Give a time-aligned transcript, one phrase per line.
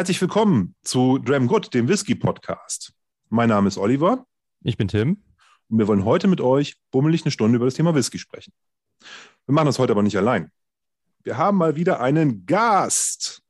[0.00, 2.94] Herzlich willkommen zu Dram Good, dem Whisky Podcast.
[3.28, 4.24] Mein Name ist Oliver.
[4.62, 5.22] Ich bin Tim.
[5.68, 8.54] Und wir wollen heute mit euch bummelig eine Stunde über das Thema Whisky sprechen.
[9.44, 10.50] Wir machen das heute aber nicht allein.
[11.22, 13.42] Wir haben mal wieder einen Gast.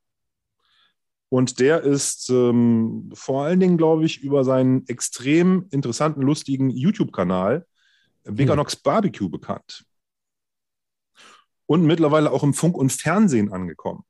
[1.29, 7.65] Und der ist ähm, vor allen Dingen, glaube ich, über seinen extrem interessanten, lustigen YouTube-Kanal
[8.25, 8.81] Veganox hm.
[8.83, 9.85] Barbecue bekannt.
[11.67, 14.03] Und mittlerweile auch im Funk und Fernsehen angekommen.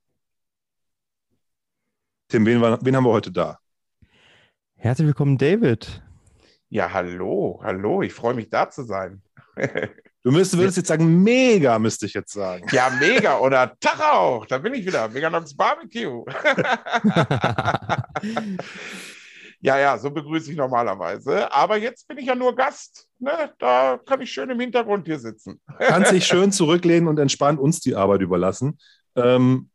[2.31, 3.59] Tim, wen, wen haben wir heute da?
[4.77, 6.01] Herzlich willkommen, David.
[6.69, 9.21] Ja, hallo, hallo, ich freue mich da zu sein.
[10.23, 12.65] Du müsstest, würdest jetzt sagen, mega, müsste ich jetzt sagen.
[12.71, 16.23] Ja, mega oder Tag auch, da bin ich wieder, Meganox Barbecue.
[19.59, 21.51] ja, ja, so begrüße ich normalerweise.
[21.51, 23.09] Aber jetzt bin ich ja nur Gast.
[23.19, 23.51] Ne?
[23.59, 25.59] Da kann ich schön im Hintergrund hier sitzen.
[25.79, 28.77] Kannst dich schön zurücklehnen und entspannt uns die Arbeit überlassen.
[29.17, 29.70] Ähm,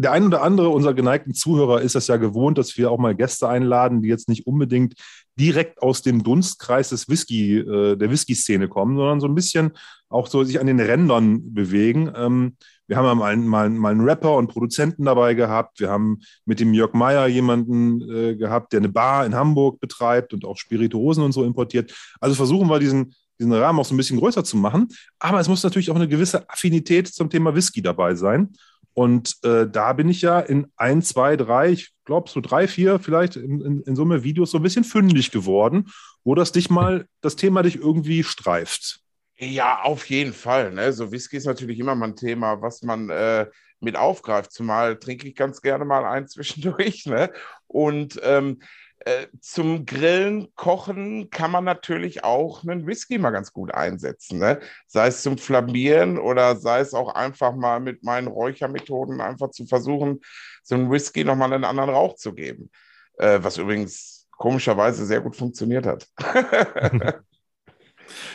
[0.00, 3.14] der ein oder andere unserer geneigten Zuhörer ist es ja gewohnt, dass wir auch mal
[3.14, 4.94] Gäste einladen, die jetzt nicht unbedingt
[5.38, 9.72] direkt aus dem Dunstkreis des Whisky, äh, der Whisky-Szene kommen, sondern so ein bisschen
[10.08, 12.10] auch so sich an den Rändern bewegen.
[12.16, 12.56] Ähm,
[12.86, 15.80] wir haben mal, mal, mal einen Rapper und Produzenten dabei gehabt.
[15.80, 20.32] Wir haben mit dem Jörg Meyer jemanden äh, gehabt, der eine Bar in Hamburg betreibt
[20.32, 21.94] und auch Spirituosen und so importiert.
[22.20, 24.88] Also versuchen wir diesen, diesen Rahmen auch so ein bisschen größer zu machen.
[25.18, 28.48] Aber es muss natürlich auch eine gewisse Affinität zum Thema Whisky dabei sein.
[28.94, 32.98] Und äh, da bin ich ja in ein, zwei, drei, ich glaube so drei, vier
[32.98, 35.90] vielleicht in, in, in Summe Videos so ein bisschen fündig geworden,
[36.24, 39.00] wo das dich mal, das Thema dich irgendwie streift.
[39.38, 40.72] Ja, auf jeden Fall.
[40.72, 40.92] Ne?
[40.92, 43.46] So Whisky ist natürlich immer mal ein Thema, was man äh,
[43.80, 44.52] mit aufgreift.
[44.52, 47.06] Zumal trinke ich ganz gerne mal ein zwischendurch.
[47.06, 47.32] Ne?
[47.66, 48.60] Und ähm,
[49.04, 54.38] äh, zum Grillen, Kochen kann man natürlich auch einen Whisky mal ganz gut einsetzen.
[54.38, 54.60] Ne?
[54.86, 59.66] Sei es zum Flambieren oder sei es auch einfach mal mit meinen Räuchermethoden einfach zu
[59.66, 60.20] versuchen,
[60.62, 62.70] so einen Whisky nochmal einen anderen Rauch zu geben.
[63.16, 66.06] Äh, was übrigens komischerweise sehr gut funktioniert hat.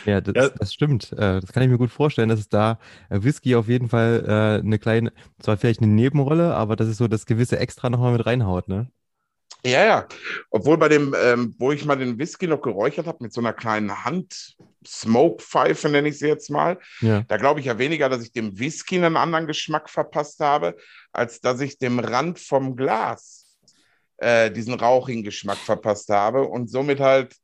[0.05, 1.11] Ja das, ja, das, stimmt.
[1.11, 4.79] Äh, das kann ich mir gut vorstellen, dass es da Whisky auf jeden Fall eine
[4.79, 8.69] kleine, zwar vielleicht eine Nebenrolle, aber dass es so das gewisse Extra nochmal mit reinhaut,
[8.69, 8.89] ne?
[9.65, 10.07] Ja, ja.
[10.51, 13.53] Obwohl bei dem, ähm, wo ich mal den Whisky noch geräuchert habe, mit so einer
[13.53, 17.23] kleinen Hand-Smoke-Pfeife, nenne ich sie jetzt mal, ja.
[17.27, 20.75] da glaube ich ja weniger, dass ich dem Whisky einen anderen Geschmack verpasst habe,
[21.11, 23.57] als dass ich dem Rand vom Glas
[24.17, 27.35] äh, diesen rauchigen Geschmack verpasst habe und somit halt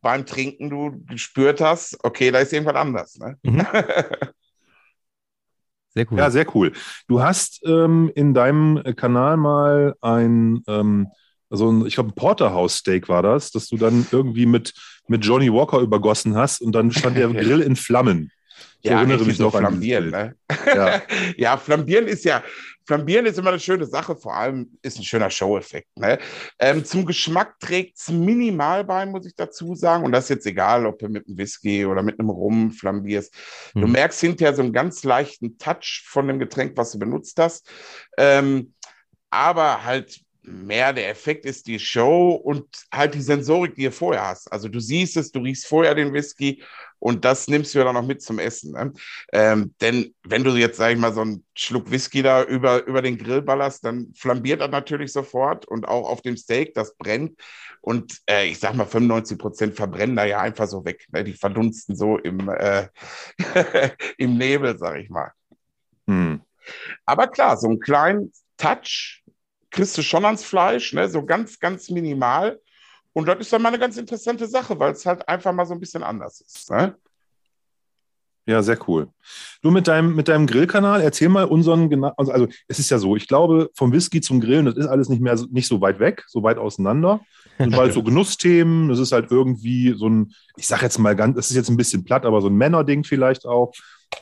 [0.00, 3.18] beim Trinken du gespürt hast, okay, da ist irgendwas anders.
[3.18, 3.36] Ne?
[3.42, 3.66] Mhm.
[5.94, 6.18] Sehr cool.
[6.18, 6.72] Ja, sehr cool.
[7.06, 11.06] Du hast ähm, in deinem Kanal mal ein ähm,
[11.54, 14.74] also ein, ich glaube, ein Porterhouse-Steak war das, dass du dann irgendwie mit,
[15.06, 18.32] mit Johnny Walker übergossen hast und dann stand der Grill in Flammen.
[18.82, 20.34] Ich ja, erinnere mich so noch flambieren, ne?
[20.66, 21.02] ja.
[21.36, 22.42] ja, flambieren ist ja,
[22.84, 25.96] flambieren ist immer eine schöne Sache, vor allem ist ein schöner Show-Effekt.
[25.96, 26.18] Ne?
[26.58, 30.04] Ähm, zum Geschmack trägt es minimal bei, muss ich dazu sagen.
[30.04, 33.32] Und das ist jetzt egal, ob du mit einem Whisky oder mit einem Rum flambierst.
[33.74, 33.80] Hm.
[33.80, 37.70] Du merkst hinterher so einen ganz leichten Touch von dem Getränk, was du benutzt hast.
[38.18, 38.74] Ähm,
[39.30, 44.28] aber halt mehr der Effekt ist die Show und halt die Sensorik, die du vorher
[44.28, 44.50] hast.
[44.52, 46.62] Also du siehst es, du riechst vorher den Whisky
[46.98, 48.72] und das nimmst du ja dann noch mit zum Essen.
[48.72, 48.92] Ne?
[49.32, 53.02] Ähm, denn wenn du jetzt, sag ich mal, so einen Schluck Whisky da über, über
[53.02, 57.38] den Grill ballerst, dann flambiert das natürlich sofort und auch auf dem Steak, das brennt.
[57.80, 61.06] Und äh, ich sag mal, 95 Prozent verbrennen da ja einfach so weg.
[61.12, 61.24] Ne?
[61.24, 62.88] Die verdunsten so im, äh,
[64.18, 65.32] im Nebel, sag ich mal.
[66.06, 66.40] Hm.
[67.04, 69.23] Aber klar, so einen kleinen Touch
[69.74, 71.08] kriegst du schon ans Fleisch, ne?
[71.08, 72.60] so ganz, ganz minimal.
[73.12, 75.74] Und das ist dann mal eine ganz interessante Sache, weil es halt einfach mal so
[75.74, 76.70] ein bisschen anders ist.
[76.70, 76.96] Ne?
[78.46, 79.08] Ja, sehr cool.
[79.62, 83.16] Du mit deinem, mit deinem Grillkanal, erzähl mal unseren, also, also es ist ja so,
[83.16, 86.24] ich glaube, vom Whisky zum Grillen, das ist alles nicht mehr nicht so weit weg,
[86.26, 87.20] so weit auseinander.
[87.58, 91.36] Und weil so Genussthemen, das ist halt irgendwie so ein, ich sag jetzt mal ganz,
[91.36, 93.72] das ist jetzt ein bisschen platt, aber so ein Männerding vielleicht auch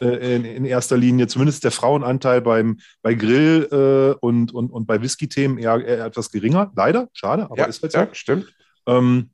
[0.00, 5.00] in, in, erster Linie, zumindest der Frauenanteil beim, bei Grill äh, und, und, und bei
[5.00, 6.72] Whisky-Themen eher, eher, etwas geringer.
[6.74, 7.98] Leider, schade, aber ja, ist halt so.
[7.98, 8.52] Ja, stimmt.
[8.86, 9.30] Ähm,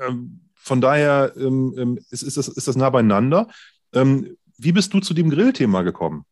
[0.00, 3.48] ähm, von daher ähm, ähm, ist, ist, das, ist das nah beieinander.
[3.92, 6.24] Ähm, wie bist du zu dem Grillthema gekommen?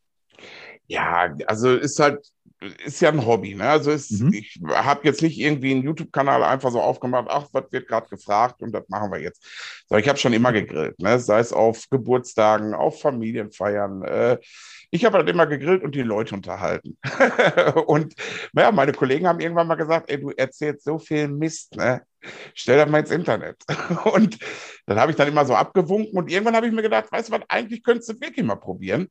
[0.87, 2.27] Ja, also ist halt
[2.85, 3.55] ist ja ein Hobby.
[3.55, 3.69] Ne?
[3.69, 4.33] Also ist, mhm.
[4.33, 8.63] ich habe jetzt nicht irgendwie einen YouTube-Kanal einfach so aufgemacht, ach, was wird gerade gefragt
[8.63, 9.45] und das machen wir jetzt.
[9.89, 11.19] So, ich habe schon immer gegrillt, ne?
[11.19, 14.03] sei es auf Geburtstagen, auf Familienfeiern.
[14.03, 14.39] Äh,
[14.95, 16.99] ich habe halt immer gegrillt und die Leute unterhalten.
[17.87, 18.15] und
[18.53, 22.03] naja, meine Kollegen haben irgendwann mal gesagt, ey, du erzählst so viel Mist, ne?
[22.55, 23.57] Stell das mal ins Internet.
[24.13, 24.39] und
[24.87, 27.33] dann habe ich dann immer so abgewunken und irgendwann habe ich mir gedacht, weißt du
[27.33, 29.09] was, eigentlich könntest du wirklich mal probieren.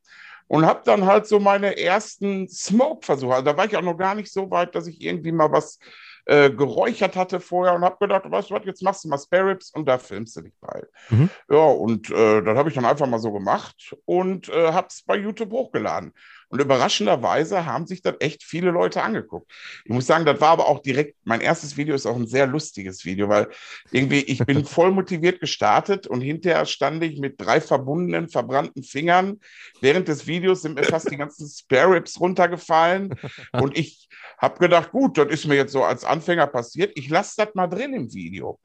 [0.52, 3.36] Und habe dann halt so meine ersten Smoke-Versuche.
[3.36, 5.80] Also da war ich auch noch gar nicht so weit, dass ich irgendwie mal was
[6.26, 9.52] äh, geräuchert hatte vorher und habe gedacht, weißt du was, jetzt machst du mal Spare
[9.52, 10.84] Ribs und da filmst du dich bei.
[11.10, 11.30] Mhm.
[11.50, 15.04] Ja, und äh, das habe ich dann einfach mal so gemacht und äh, habe es
[15.04, 16.14] bei YouTube hochgeladen.
[16.52, 19.50] Und überraschenderweise haben sich dann echt viele Leute angeguckt.
[19.86, 22.46] Ich muss sagen, das war aber auch direkt, mein erstes Video ist auch ein sehr
[22.46, 23.48] lustiges Video, weil
[23.92, 29.40] irgendwie ich bin voll motiviert gestartet und hinterher stand ich mit drei verbundenen, verbrannten Fingern.
[29.80, 33.16] Während des Videos sind mir fast die ganzen Spare Ribs runtergefallen
[33.54, 36.92] und ich habe gedacht, gut, das ist mir jetzt so als Anfänger passiert.
[36.96, 38.60] Ich lasse das mal drin im Video.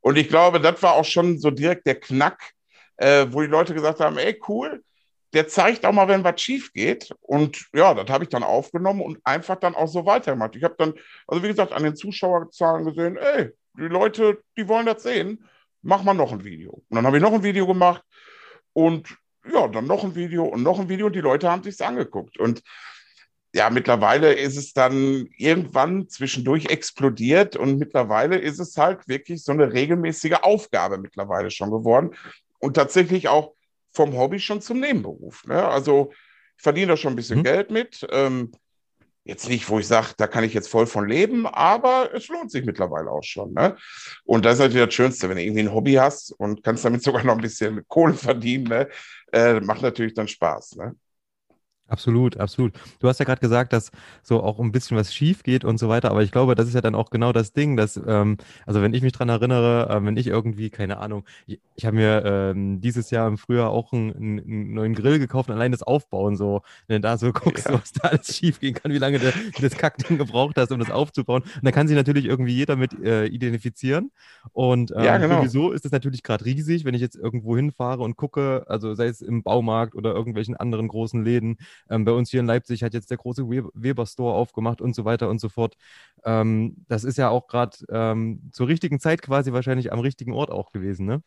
[0.00, 2.52] Und ich glaube, das war auch schon so direkt der Knack,
[2.98, 4.84] äh, wo die Leute gesagt haben, ey, cool,
[5.32, 7.14] der zeigt auch mal, wenn was schief geht.
[7.20, 10.56] Und ja, das habe ich dann aufgenommen und einfach dann auch so weitergemacht.
[10.56, 10.94] Ich habe dann,
[11.26, 15.48] also wie gesagt, an den Zuschauerzahlen gesehen, ey, die Leute, die wollen das sehen,
[15.80, 16.72] mach mal noch ein Video.
[16.72, 18.02] Und dann habe ich noch ein Video gemacht
[18.72, 19.16] und
[19.50, 22.38] ja, dann noch ein Video und noch ein Video und die Leute haben sich angeguckt.
[22.38, 22.62] Und
[23.54, 29.52] ja, mittlerweile ist es dann irgendwann zwischendurch explodiert und mittlerweile ist es halt wirklich so
[29.52, 32.14] eine regelmäßige Aufgabe mittlerweile schon geworden
[32.60, 33.54] und tatsächlich auch
[33.92, 35.44] vom Hobby schon zum Nebenberuf.
[35.46, 35.62] Ne?
[35.62, 36.12] Also
[36.56, 37.44] ich verdiene da schon ein bisschen mhm.
[37.44, 38.06] Geld mit.
[38.10, 38.52] Ähm,
[39.24, 42.50] jetzt nicht, wo ich sage, da kann ich jetzt voll von leben, aber es lohnt
[42.50, 43.52] sich mittlerweile auch schon.
[43.52, 43.76] Ne?
[44.24, 47.02] Und das ist natürlich das Schönste, wenn du irgendwie ein Hobby hast und kannst damit
[47.04, 48.64] sogar noch ein bisschen Kohle verdienen.
[48.64, 48.88] Ne?
[49.32, 50.76] Äh, macht natürlich dann Spaß.
[50.76, 50.94] Ne?
[51.92, 52.72] Absolut, absolut.
[53.00, 53.90] Du hast ja gerade gesagt, dass
[54.22, 56.72] so auch ein bisschen was schief geht und so weiter, aber ich glaube, das ist
[56.72, 60.02] ja dann auch genau das Ding, dass, ähm, also wenn ich mich dran erinnere, äh,
[60.02, 63.92] wenn ich irgendwie, keine Ahnung, ich, ich habe mir ähm, dieses Jahr im Frühjahr auch
[63.92, 67.66] einen, einen, neuen Grill gekauft und allein das Aufbauen so, wenn du da so guckst,
[67.66, 67.74] ja.
[67.74, 69.30] was da alles schief gehen kann, wie lange du
[69.60, 71.42] das Kackding gebraucht hast, um das aufzubauen.
[71.42, 74.12] Und da kann sich natürlich irgendwie jeder mit äh, identifizieren.
[74.52, 75.40] Und ähm, ja, genau.
[75.40, 79.08] sowieso ist es natürlich gerade riesig, wenn ich jetzt irgendwo hinfahre und gucke, also sei
[79.08, 81.58] es im Baumarkt oder irgendwelchen anderen großen Läden,
[81.90, 85.04] ähm, bei uns hier in Leipzig hat jetzt der große Weber Store aufgemacht und so
[85.04, 85.76] weiter und so fort.
[86.24, 90.50] Ähm, das ist ja auch gerade ähm, zur richtigen Zeit quasi wahrscheinlich am richtigen Ort
[90.50, 91.22] auch gewesen, ne?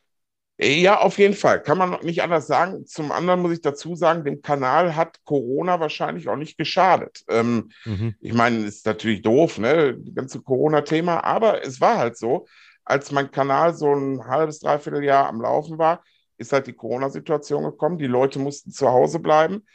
[0.58, 1.62] Ja, auf jeden Fall.
[1.62, 2.86] Kann man nicht anders sagen.
[2.86, 7.26] Zum anderen muss ich dazu sagen, dem Kanal hat Corona wahrscheinlich auch nicht geschadet.
[7.28, 8.16] Ähm, mhm.
[8.22, 12.48] Ich meine, ist natürlich doof, ne, das ganze Corona-Thema, aber es war halt so,
[12.86, 16.04] als mein Kanal so ein halbes, dreiviertel Jahr am Laufen war,
[16.38, 17.98] ist halt die Corona-Situation gekommen.
[17.98, 19.66] Die Leute mussten zu Hause bleiben.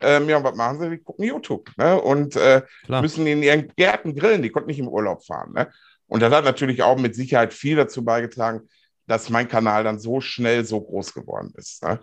[0.00, 0.90] Ähm, ja, und was machen sie?
[0.90, 2.00] Die gucken YouTube ne?
[2.00, 4.42] und äh, müssen in ihren Gärten grillen.
[4.42, 5.52] Die konnten nicht im Urlaub fahren.
[5.54, 5.70] Ne?
[6.06, 8.68] Und das hat natürlich auch mit Sicherheit viel dazu beigetragen,
[9.06, 11.82] dass mein Kanal dann so schnell so groß geworden ist.
[11.82, 12.00] Ne?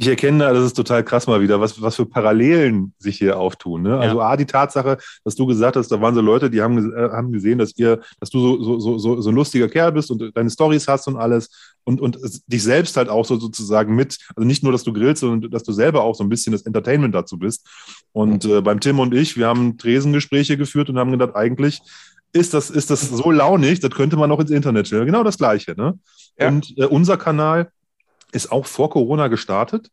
[0.00, 3.82] Ich erkenne, das ist total krass mal wieder, was, was für Parallelen sich hier auftun.
[3.82, 3.98] Ne?
[3.98, 4.28] Also ja.
[4.28, 7.32] A, die Tatsache, dass du gesagt hast, da waren so Leute, die haben, äh, haben
[7.32, 10.50] gesehen, dass ihr, dass du so, so, so, so ein lustiger Kerl bist und deine
[10.50, 12.16] Stories hast und alles und, und
[12.46, 15.64] dich selbst halt auch so sozusagen mit, also nicht nur, dass du grillst, sondern dass
[15.64, 17.66] du selber auch so ein bisschen das Entertainment dazu bist.
[18.12, 21.80] Und äh, beim Tim und ich, wir haben Tresengespräche geführt und haben gedacht, eigentlich
[22.32, 25.06] ist das, ist das so launig, das könnte man auch ins Internet stellen.
[25.06, 25.74] Genau das Gleiche.
[25.76, 25.98] Ne?
[26.38, 26.48] Ja.
[26.48, 27.72] Und äh, unser Kanal
[28.32, 29.90] ist auch vor Corona gestartet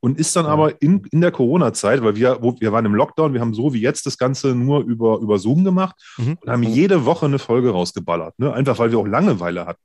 [0.00, 3.34] und ist dann aber in, in der Corona-Zeit, weil wir, wo, wir waren im Lockdown,
[3.34, 6.38] wir haben so wie jetzt das Ganze nur über, über Zoom gemacht mhm.
[6.40, 8.38] und haben jede Woche eine Folge rausgeballert.
[8.38, 8.52] Ne?
[8.52, 9.82] Einfach weil wir auch Langeweile hatten.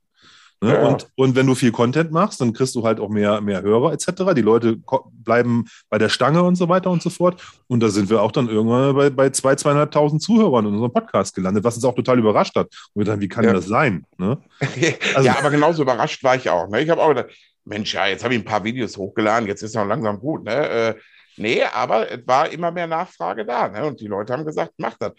[0.60, 0.72] Ne?
[0.72, 0.86] Ja.
[0.86, 3.92] Und, und wenn du viel Content machst, dann kriegst du halt auch mehr, mehr Hörer
[3.92, 4.34] etc.
[4.34, 4.78] Die Leute
[5.12, 7.42] bleiben bei der Stange und so weiter und so fort.
[7.66, 11.34] Und da sind wir auch dann irgendwann bei, bei zwei, zweieinhalbtausend Zuhörern in unserem Podcast
[11.34, 12.68] gelandet, was uns auch total überrascht hat.
[12.94, 13.52] Und wir dachten, wie kann ja.
[13.52, 14.06] das sein?
[14.16, 14.38] Ne?
[15.14, 16.68] Also, ja, aber genauso überrascht war ich auch.
[16.68, 16.80] Ne?
[16.80, 17.30] Ich habe auch gedacht,
[17.64, 20.44] Mensch, ja, jetzt habe ich ein paar Videos hochgeladen, jetzt ist noch langsam gut.
[20.44, 20.68] Ne?
[20.68, 20.94] Äh,
[21.36, 23.68] nee, aber es war immer mehr Nachfrage da.
[23.68, 23.86] Ne?
[23.86, 25.12] Und die Leute haben gesagt, mach das.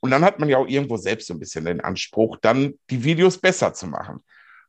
[0.00, 3.04] Und dann hat man ja auch irgendwo selbst so ein bisschen den Anspruch, dann die
[3.04, 4.22] Videos besser zu machen.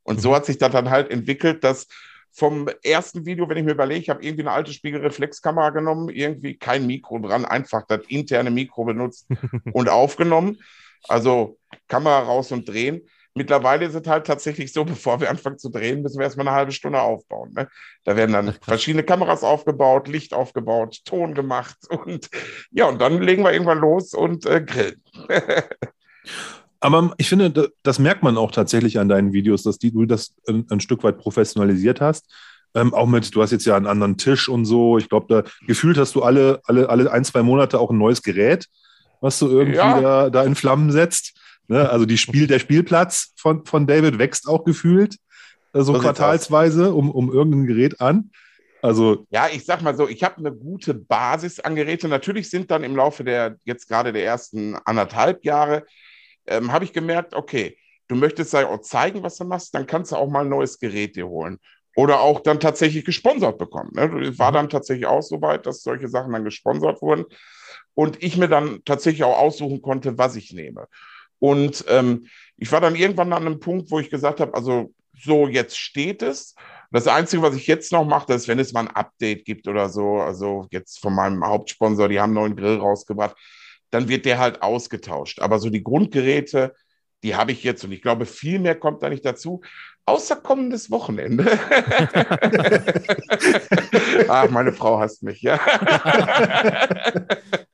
[0.03, 0.35] Und so mhm.
[0.35, 1.87] hat sich das dann halt entwickelt, dass
[2.31, 6.57] vom ersten Video, wenn ich mir überlege, ich habe irgendwie eine alte Spiegelreflexkamera genommen, irgendwie
[6.57, 9.27] kein Mikro dran, einfach das interne Mikro benutzt
[9.73, 10.59] und aufgenommen.
[11.07, 13.01] Also Kamera raus und drehen.
[13.37, 16.55] Mittlerweile ist es halt tatsächlich so, bevor wir anfangen zu drehen, müssen wir erstmal eine
[16.55, 17.51] halbe Stunde aufbauen.
[17.53, 17.67] Ne?
[18.05, 22.29] Da werden dann verschiedene Kameras aufgebaut, Licht aufgebaut, Ton gemacht und
[22.71, 25.01] ja, und dann legen wir irgendwann los und äh, grillen.
[26.79, 30.35] Aber ich finde, das merkt man auch tatsächlich an deinen Videos, dass die, du das
[30.47, 32.31] ein, ein Stück weit professionalisiert hast.
[32.75, 34.97] Ähm, auch mit, du hast jetzt ja einen anderen Tisch und so.
[34.97, 38.21] Ich glaube, da gefühlt hast du alle, alle, alle ein, zwei Monate auch ein neues
[38.21, 38.67] Gerät,
[39.19, 39.99] was du irgendwie ja.
[39.99, 41.33] da, da in Flammen setzt.
[41.67, 41.89] Ne?
[41.89, 45.17] Also die Spiel, der Spielplatz von, von David wächst auch gefühlt,
[45.73, 48.31] äh, so quartalsweise um, um irgendein Gerät an.
[48.81, 52.09] Also ja, ich sag mal so, ich habe eine gute Basis an Geräten.
[52.09, 55.85] Natürlich sind dann im Laufe der jetzt gerade der ersten anderthalb Jahre
[56.47, 60.11] ähm, habe ich gemerkt, okay, du möchtest ja auch zeigen, was du machst, dann kannst
[60.11, 61.59] du auch mal ein neues Gerät dir holen.
[61.95, 63.91] oder auch dann tatsächlich gesponsert bekommen.
[63.93, 64.37] Ne?
[64.37, 64.55] War mhm.
[64.55, 67.25] dann tatsächlich auch so weit, dass solche Sachen dann gesponsert wurden
[67.93, 70.87] und ich mir dann tatsächlich auch aussuchen konnte, was ich nehme.
[71.39, 72.27] Und ähm,
[72.57, 76.21] ich war dann irgendwann an einem Punkt, wo ich gesagt habe, also so, jetzt steht
[76.21, 76.55] es.
[76.91, 79.89] Das Einzige, was ich jetzt noch mache, ist, wenn es mal ein Update gibt oder
[79.89, 83.35] so, also jetzt von meinem Hauptsponsor, die haben einen neuen Grill rausgebracht,
[83.91, 85.39] dann wird der halt ausgetauscht.
[85.39, 86.73] Aber so die Grundgeräte,
[87.23, 89.61] die habe ich jetzt und ich glaube, viel mehr kommt da nicht dazu,
[90.05, 91.45] außer kommendes Wochenende.
[94.27, 95.59] Ach, meine Frau hasst mich, ja.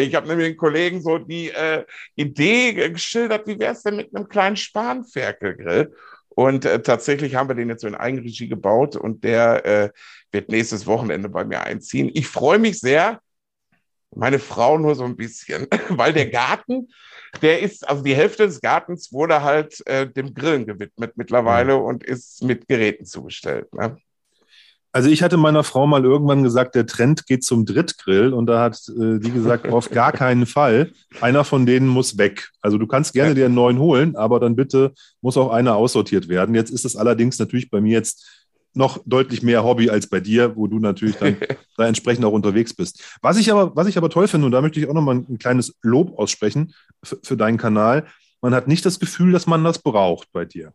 [0.00, 1.84] ich habe nämlich den Kollegen so die äh,
[2.16, 5.94] Idee geschildert, wie wäre es denn mit einem kleinen Spanferkelgrill?
[6.34, 9.90] Und äh, tatsächlich haben wir den jetzt so in Eigenregie gebaut und der äh,
[10.30, 12.10] wird nächstes Wochenende bei mir einziehen.
[12.14, 13.20] Ich freue mich sehr.
[14.14, 16.88] Meine Frau nur so ein bisschen, weil der Garten,
[17.40, 21.84] der ist, also die Hälfte des Gartens wurde halt äh, dem Grillen gewidmet mittlerweile mhm.
[21.84, 23.72] und ist mit Geräten zugestellt.
[23.74, 23.96] Ne?
[24.94, 28.60] Also ich hatte meiner Frau mal irgendwann gesagt, der Trend geht zum Drittgrill und da
[28.60, 30.92] hat äh, die gesagt, auf gar keinen Fall.
[31.22, 32.50] Einer von denen muss weg.
[32.60, 36.28] Also du kannst gerne dir einen neuen holen, aber dann bitte muss auch einer aussortiert
[36.28, 36.54] werden.
[36.54, 38.42] Jetzt ist es allerdings natürlich bei mir jetzt
[38.74, 41.36] noch deutlich mehr Hobby als bei dir, wo du natürlich dann
[41.76, 43.02] da entsprechend auch unterwegs bist.
[43.22, 45.38] Was ich aber, was ich aber toll finde, und da möchte ich auch nochmal ein
[45.38, 48.06] kleines Lob aussprechen für, für deinen Kanal,
[48.42, 50.72] man hat nicht das Gefühl, dass man das braucht bei dir.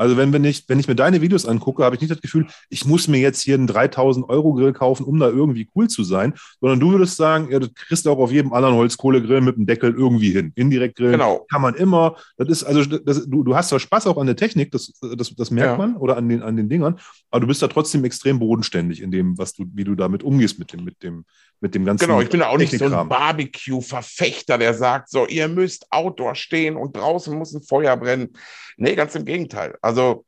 [0.00, 2.46] Also wenn, wenn, ich, wenn ich mir deine Videos angucke, habe ich nicht das Gefühl,
[2.70, 6.04] ich muss mir jetzt hier einen 3000 Euro Grill kaufen, um da irgendwie cool zu
[6.04, 9.56] sein, sondern du würdest sagen, ja, das kriegst du auch auf jedem anderen Holzkohlegrill mit
[9.56, 10.52] dem Deckel irgendwie hin.
[10.54, 11.46] Indirekt grillen genau.
[11.50, 12.16] kann man immer.
[12.38, 15.34] Das ist also, das, du, du hast zwar Spaß auch an der Technik, das, das,
[15.34, 15.76] das merkt ja.
[15.76, 16.98] man, oder an den, an den Dingern,
[17.30, 20.58] aber du bist da trotzdem extrem bodenständig in dem, was du, wie du damit umgehst
[20.58, 21.26] mit dem, mit dem,
[21.60, 22.06] mit dem ganzen.
[22.06, 26.76] Genau, ich bin auch nicht so ein Barbecue-Verfechter, der sagt, so, ihr müsst Outdoor stehen
[26.76, 28.30] und draußen muss ein Feuer brennen.
[28.76, 29.76] Nee, ganz im Gegenteil.
[29.82, 30.24] Also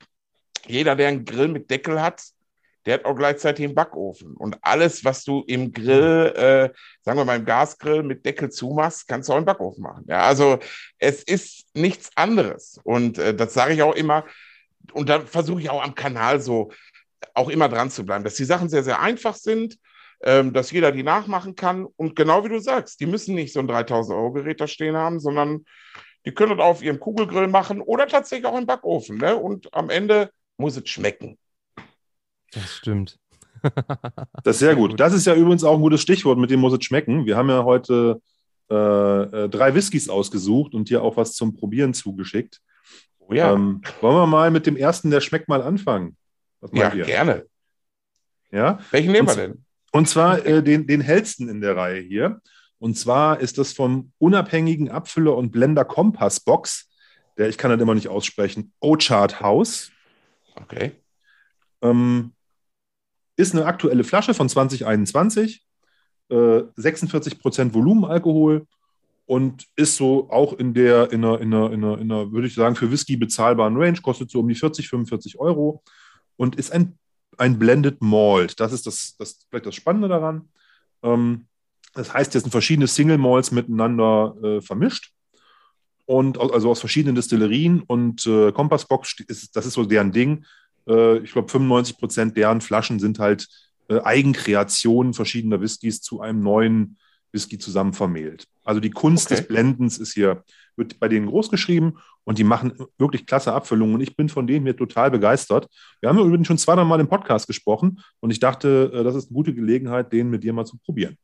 [0.66, 2.22] jeder, der einen Grill mit Deckel hat,
[2.84, 4.34] der hat auch gleichzeitig einen Backofen.
[4.36, 9.06] Und alles, was du im Grill, äh, sagen wir mal im Gasgrill mit Deckel zumachst,
[9.06, 10.04] kannst du auch im Backofen machen.
[10.08, 10.58] Ja, also
[10.98, 12.80] es ist nichts anderes.
[12.82, 14.24] Und äh, das sage ich auch immer.
[14.92, 16.72] Und da versuche ich auch am Kanal so
[17.34, 19.78] auch immer dran zu bleiben, dass die Sachen sehr, sehr einfach sind
[20.22, 21.86] ähm, dass jeder die nachmachen kann.
[21.96, 24.96] Und genau wie du sagst, die müssen nicht so ein 3000 Euro Gerät da stehen
[24.96, 25.64] haben, sondern
[26.24, 29.18] die können das auf ihrem Kugelgrill machen oder tatsächlich auch im Backofen.
[29.18, 29.36] Ne?
[29.36, 31.38] Und am Ende muss es schmecken.
[32.52, 33.18] Das stimmt.
[34.44, 34.98] das ist sehr gut.
[34.98, 37.26] Das ist ja übrigens auch ein gutes Stichwort, mit dem muss es schmecken.
[37.26, 38.20] Wir haben ja heute
[38.70, 42.60] äh, äh drei Whiskys ausgesucht und dir auch was zum Probieren zugeschickt.
[43.18, 43.52] Oh ja.
[43.52, 46.16] Ähm, wollen wir mal mit dem ersten, der schmeckt, mal anfangen?
[46.72, 47.04] ja, ihr?
[47.04, 47.46] gerne.
[48.50, 48.78] Ja?
[48.90, 49.64] Welchen nehmen wir denn?
[49.92, 52.40] Und zwar äh, den, den hellsten in der Reihe hier.
[52.78, 56.90] Und zwar ist das vom unabhängigen Abfüller und Blender Kompass Box,
[57.38, 59.92] der ich kann das immer nicht aussprechen, O-Chart House.
[60.56, 60.92] Okay.
[61.82, 62.32] Ähm,
[63.36, 65.64] ist eine aktuelle Flasche von 2021,
[66.30, 68.66] äh, 46% Volumenalkohol
[69.26, 72.46] und ist so auch in der, in einer, in einer, in einer, in einer, würde
[72.46, 75.82] ich sagen, für Whisky bezahlbaren Range, kostet so um die 40, 45 Euro
[76.36, 76.98] und ist ein
[77.38, 78.60] ein Blended Malt.
[78.60, 80.48] Das ist das, das vielleicht das Spannende daran.
[81.02, 81.46] Ähm,
[81.94, 85.12] das heißt, jetzt sind verschiedene Single Malts miteinander äh, vermischt.
[86.04, 90.44] Und also aus verschiedenen Destillerien und äh, Kompassbox, ist, das ist so deren Ding.
[90.86, 93.48] Äh, ich glaube, 95 Prozent deren Flaschen sind halt
[93.88, 96.98] äh, Eigenkreationen verschiedener Whiskys zu einem neuen
[97.30, 98.46] Whisky zusammen vermählt.
[98.64, 99.36] Also die Kunst okay.
[99.36, 100.44] des Blendens ist hier,
[100.76, 104.46] wird bei denen groß geschrieben und die machen wirklich klasse Abfüllungen und ich bin von
[104.46, 105.68] denen hier total begeistert.
[106.00, 109.28] Wir haben übrigens schon zweimal Mal im Podcast gesprochen und ich dachte, äh, das ist
[109.28, 111.16] eine gute Gelegenheit, den mit dir mal zu probieren.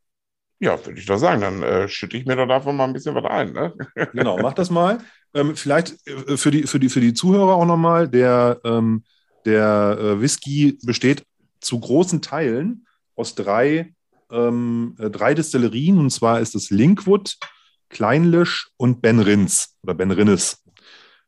[0.60, 3.14] Ja, würde ich doch sagen, dann äh, schütte ich mir da davon mal ein bisschen
[3.14, 3.52] was ein.
[3.52, 3.74] Ne?
[4.12, 4.98] genau, mach das mal.
[5.32, 9.04] Ähm, vielleicht äh, für, die, für, die, für die Zuhörer auch nochmal, der, ähm,
[9.44, 11.24] der äh, Whisky besteht
[11.60, 13.94] zu großen Teilen aus drei
[14.30, 17.36] ähm, äh, drei Destillerien, und zwar ist es Linkwood,
[17.88, 20.62] Kleinlisch und Ben Rins oder Ben Rinnes.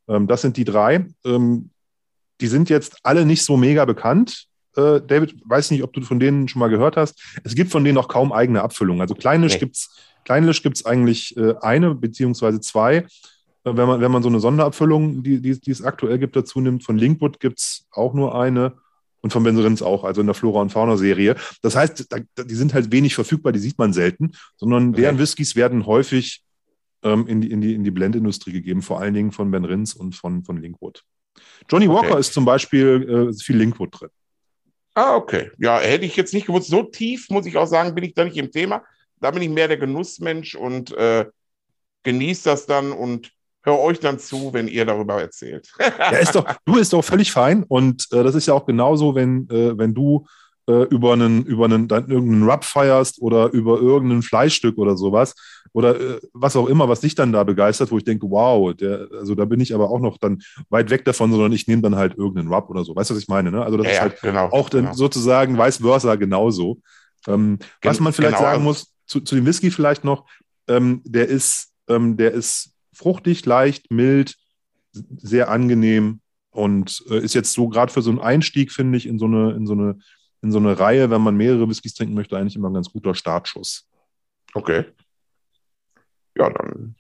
[0.09, 1.07] Ähm, das sind die drei.
[1.25, 1.71] Ähm,
[2.41, 4.47] die sind jetzt alle nicht so mega bekannt.
[4.77, 7.21] Äh, David, weiß nicht, ob du von denen schon mal gehört hast.
[7.45, 9.01] Es gibt von denen noch kaum eigene Abfüllungen.
[9.01, 9.61] Also Kleinlisch okay.
[9.61, 9.91] gibt's
[10.25, 12.97] Kleinlisch gibt es eigentlich äh, eine beziehungsweise zwei.
[12.97, 13.05] Äh,
[13.65, 16.85] wenn, man, wenn man so eine Sonderabfüllung, die, die, die es aktuell gibt, dazu nimmt,
[16.85, 18.75] von Linkwood gibt es auch nur eine
[19.21, 21.37] und von Benserins auch, also in der Flora- und Fauna-Serie.
[21.63, 25.19] Das heißt, da, die sind halt wenig verfügbar, die sieht man selten, sondern deren.
[25.19, 26.43] Whiskys werden häufig
[27.03, 29.95] ähm, in die, in die, in die Blendindustrie gegeben, vor allen Dingen von Ben Rins
[29.95, 31.03] und von, von Linkwood.
[31.69, 32.21] Johnny Walker okay.
[32.21, 34.11] ist zum Beispiel äh, viel Linkwood drin.
[34.95, 35.51] Ah, okay.
[35.59, 36.69] Ja, hätte ich jetzt nicht gewusst.
[36.69, 38.83] So tief, muss ich auch sagen, bin ich da nicht im Thema.
[39.21, 41.27] Da bin ich mehr der Genussmensch und äh,
[42.03, 43.31] genieße das dann und
[43.63, 45.69] höre euch dann zu, wenn ihr darüber erzählt.
[45.79, 47.65] ja, ist doch, du ist doch völlig fein.
[47.65, 50.27] Und äh, das ist ja auch genauso, wenn, äh, wenn du
[50.67, 55.35] äh, über einen, über einen, dann irgendeinen Rub feierst oder über irgendein Fleischstück oder sowas
[55.73, 59.09] oder äh, was auch immer, was dich dann da begeistert, wo ich denke, wow, der,
[59.19, 61.97] also da bin ich aber auch noch dann weit weg davon, sondern ich nehme dann
[61.97, 62.95] halt irgendeinen Rub oder so.
[62.95, 63.51] Weißt du, was ich meine?
[63.51, 63.63] Ne?
[63.63, 64.95] Also das ja, ist halt genau, auch dann genau.
[64.95, 66.79] sozusagen vice versa genauso.
[67.27, 68.51] Ähm, Gen was man vielleicht genau.
[68.51, 70.27] sagen muss, zu, zu dem Whisky vielleicht noch,
[70.69, 74.37] ähm, der ist, ähm, der ist fruchtig, leicht, mild,
[74.93, 79.19] sehr angenehm und äh, ist jetzt so gerade für so einen Einstieg, finde ich, in
[79.19, 79.99] so eine, in so eine
[80.43, 83.15] in so eine Reihe, wenn man mehrere Whiskys trinken möchte, eigentlich immer ein ganz guter
[83.15, 83.89] Startschuss.
[84.55, 84.87] Okay.
[86.37, 86.97] Ja, dann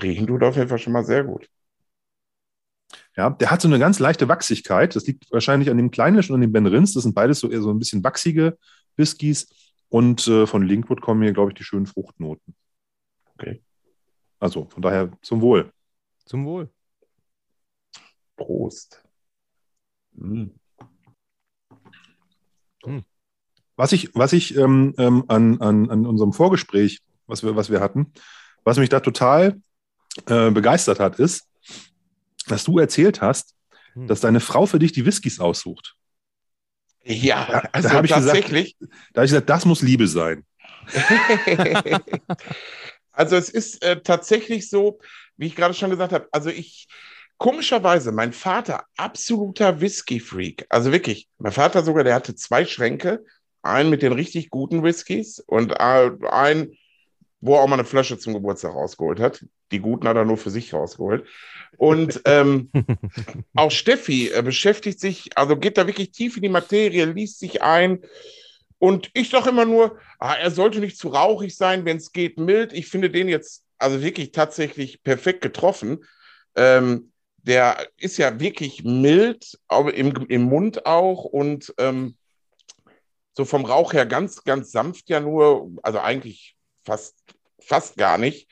[0.00, 1.48] riechen tut auf jeden Fall schon mal sehr gut.
[3.16, 4.94] Ja, der hat so eine ganz leichte Wachsigkeit.
[4.94, 6.94] Das liegt wahrscheinlich an dem Kleinlisch und an dem Ben Rins.
[6.94, 8.56] Das sind beides so eher so ein bisschen wachsige
[8.96, 9.48] Whiskys.
[9.88, 12.54] Und äh, von Linkwood kommen hier, glaube ich, die schönen Fruchtnoten.
[13.34, 13.60] Okay.
[14.38, 15.72] Also von daher zum Wohl.
[16.24, 16.70] Zum Wohl.
[18.36, 19.02] Prost.
[20.12, 20.46] Mm.
[22.84, 23.04] Hm.
[23.76, 27.80] Was ich, was ich ähm, ähm, an, an, an unserem Vorgespräch, was wir, was wir
[27.80, 28.12] hatten,
[28.64, 29.60] was mich da total
[30.26, 31.48] äh, begeistert hat, ist,
[32.46, 33.54] dass du erzählt hast,
[33.94, 34.06] hm.
[34.06, 35.96] dass deine Frau für dich die Whiskys aussucht.
[37.04, 38.78] Ja, also da tatsächlich.
[38.78, 40.44] Gesagt, da habe ich gesagt, das muss Liebe sein.
[43.18, 44.98] also es ist äh, tatsächlich so,
[45.36, 46.88] wie ich gerade schon gesagt habe, also ich,
[47.38, 50.66] Komischerweise, mein Vater, absoluter Whisky-Freak.
[50.70, 53.24] Also wirklich, mein Vater sogar, der hatte zwei Schränke.
[53.62, 56.76] Einen mit den richtig guten Whiskys und äh, einen,
[57.40, 59.44] wo er auch mal eine Flasche zum Geburtstag rausgeholt hat.
[59.70, 61.28] Die guten hat er nur für sich rausgeholt.
[61.76, 62.70] Und ähm,
[63.54, 67.62] auch Steffi äh, beschäftigt sich, also geht da wirklich tief in die Materie, liest sich
[67.62, 68.00] ein.
[68.78, 72.38] Und ich sage immer nur, ah, er sollte nicht zu rauchig sein, wenn es geht,
[72.38, 72.72] mild.
[72.72, 76.04] Ich finde den jetzt also wirklich tatsächlich perfekt getroffen.
[76.56, 82.16] Ähm, der ist ja wirklich mild, aber im, im Mund auch und ähm,
[83.32, 87.16] so vom Rauch her ganz, ganz sanft ja nur, also eigentlich fast,
[87.60, 88.48] fast gar nicht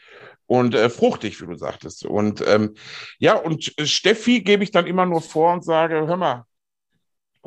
[0.46, 2.04] und äh, fruchtig, wie du sagtest.
[2.04, 2.74] Und ähm,
[3.18, 6.44] ja, und Steffi gebe ich dann immer nur vor und sage, hör mal,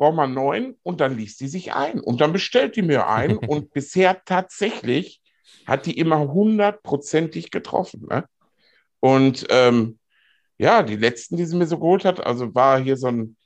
[0.00, 3.06] ich brauche mal neun und dann liest sie sich ein und dann bestellt die mir
[3.06, 5.20] ein und bisher tatsächlich
[5.66, 8.06] hat die immer hundertprozentig getroffen.
[8.08, 8.24] Ne?
[9.00, 9.98] Und ähm,
[10.56, 13.36] ja, die letzten, die sie mir so geholt hat, also war hier so ein,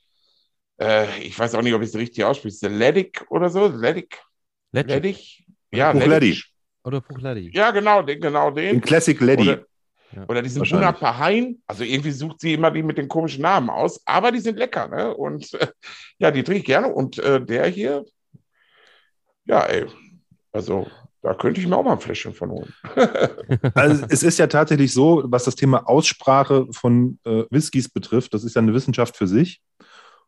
[0.79, 4.17] äh, ich weiß auch nicht, ob ich es richtig ausspreche, Ledig oder so, Ledig.
[4.71, 5.45] Ledig?
[5.71, 6.45] Ja, Ledig.
[6.85, 7.51] Oder Puchledi.
[7.53, 8.75] Ja, genau, den, genau den.
[8.75, 9.41] Den Classic Ledi.
[9.41, 9.65] Oder,
[10.15, 11.61] ja, oder diesen Bunapahain.
[11.67, 14.87] Also irgendwie sucht sie immer die mit den komischen Namen aus, aber die sind lecker,
[14.87, 15.15] ne?
[15.15, 15.67] Und äh,
[16.17, 16.87] ja, die trinke ich gerne.
[16.87, 18.05] Und äh, der hier,
[19.45, 19.85] ja, ey,
[20.51, 20.87] also
[21.21, 22.73] da könnte ich mir auch mal ein Fläschchen von holen.
[23.73, 28.43] also es ist ja tatsächlich so, was das Thema Aussprache von äh, Whiskys betrifft, das
[28.43, 29.61] ist ja eine Wissenschaft für sich.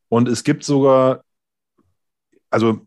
[0.09, 1.23] Und es gibt sogar,
[2.49, 2.81] also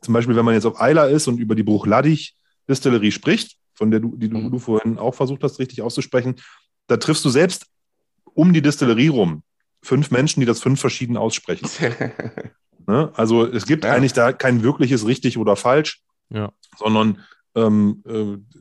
[0.00, 4.00] zum Beispiel, wenn man jetzt auf Eiler ist und über die Bruchladich-Distillerie spricht, von der
[4.00, 4.50] du, die du, mhm.
[4.50, 6.36] du vorhin auch versucht hast, richtig auszusprechen,
[6.86, 7.66] da triffst du selbst
[8.34, 9.42] um die Distillerie rum
[9.82, 11.68] fünf Menschen, die das fünf verschieden aussprechen.
[12.86, 13.10] ne?
[13.14, 13.92] Also es gibt ja.
[13.92, 16.52] eigentlich da kein wirkliches richtig oder falsch ja.
[16.76, 17.20] sondern
[17.54, 18.58] ähm, äh,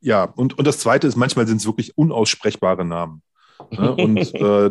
[0.00, 3.22] ja, und, und das Zweite ist, manchmal sind es wirklich unaussprechbare Namen.
[3.70, 3.94] Ne?
[3.94, 4.70] Und äh,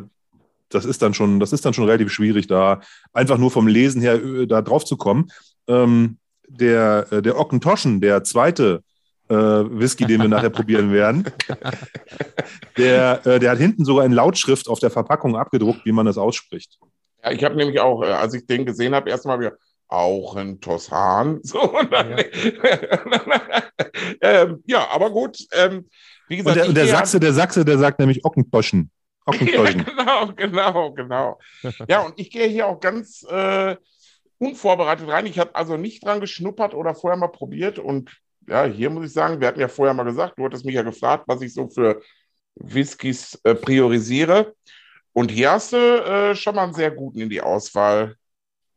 [0.69, 2.81] das ist dann schon, das ist dann schon relativ schwierig, da
[3.13, 5.27] einfach nur vom Lesen her äh, da drauf zu kommen.
[5.67, 8.83] Ähm, der, äh, der Ockentoschen, der zweite
[9.29, 11.25] äh, Whisky, den wir nachher probieren werden,
[12.77, 16.17] der, äh, der hat hinten sogar in Lautschrift auf der Verpackung abgedruckt, wie man das
[16.17, 16.79] ausspricht.
[17.23, 19.53] Ja, ich habe nämlich auch, als ich den gesehen habe, erstmal wieder,
[19.89, 21.39] auch ein Tossan.
[21.43, 22.25] So, dann, ja.
[24.21, 24.87] ähm, ja.
[24.91, 25.37] aber gut.
[25.51, 25.89] Ähm,
[26.27, 28.91] wie gesagt, und der, der Sachse, der Sachse, der sagt nämlich Ockentoschen.
[29.25, 29.85] Ockentoschen.
[29.97, 31.39] Ja, genau, genau, genau.
[31.87, 33.75] ja, und ich gehe hier auch ganz äh,
[34.37, 35.25] unvorbereitet rein.
[35.25, 37.79] Ich habe also nicht dran geschnuppert oder vorher mal probiert.
[37.79, 38.11] Und
[38.49, 40.81] ja, hier muss ich sagen, wir hatten ja vorher mal gesagt, du hattest mich ja
[40.81, 42.01] gefragt, was ich so für
[42.55, 44.53] Whiskys äh, priorisiere.
[45.13, 48.15] Und hier hast du äh, schon mal einen sehr guten in die Auswahl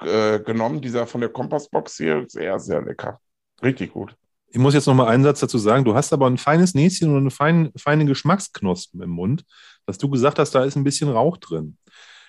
[0.01, 2.25] äh, genommen, dieser von der Kompassbox hier.
[2.29, 3.21] Sehr, sehr lecker.
[3.63, 4.17] Richtig gut.
[4.49, 5.85] Ich muss jetzt noch mal einen Satz dazu sagen.
[5.85, 9.45] Du hast aber ein feines Näschen und eine feine, feine Geschmacksknospen im Mund,
[9.87, 11.79] dass du gesagt hast, da ist ein bisschen Rauch drin.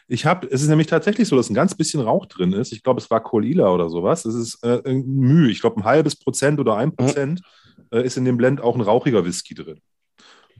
[0.07, 2.71] Ich habe, es ist nämlich tatsächlich so, dass ein ganz bisschen Rauch drin ist.
[2.71, 4.25] Ich glaube, es war Kolila oder sowas.
[4.25, 5.49] Es ist äh, Mühe.
[5.49, 7.41] Ich glaube, ein halbes Prozent oder ein Prozent
[7.91, 9.79] äh, ist in dem Blend auch ein rauchiger Whisky drin.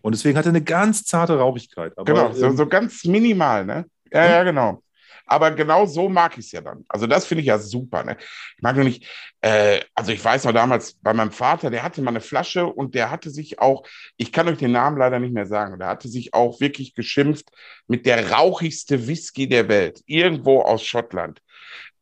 [0.02, 1.98] Und deswegen hat er eine ganz zarte Rauchigkeit.
[1.98, 3.86] Aber, genau, so, ähm, so, ganz minimal, ne?
[4.12, 4.83] Ja, ja, genau.
[5.26, 6.86] Aber genau so mag ich es ja dann.
[6.90, 8.04] Also das finde ich ja super.
[8.04, 8.18] Ne?
[8.20, 9.08] Ich mag nur nicht,
[9.42, 12.96] äh, also ich weiß noch damals bei meinem Vater, der hatte mal eine Flasche und
[12.96, 13.84] der hatte sich auch,
[14.18, 17.50] ich kann euch den Namen leider nicht mehr sagen, der hatte sich auch wirklich geschimpft
[17.88, 21.42] mit der rauchigste Whisky der Welt, irgendwo aus Schottland.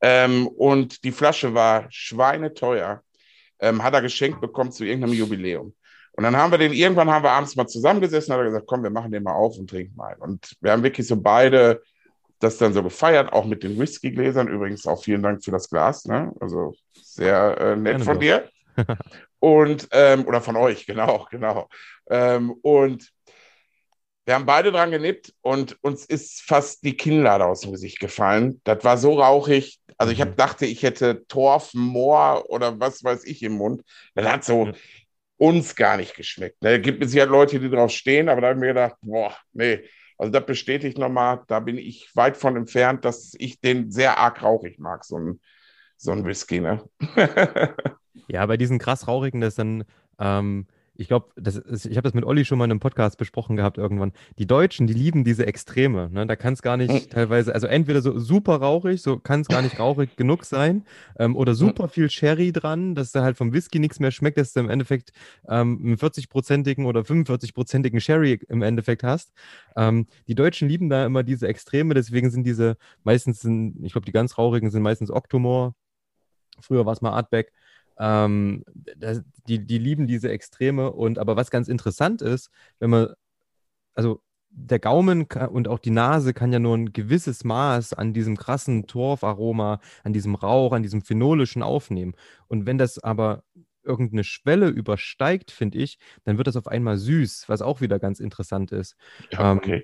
[0.01, 3.03] Ähm, und die Flasche war schweineteuer,
[3.59, 5.75] ähm, hat er geschenkt bekommen zu irgendeinem Jubiläum.
[6.13, 8.83] Und dann haben wir den, irgendwann haben wir abends mal zusammengesessen, hat er gesagt, komm,
[8.83, 10.15] wir machen den mal auf und trinken mal.
[10.19, 11.81] Und wir haben wirklich so beide
[12.43, 14.47] das dann so gefeiert, auch mit den Whiskygläsern.
[14.47, 16.33] Übrigens auch vielen Dank für das Glas, ne?
[16.39, 18.49] Also sehr äh, nett Gerne von dir.
[19.39, 21.69] und, ähm, oder von euch, genau, genau.
[22.09, 23.11] Ähm, und
[24.25, 28.61] wir haben beide dran genippt und uns ist fast die Kinnlade aus dem Gesicht gefallen.
[28.63, 29.79] Das war so rauchig.
[29.97, 30.35] Also ich hab, mhm.
[30.35, 33.81] dachte, ich hätte Torf, Moor oder was weiß ich im Mund.
[34.13, 34.71] Das hat so,
[35.41, 36.61] uns gar nicht geschmeckt.
[36.61, 36.79] Ne?
[36.79, 39.79] Gibt es ja Leute, die drauf stehen, aber da habe ich mir gedacht, boah, nee.
[40.21, 44.43] Also das bestätigt nochmal, da bin ich weit von entfernt, dass ich den sehr arg
[44.43, 45.39] rauchig mag, so ein,
[45.97, 46.59] so ein Whisky.
[46.59, 46.87] Ne?
[48.27, 49.83] ja, bei diesen krass rauchigen, das dann
[50.19, 53.77] ähm, ich glaube, ich habe das mit Olli schon mal in einem Podcast besprochen gehabt
[53.77, 54.11] irgendwann.
[54.37, 56.09] Die Deutschen, die lieben diese Extreme.
[56.09, 56.27] Ne?
[56.27, 57.09] Da kann es gar nicht hm.
[57.09, 60.83] teilweise, also entweder so super rauchig, so kann es gar nicht rauchig genug sein,
[61.17, 64.53] ähm, oder super viel Sherry dran, dass da halt vom Whisky nichts mehr schmeckt, dass
[64.53, 65.11] du im Endeffekt
[65.47, 69.31] ähm, einen 40-prozentigen oder 45-prozentigen Sherry im Endeffekt hast.
[69.75, 74.05] Ähm, die Deutschen lieben da immer diese Extreme, deswegen sind diese meistens, sind, ich glaube,
[74.05, 75.73] die ganz rauchigen sind meistens Octomore.
[76.59, 77.53] Früher war es mal Artback.
[78.01, 78.63] Ähm,
[78.97, 80.91] das, die, die lieben diese Extreme.
[80.91, 83.13] Und aber was ganz interessant ist, wenn man,
[83.93, 88.35] also der Gaumen und auch die Nase kann ja nur ein gewisses Maß an diesem
[88.35, 92.15] krassen Torfaroma, an diesem Rauch, an diesem phenolischen aufnehmen.
[92.47, 93.43] Und wenn das aber
[93.83, 98.19] irgendeine Schwelle übersteigt, finde ich, dann wird das auf einmal süß, was auch wieder ganz
[98.19, 98.95] interessant ist.
[99.31, 99.75] Ja, okay.
[99.75, 99.83] Ähm,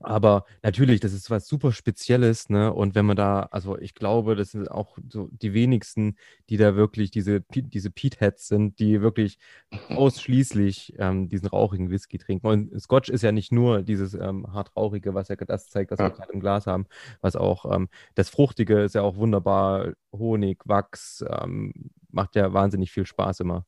[0.00, 2.72] aber natürlich, das ist was super Spezielles, ne?
[2.72, 6.16] Und wenn man da, also ich glaube, das sind auch so die wenigsten,
[6.50, 9.38] die da wirklich diese, diese Peatheads sind, die wirklich
[9.70, 9.96] mhm.
[9.96, 12.46] ausschließlich ähm, diesen rauchigen Whisky trinken.
[12.46, 15.98] Und Scotch ist ja nicht nur dieses ähm, hart rauchige, was ja das zeigt, was
[15.98, 16.06] ja.
[16.06, 16.86] wir gerade im Glas haben,
[17.22, 21.72] was auch ähm, das Fruchtige ist ja auch wunderbar, Honig, Wachs, ähm,
[22.10, 23.66] macht ja wahnsinnig viel Spaß immer.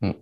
[0.00, 0.14] Hm.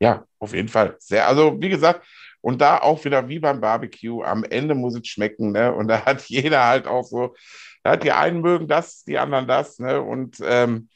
[0.00, 0.96] Ja, auf jeden Fall.
[0.98, 2.06] Sehr, also wie gesagt,
[2.42, 5.72] und da auch wieder wie beim Barbecue, am Ende muss es schmecken, ne?
[5.72, 7.34] Und da hat jeder halt auch so,
[7.82, 10.02] da hat die einen mögen das, die anderen das, ne?
[10.02, 10.88] Und ähm,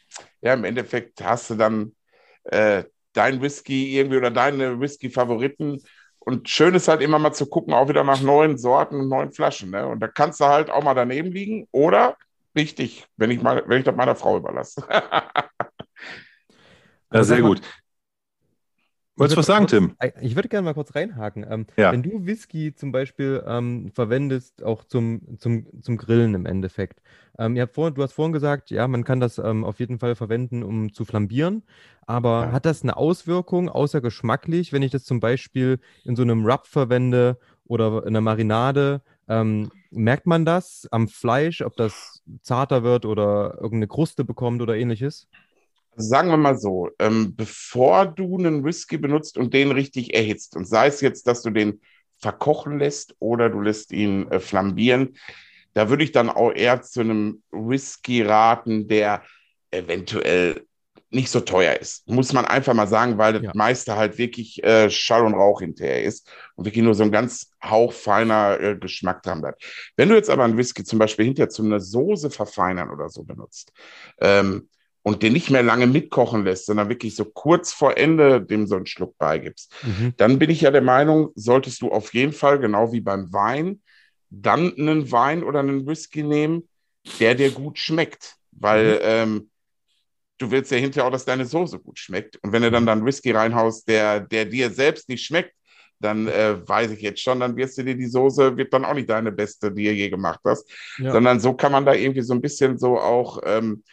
[0.42, 1.94] ja, im Endeffekt hast du dann
[2.44, 5.82] äh, dein Whisky irgendwie oder deine Whisky-Favoriten.
[6.18, 9.32] Und schön ist halt immer mal zu gucken, auch wieder nach neuen Sorten und neuen
[9.32, 9.70] Flaschen.
[9.70, 9.86] Ne?
[9.86, 12.16] Und da kannst du halt auch mal daneben liegen oder
[12.56, 14.82] richtig, wenn ich, mal, wenn ich das meiner Frau überlasse.
[17.12, 17.62] ja, sehr gut.
[19.16, 19.96] Wolltest du was sagen, Tim?
[20.20, 21.46] Ich würde gerne mal kurz reinhaken.
[21.48, 21.92] Ähm, ja.
[21.92, 27.00] Wenn du Whisky zum Beispiel ähm, verwendest, auch zum, zum, zum Grillen im Endeffekt.
[27.38, 30.62] Ähm, vor, du hast vorhin gesagt, ja, man kann das ähm, auf jeden Fall verwenden,
[30.62, 31.62] um zu flambieren.
[32.06, 32.52] Aber ja.
[32.52, 36.66] hat das eine Auswirkung, außer geschmacklich, wenn ich das zum Beispiel in so einem Rub
[36.66, 39.00] verwende oder in einer Marinade?
[39.28, 44.76] Ähm, merkt man das am Fleisch, ob das zarter wird oder irgendeine Kruste bekommt oder
[44.76, 45.28] ähnliches?
[45.96, 50.66] Sagen wir mal so, ähm, bevor du einen Whisky benutzt und den richtig erhitzt, und
[50.66, 51.80] sei es jetzt, dass du den
[52.18, 55.16] verkochen lässt oder du lässt ihn äh, flambieren,
[55.74, 59.22] da würde ich dann auch eher zu einem Whisky raten, der
[59.70, 60.66] eventuell
[61.10, 62.08] nicht so teuer ist.
[62.08, 63.40] Muss man einfach mal sagen, weil ja.
[63.40, 67.12] das meiste halt wirklich äh, Schall und Rauch hinterher ist und wirklich nur so ein
[67.12, 69.62] ganz hauchfeiner äh, Geschmack dran bleibt.
[69.96, 73.22] Wenn du jetzt aber einen Whisky zum Beispiel hinterher zu einer Soße verfeinern oder so
[73.22, 73.72] benutzt,
[74.20, 74.68] ähm,
[75.06, 78.74] und den nicht mehr lange mitkochen lässt, sondern wirklich so kurz vor Ende dem so
[78.74, 80.14] einen Schluck beigibst, mhm.
[80.16, 83.82] dann bin ich ja der Meinung, solltest du auf jeden Fall, genau wie beim Wein,
[84.30, 86.68] dann einen Wein oder einen Whisky nehmen,
[87.20, 88.34] der dir gut schmeckt.
[88.50, 89.00] Weil mhm.
[89.02, 89.50] ähm,
[90.38, 92.40] du willst ja hinterher auch, dass deine Soße gut schmeckt.
[92.42, 95.54] Und wenn du dann dann Whisky reinhaust, der, der dir selbst nicht schmeckt,
[96.00, 98.94] dann äh, weiß ich jetzt schon, dann wirst du dir die Soße, wird dann auch
[98.94, 100.68] nicht deine beste, die du je gemacht hast.
[100.98, 101.12] Ja.
[101.12, 103.84] Sondern so kann man da irgendwie so ein bisschen so auch ähm,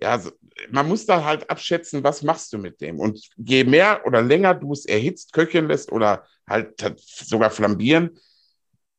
[0.00, 0.20] ja,
[0.70, 2.98] man muss da halt abschätzen, was machst du mit dem.
[2.98, 8.18] Und je mehr oder länger du es erhitzt, köcheln lässt oder halt sogar flambieren,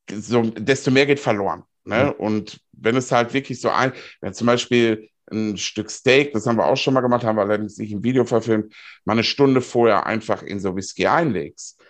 [0.10, 1.64] so, desto mehr geht verloren.
[1.86, 2.06] Ne?
[2.06, 2.26] Mhm.
[2.26, 6.58] Und wenn es halt wirklich so ein, wenn zum Beispiel ein Stück Steak, das haben
[6.58, 8.74] wir auch schon mal gemacht, haben wir allerdings nicht im Video verfilmt,
[9.06, 11.82] mal eine Stunde vorher einfach in so Whisky einlegst.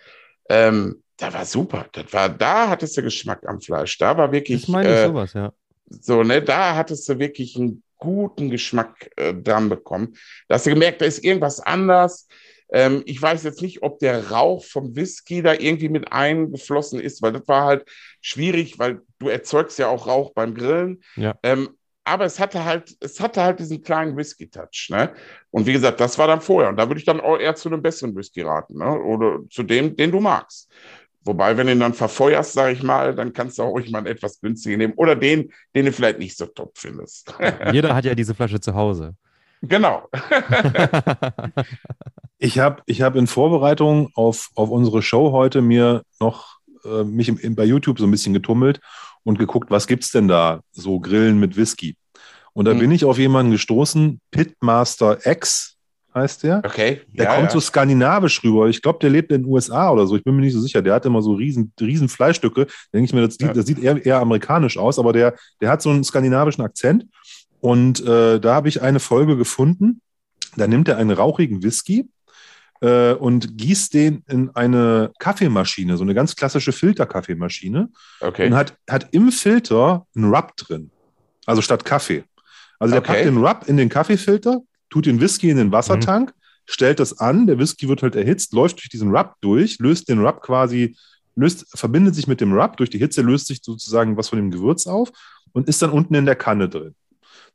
[0.49, 1.87] Ähm, da war super.
[1.91, 3.97] Das war, da hattest du Geschmack am Fleisch.
[3.97, 4.63] Da war wirklich.
[4.63, 5.53] Ich meine äh, sowas, ja.
[5.87, 10.17] So, ne, da hattest du wirklich einen guten Geschmack äh, dran bekommen.
[10.49, 12.27] Da hast du gemerkt, da ist irgendwas anders.
[12.73, 17.21] Ähm, ich weiß jetzt nicht, ob der Rauch vom Whisky da irgendwie mit eingeflossen ist,
[17.21, 17.85] weil das war halt
[18.21, 21.03] schwierig, weil du erzeugst ja auch Rauch beim Grillen.
[21.15, 21.37] Ja.
[21.43, 21.69] Ähm,
[22.03, 25.13] aber es hatte halt, es hatte halt diesen kleinen Whisky-Touch, ne?
[25.51, 26.69] Und wie gesagt, das war dann vorher.
[26.69, 28.99] Und da würde ich dann auch eher zu einem besseren Whisky raten, ne?
[28.99, 30.71] Oder zu dem, den du magst.
[31.23, 33.99] Wobei, wenn du ihn dann verfeuerst, sage ich mal, dann kannst du auch ruhig mal
[33.99, 34.93] einen etwas günstiger nehmen.
[34.95, 37.33] Oder den, den du vielleicht nicht so top findest.
[37.71, 39.15] Jeder hat ja diese Flasche zu Hause.
[39.61, 40.09] Genau.
[42.39, 47.29] ich habe ich hab in Vorbereitung auf, auf unsere Show heute mir noch äh, mich
[47.29, 48.79] im, bei YouTube so ein bisschen getummelt
[49.23, 51.95] und geguckt, was gibt es denn da so Grillen mit Whisky.
[52.53, 52.79] Und da mhm.
[52.79, 55.77] bin ich auf jemanden gestoßen, Pitmaster X
[56.13, 56.61] heißt der.
[56.63, 57.01] Okay.
[57.13, 57.51] Der ja, kommt ja.
[57.51, 58.67] so skandinavisch rüber.
[58.67, 60.15] Ich glaube, der lebt in den USA oder so.
[60.15, 60.81] Ich bin mir nicht so sicher.
[60.81, 62.67] Der hat immer so riesen, riesen Fleischstücke.
[62.93, 63.53] Denke ich mir, das, ja.
[63.53, 67.05] das sieht eher, eher amerikanisch aus, aber der, der hat so einen skandinavischen Akzent.
[67.59, 70.01] Und äh, da habe ich eine Folge gefunden.
[70.57, 72.09] Da nimmt er einen rauchigen Whisky
[72.81, 77.89] äh, und gießt den in eine Kaffeemaschine, so eine ganz klassische Filterkaffeemaschine.
[78.19, 78.47] Okay.
[78.47, 80.91] Und hat, hat im Filter einen Rub drin.
[81.45, 82.23] Also statt Kaffee.
[82.79, 83.13] Also der okay.
[83.13, 86.41] packt den Rub in den Kaffeefilter, tut den Whisky in den Wassertank, mhm.
[86.65, 90.23] stellt das an, der Whisky wird halt erhitzt, läuft durch diesen Rub durch, löst den
[90.23, 90.95] Rub quasi,
[91.35, 94.51] löst, verbindet sich mit dem Rub, durch die Hitze löst sich sozusagen was von dem
[94.51, 95.11] Gewürz auf
[95.53, 96.93] und ist dann unten in der Kanne drin.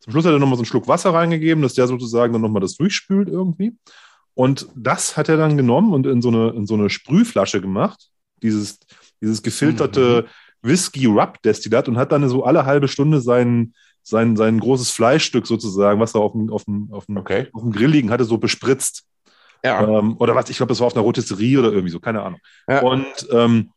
[0.00, 2.60] Zum Schluss hat er nochmal so einen Schluck Wasser reingegeben, dass der sozusagen dann nochmal
[2.60, 3.76] das durchspült irgendwie.
[4.34, 8.10] Und das hat er dann genommen und in so eine, in so eine Sprühflasche gemacht,
[8.42, 8.78] dieses,
[9.22, 10.68] dieses gefilterte mhm.
[10.68, 13.72] Whisky-Rub-Destillat und hat dann so alle halbe Stunde sein,
[14.08, 17.48] sein, sein großes Fleischstück sozusagen, was er auf dem, auf dem, auf dem, okay.
[17.52, 19.04] auf dem Grill liegen hatte, so bespritzt.
[19.64, 19.82] Ja.
[19.82, 22.38] Ähm, oder was, ich glaube, das war auf einer Rotisserie oder irgendwie so, keine Ahnung.
[22.68, 22.82] Ja.
[22.82, 23.70] Und ähm,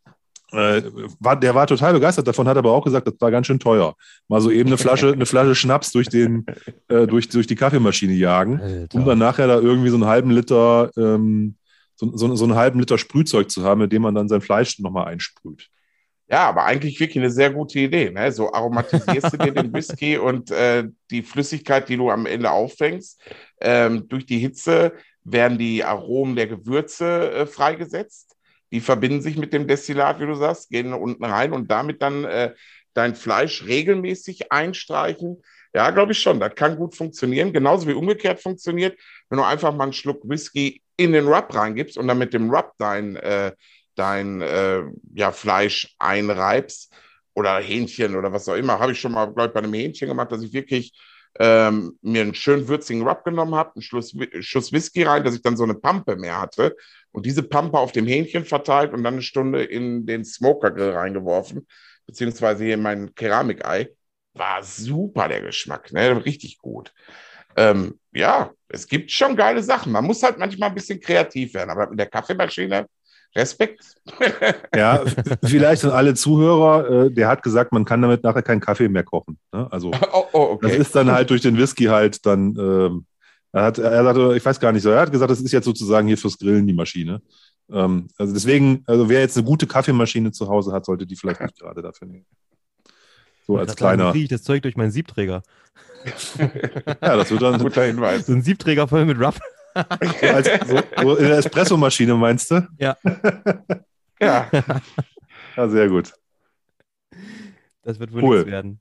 [0.52, 0.82] äh,
[1.18, 3.96] war, der war total begeistert davon, hat aber auch gesagt, das war ganz schön teuer.
[4.28, 6.46] Mal so eben eine Flasche, eine Flasche Schnaps durch, den,
[6.86, 8.98] äh, durch, durch die Kaffeemaschine jagen, Alter.
[8.98, 11.56] um dann nachher da irgendwie so einen halben Liter, ähm,
[11.96, 14.78] so, so, so einen halben Liter Sprühzeug zu haben, mit dem man dann sein Fleisch
[14.78, 15.70] nochmal einsprüht.
[16.30, 18.10] Ja, aber eigentlich wirklich eine sehr gute Idee.
[18.10, 18.30] Ne?
[18.30, 23.20] So aromatisierst du dir den Whisky und äh, die Flüssigkeit, die du am Ende auffängst,
[23.60, 24.92] ähm, durch die Hitze
[25.24, 28.36] werden die Aromen der Gewürze äh, freigesetzt
[28.72, 32.24] die verbinden sich mit dem Destillat, wie du sagst, gehen unten rein und damit dann
[32.24, 32.54] äh,
[32.94, 35.42] dein Fleisch regelmäßig einstreichen.
[35.72, 36.40] Ja, glaube ich schon.
[36.40, 37.52] Das kann gut funktionieren.
[37.52, 41.96] Genauso wie umgekehrt funktioniert, wenn du einfach mal einen Schluck Whisky in den Rub reingibst
[41.96, 43.52] und dann mit dem Rub dein, äh,
[44.00, 44.82] dein äh,
[45.14, 46.92] ja, Fleisch einreibst
[47.34, 48.78] oder Hähnchen oder was auch immer.
[48.78, 50.98] Habe ich schon mal, glaube ich, bei einem Hähnchen gemacht, dass ich wirklich
[51.38, 55.42] ähm, mir einen schön würzigen Rub genommen habe, einen Schuss, Schuss Whisky rein, dass ich
[55.42, 56.74] dann so eine Pampe mehr hatte
[57.12, 61.68] und diese Pampe auf dem Hähnchen verteilt und dann eine Stunde in den Smokergrill reingeworfen,
[62.06, 63.90] beziehungsweise hier in mein Keramikei.
[64.32, 66.24] War super der Geschmack, ne?
[66.24, 66.92] richtig gut.
[67.56, 69.92] Ähm, ja, es gibt schon geile Sachen.
[69.92, 72.86] Man muss halt manchmal ein bisschen kreativ werden, aber mit der Kaffeemaschine
[73.34, 73.96] Respekt.
[74.74, 75.04] ja,
[75.44, 79.04] vielleicht an alle Zuhörer, äh, der hat gesagt, man kann damit nachher keinen Kaffee mehr
[79.04, 79.38] kochen.
[79.52, 79.68] Ne?
[79.70, 80.68] Also oh, oh, okay.
[80.68, 83.06] das ist dann halt durch den Whisky halt dann, ähm,
[83.52, 85.64] er hat, er sagte, ich weiß gar nicht so, er hat gesagt, das ist jetzt
[85.64, 87.22] sozusagen hier fürs Grillen die Maschine.
[87.70, 91.40] Ähm, also deswegen, also wer jetzt eine gute Kaffeemaschine zu Hause hat, sollte die vielleicht
[91.40, 92.26] nicht gerade dafür nehmen.
[93.46, 94.12] So als kleiner.
[94.12, 95.42] Kriege ich das Zeug durch meinen Siebträger.
[96.38, 97.60] ja, das wird dann.
[97.60, 98.26] Guter Hinweis.
[98.26, 99.38] So ein Siebträger voll mit Ruff.
[99.74, 102.66] Als, so, so in der Espressomaschine meinst du?
[102.78, 102.96] Ja.
[104.20, 104.50] ja.
[105.56, 106.12] Ja, sehr gut.
[107.82, 108.46] Das wird wohl cool.
[108.46, 108.80] werden.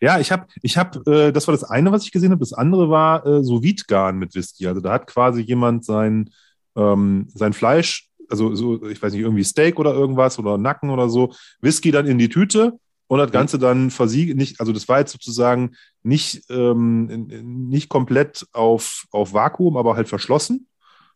[0.00, 2.40] Ja, ich habe, ich hab, äh, das war das eine, was ich gesehen habe.
[2.40, 4.66] Das andere war äh, so Wiedgarn mit Whisky.
[4.66, 6.30] Also da hat quasi jemand sein,
[6.76, 11.08] ähm, sein Fleisch, also so, ich weiß nicht, irgendwie Steak oder irgendwas oder Nacken oder
[11.08, 12.78] so, Whisky dann in die Tüte
[13.12, 15.72] und das Ganze dann versiegelt, nicht, also das war jetzt sozusagen
[16.02, 17.26] nicht, ähm,
[17.68, 20.66] nicht komplett auf, auf Vakuum, aber halt verschlossen.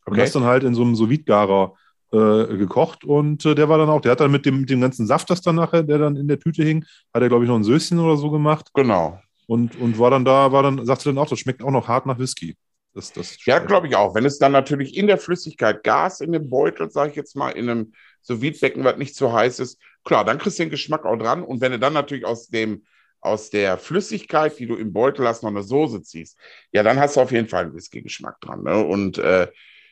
[0.03, 0.11] Okay.
[0.11, 1.73] Und das dann halt in so einem sous garer
[2.13, 4.83] äh, gekocht und äh, der war dann auch, der hat dann mit dem, mit dem
[4.83, 7.49] ganzen Saft, das dann nachher, der dann in der Tüte hing, hat er, glaube ich,
[7.49, 8.69] noch ein Söschen oder so gemacht.
[8.75, 9.19] Genau.
[9.47, 12.05] Und, und war dann da, war dann, sagte dann auch, das schmeckt auch noch hart
[12.05, 12.59] nach Whisky.
[12.93, 14.15] Das, das ja, glaube ich auch.
[14.15, 17.53] Wenn es dann natürlich in der Flüssigkeit Gas in dem Beutel, sage ich jetzt mal,
[17.53, 17.93] in einem
[18.29, 21.43] becken was nicht zu heiß ist, klar, dann kriegst du den Geschmack auch dran.
[21.43, 22.83] Und wenn du dann natürlich aus dem
[23.21, 26.39] aus der Flüssigkeit, die du im Beutel hast, noch eine Soße ziehst,
[26.71, 28.62] ja, dann hast du auf jeden Fall einen Whisky-Geschmack dran.
[28.62, 28.85] Ne?
[28.85, 29.49] Und äh,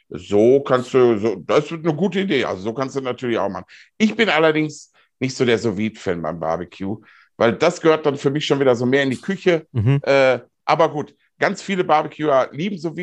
[0.09, 2.45] so kannst du, so, das ist eine gute Idee.
[2.45, 3.65] Also so kannst du natürlich auch machen.
[3.99, 7.01] Ich bin allerdings nicht so der sous fan beim Barbecue,
[7.37, 9.67] weil das gehört dann für mich schon wieder so mehr in die Küche.
[9.73, 10.01] Mhm.
[10.03, 12.95] Äh, aber gut, ganz viele Barbecuer lieben sous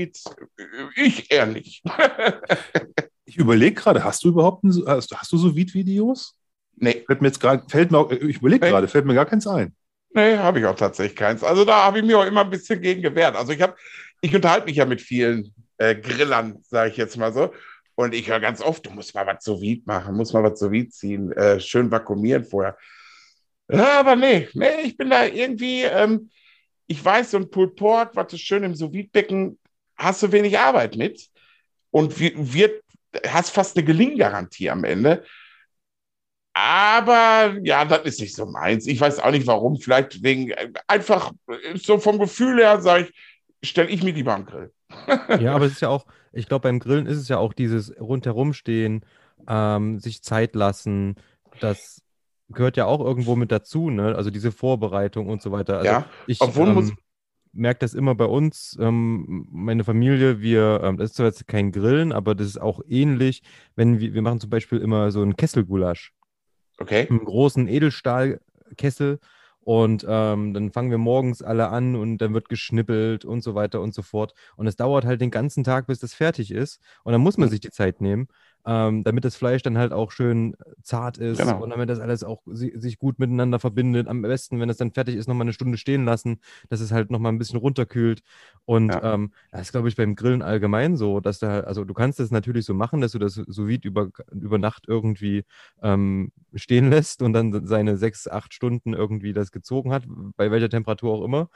[0.95, 1.83] ich eher nicht.
[3.31, 6.35] ich überlege gerade, hast du überhaupt ein, hast, hast du sous videos
[6.75, 7.03] Nee.
[7.05, 8.71] Fällt mir jetzt gerade, fällt mir, ich überlege nee.
[8.71, 9.73] gerade, fällt mir gar keins ein.
[10.13, 11.43] Nee, habe ich auch tatsächlich keins.
[11.43, 13.35] Also da habe ich mir auch immer ein bisschen gegen gewehrt.
[13.35, 13.75] Also ich habe,
[14.19, 17.53] ich unterhalte mich ja mit vielen äh, Grillern, sage ich jetzt mal so.
[17.95, 20.59] Und ich höre ganz oft, du musst mal was so vide machen, musst mal was
[20.59, 22.75] so vide ziehen, äh, schön vakuumieren vorher.
[23.71, 26.31] Ja, aber nee, nee, ich bin da irgendwie, ähm,
[26.87, 29.57] ich weiß, so ein Pulled Pork, was ist schön im sous becken
[29.95, 31.29] hast du wenig Arbeit mit
[31.91, 32.83] und wird,
[33.27, 35.23] hast fast eine Gelinggarantie am Ende.
[36.53, 38.85] Aber ja, das ist nicht so meins.
[38.85, 39.77] Ich weiß auch nicht warum.
[39.77, 40.53] Vielleicht wegen
[40.87, 41.31] einfach
[41.75, 43.07] so vom Gefühl her, sage
[43.61, 44.71] ich, stelle ich mir die Bank Grill.
[45.39, 47.97] ja, aber es ist ja auch, ich glaube, beim Grillen ist es ja auch dieses
[47.99, 49.05] rundherumstehen,
[49.47, 51.15] ähm, sich Zeit lassen,
[51.61, 52.01] das
[52.49, 54.15] gehört ja auch irgendwo mit dazu, ne?
[54.15, 55.77] Also diese Vorbereitung und so weiter.
[55.77, 56.97] Also ja, ich ähm,
[57.53, 58.77] merke das immer bei uns.
[58.79, 62.81] Ähm, meine Familie, wir, ähm, das ist zwar jetzt kein Grillen, aber das ist auch
[62.87, 63.43] ähnlich,
[63.75, 66.13] wenn wir, wir machen zum Beispiel immer so einen Kesselgulasch.
[66.77, 67.07] Okay.
[67.09, 69.19] Einen großen Edelstahlkessel.
[69.63, 73.79] Und ähm, dann fangen wir morgens alle an und dann wird geschnippelt und so weiter
[73.79, 74.33] und so fort.
[74.55, 76.81] Und es dauert halt den ganzen Tag, bis das fertig ist.
[77.03, 77.51] Und dann muss man mhm.
[77.51, 78.27] sich die Zeit nehmen
[78.65, 81.63] ähm, damit das Fleisch dann halt auch schön zart ist genau.
[81.63, 84.07] und damit das alles auch si sich gut miteinander verbindet.
[84.07, 87.11] Am besten, wenn es dann fertig ist, nochmal eine Stunde stehen lassen, dass es halt
[87.11, 88.21] nochmal ein bisschen runterkühlt.
[88.65, 89.15] Und ja.
[89.15, 92.31] ähm, das ist, glaube ich, beim Grillen allgemein so, dass da, also du kannst das
[92.31, 95.43] natürlich so machen, dass du das so vide über, über Nacht irgendwie
[95.81, 100.03] ähm, stehen lässt und dann seine sechs, acht Stunden irgendwie das gezogen hat,
[100.35, 101.49] bei welcher Temperatur auch immer.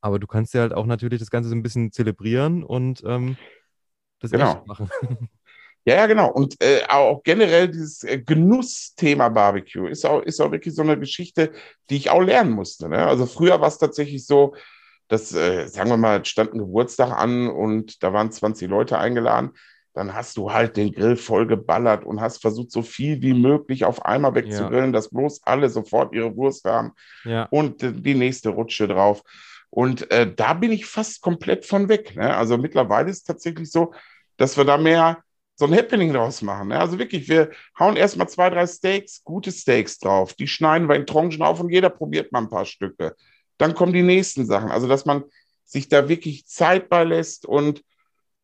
[0.00, 3.36] Aber du kannst ja halt auch natürlich das Ganze so ein bisschen zelebrieren und ähm,
[4.20, 4.52] das genau.
[4.52, 4.90] echt machen.
[5.88, 6.30] Ja, ja, genau.
[6.30, 10.98] Und äh, auch generell dieses äh, Genussthema Barbecue ist auch, ist auch wirklich so eine
[10.98, 11.50] Geschichte,
[11.88, 12.90] die ich auch lernen musste.
[12.90, 13.06] Ne?
[13.06, 14.54] Also früher war es tatsächlich so,
[15.08, 19.52] dass, äh, sagen wir mal, stand ein Geburtstag an und da waren 20 Leute eingeladen.
[19.94, 23.86] Dann hast du halt den Grill voll geballert und hast versucht, so viel wie möglich
[23.86, 24.92] auf einmal wegzugrillen, ja.
[24.92, 26.92] dass bloß alle sofort ihre Wurst haben
[27.24, 27.44] ja.
[27.50, 29.22] und äh, die nächste Rutsche drauf.
[29.70, 32.14] Und äh, da bin ich fast komplett von weg.
[32.14, 32.36] Ne?
[32.36, 33.94] Also mittlerweile ist es tatsächlich so,
[34.36, 35.22] dass wir da mehr
[35.58, 36.68] so ein Happening draus machen.
[36.68, 36.78] Ne?
[36.78, 40.34] Also wirklich, wir hauen erstmal zwei, drei Steaks, gute Steaks drauf.
[40.34, 43.16] Die schneiden wir in Tranchen auf und jeder probiert mal ein paar Stücke.
[43.58, 44.70] Dann kommen die nächsten Sachen.
[44.70, 45.24] Also, dass man
[45.64, 47.82] sich da wirklich Zeit beilässt und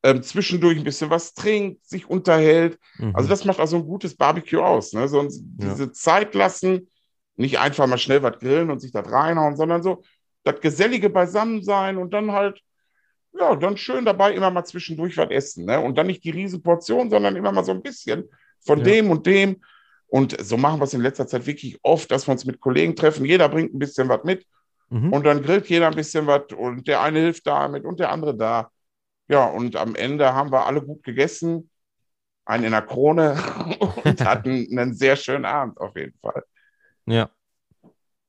[0.02, 2.80] ähm, zwischendurch ein bisschen was trinkt, sich unterhält.
[2.98, 3.14] Mhm.
[3.14, 4.92] Also, das macht also ein gutes Barbecue aus.
[4.92, 5.06] Ne?
[5.06, 5.92] So, diese ja.
[5.92, 6.88] Zeit lassen,
[7.36, 10.02] nicht einfach mal schnell was grillen und sich da reinhauen, sondern so
[10.42, 12.60] das gesellige Beisammensein und dann halt
[13.38, 15.64] ja, dann schön dabei immer mal zwischendurch was essen.
[15.64, 15.80] Ne?
[15.80, 18.28] Und dann nicht die Riesenportion, sondern immer mal so ein bisschen
[18.60, 18.84] von ja.
[18.84, 19.62] dem und dem.
[20.06, 22.94] Und so machen wir es in letzter Zeit wirklich oft, dass wir uns mit Kollegen
[22.94, 23.24] treffen.
[23.24, 24.46] Jeder bringt ein bisschen was mit.
[24.90, 25.12] Mhm.
[25.12, 26.42] Und dann grillt jeder ein bisschen was.
[26.56, 28.70] Und der eine hilft damit und der andere da.
[29.26, 31.70] Ja, und am Ende haben wir alle gut gegessen.
[32.44, 33.36] Einen in der Krone
[34.04, 36.44] und hatten einen sehr schönen Abend auf jeden Fall.
[37.06, 37.30] Ja,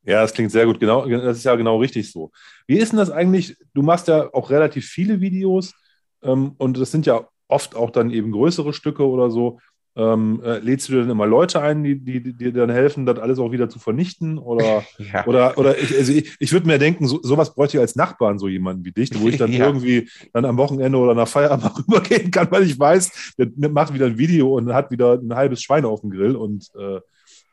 [0.06, 0.80] ja, das klingt sehr gut.
[0.80, 2.32] Genau, das ist ja genau richtig so.
[2.68, 3.58] Wie ist denn das eigentlich?
[3.74, 5.74] Du machst ja auch relativ viele Videos
[6.22, 9.60] ähm, und das sind ja oft auch dann eben größere Stücke oder so.
[9.98, 13.06] Ähm, äh, lädst du dir dann immer Leute ein, die, die, die dir dann helfen,
[13.06, 14.38] das alles auch wieder zu vernichten?
[14.38, 15.26] Oder, ja.
[15.26, 18.38] oder, oder ich, also ich, ich würde mir denken, so, sowas bräuchte ich als Nachbarn,
[18.38, 19.66] so jemanden wie dich, wo ich dann ja.
[19.66, 24.08] irgendwie dann am Wochenende oder nach Feierabend rübergehen kann, weil ich weiß, der macht wieder
[24.08, 27.00] ein Video und hat wieder ein halbes Schwein auf dem Grill und äh,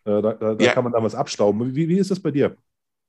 [0.04, 0.72] da, da, da ja.
[0.72, 1.74] kann man da was abstauben.
[1.74, 2.56] Wie, wie ist das bei dir?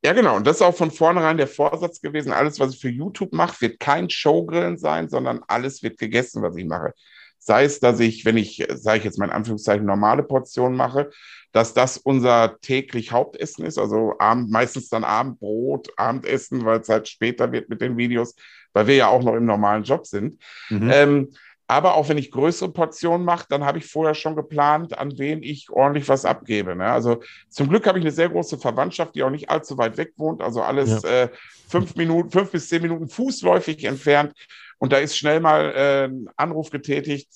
[0.04, 0.36] Ja, genau.
[0.36, 2.32] Und das ist auch von vornherein der Vorsatz gewesen.
[2.32, 6.56] Alles, was ich für YouTube mache, wird kein Showgrillen sein, sondern alles wird gegessen, was
[6.56, 6.92] ich mache.
[7.38, 11.10] Sei es, dass ich, wenn ich, sage ich jetzt mal in Anführungszeichen, normale Portionen mache,
[11.52, 17.08] dass das unser täglich Hauptessen ist, also Abend, meistens dann Abendbrot, Abendessen, weil es halt
[17.08, 18.34] später wird mit den Videos,
[18.72, 20.38] weil wir ja auch noch im normalen Job sind.
[20.68, 20.90] Mhm.
[20.92, 21.30] Ähm,
[21.66, 25.42] aber auch wenn ich größere Portionen mache, dann habe ich vorher schon geplant, an wen
[25.42, 26.76] ich ordentlich was abgebe.
[26.76, 26.84] Ne?
[26.84, 30.12] Also zum Glück habe ich eine sehr große Verwandtschaft, die auch nicht allzu weit weg
[30.16, 30.42] wohnt.
[30.42, 31.22] Also alles ja.
[31.22, 31.28] äh,
[31.68, 34.34] fünf Minuten, fünf bis zehn Minuten fußläufig entfernt.
[34.78, 37.30] Und da ist schnell mal äh, ein Anruf getätigt.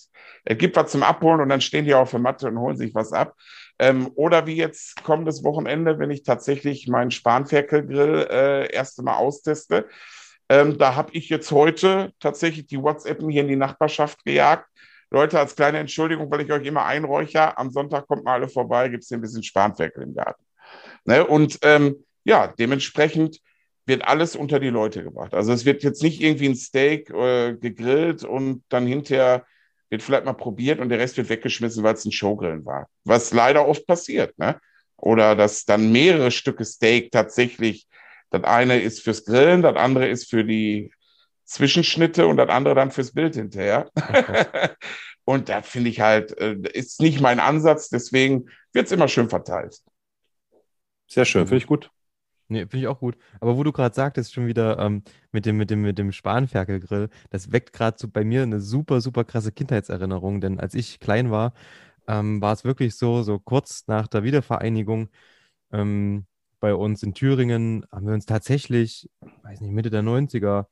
[0.45, 2.95] Es gibt was zum Abholen und dann stehen die auf der Matte und holen sich
[2.95, 3.35] was ab.
[3.79, 9.87] Ähm, oder wie jetzt kommendes Wochenende, wenn ich tatsächlich meinen Spanferkelgrill äh, erste Mal austeste
[10.49, 14.67] ähm, da habe ich jetzt heute tatsächlich die WhatsAppen hier in die Nachbarschaft gejagt.
[15.11, 18.89] Leute, als kleine Entschuldigung, weil ich euch immer einräucher, am Sonntag kommt mal alle vorbei,
[18.89, 20.43] gibt es ein bisschen Spanferkel im Garten.
[21.05, 21.27] Ne?
[21.27, 23.41] Und ähm, ja, dementsprechend
[23.87, 25.33] wird alles unter die Leute gebracht.
[25.33, 29.47] Also es wird jetzt nicht irgendwie ein Steak äh, gegrillt und dann hinterher
[29.89, 32.89] wird vielleicht mal probiert und der Rest wird weggeschmissen, weil es ein Showgrillen war.
[33.05, 34.39] Was leider oft passiert.
[34.39, 34.61] Ne?
[34.97, 37.87] Oder dass dann mehrere Stücke Steak tatsächlich
[38.31, 40.93] das eine ist fürs Grillen, das andere ist für die
[41.45, 43.91] Zwischenschnitte und das andere dann fürs Bild hinterher.
[45.24, 49.29] Und da finde ich halt, äh, ist nicht mein Ansatz, deswegen wird es immer schön
[49.29, 49.79] verteilt.
[51.07, 51.91] Sehr schön, finde ich gut.
[52.49, 53.18] Nee, finde ich auch gut.
[53.39, 57.11] Aber wo du gerade sagtest, schon wieder ähm, mit dem, mit dem, mit dem Spanferkelgrill,
[57.29, 60.41] das weckt gerade so bei mir eine super, super krasse Kindheitserinnerung.
[60.41, 61.53] Denn als ich klein war,
[62.07, 65.11] ähm, war es wirklich so, so kurz nach der Wiedervereinigung,
[65.72, 66.26] ähm,
[66.61, 69.09] bei uns in Thüringen haben wir uns tatsächlich,
[69.43, 70.67] weiß nicht, Mitte der 90er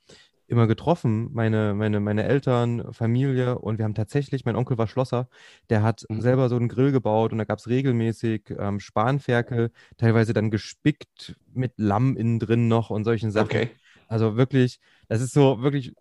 [0.48, 5.28] immer getroffen, meine, meine, meine Eltern, Familie und wir haben tatsächlich, mein Onkel war Schlosser,
[5.70, 6.20] der hat mhm.
[6.20, 11.36] selber so einen Grill gebaut und da gab es regelmäßig ähm, Spanferkel, teilweise dann gespickt
[11.52, 13.46] mit Lamm innen drin noch und solchen Sachen.
[13.46, 13.70] Okay.
[14.08, 14.78] Also wirklich,
[15.08, 15.94] das ist so wirklich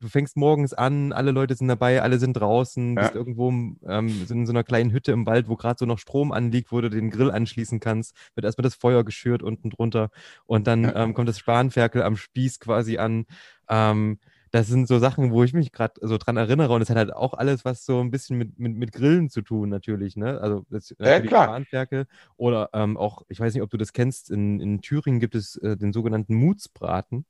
[0.00, 3.02] du fängst morgens an, alle Leute sind dabei, alle sind draußen, ja.
[3.02, 5.98] bist irgendwo ähm, sind in so einer kleinen Hütte im Wald, wo gerade so noch
[5.98, 10.10] Strom anliegt, wo du den Grill anschließen kannst, wird erstmal das Feuer geschürt unten drunter
[10.46, 11.04] und dann ja.
[11.04, 13.26] ähm, kommt das Spanferkel am Spieß quasi an.
[13.68, 14.18] Ähm,
[14.52, 17.12] das sind so Sachen, wo ich mich gerade so dran erinnere und es hat halt
[17.12, 20.40] auch alles was so ein bisschen mit, mit, mit Grillen zu tun natürlich, ne?
[20.40, 21.44] Also das, ja, klar.
[21.44, 25.34] Spanferkel oder ähm, auch, ich weiß nicht, ob du das kennst, in, in Thüringen gibt
[25.34, 27.26] es äh, den sogenannten Mutsbraten.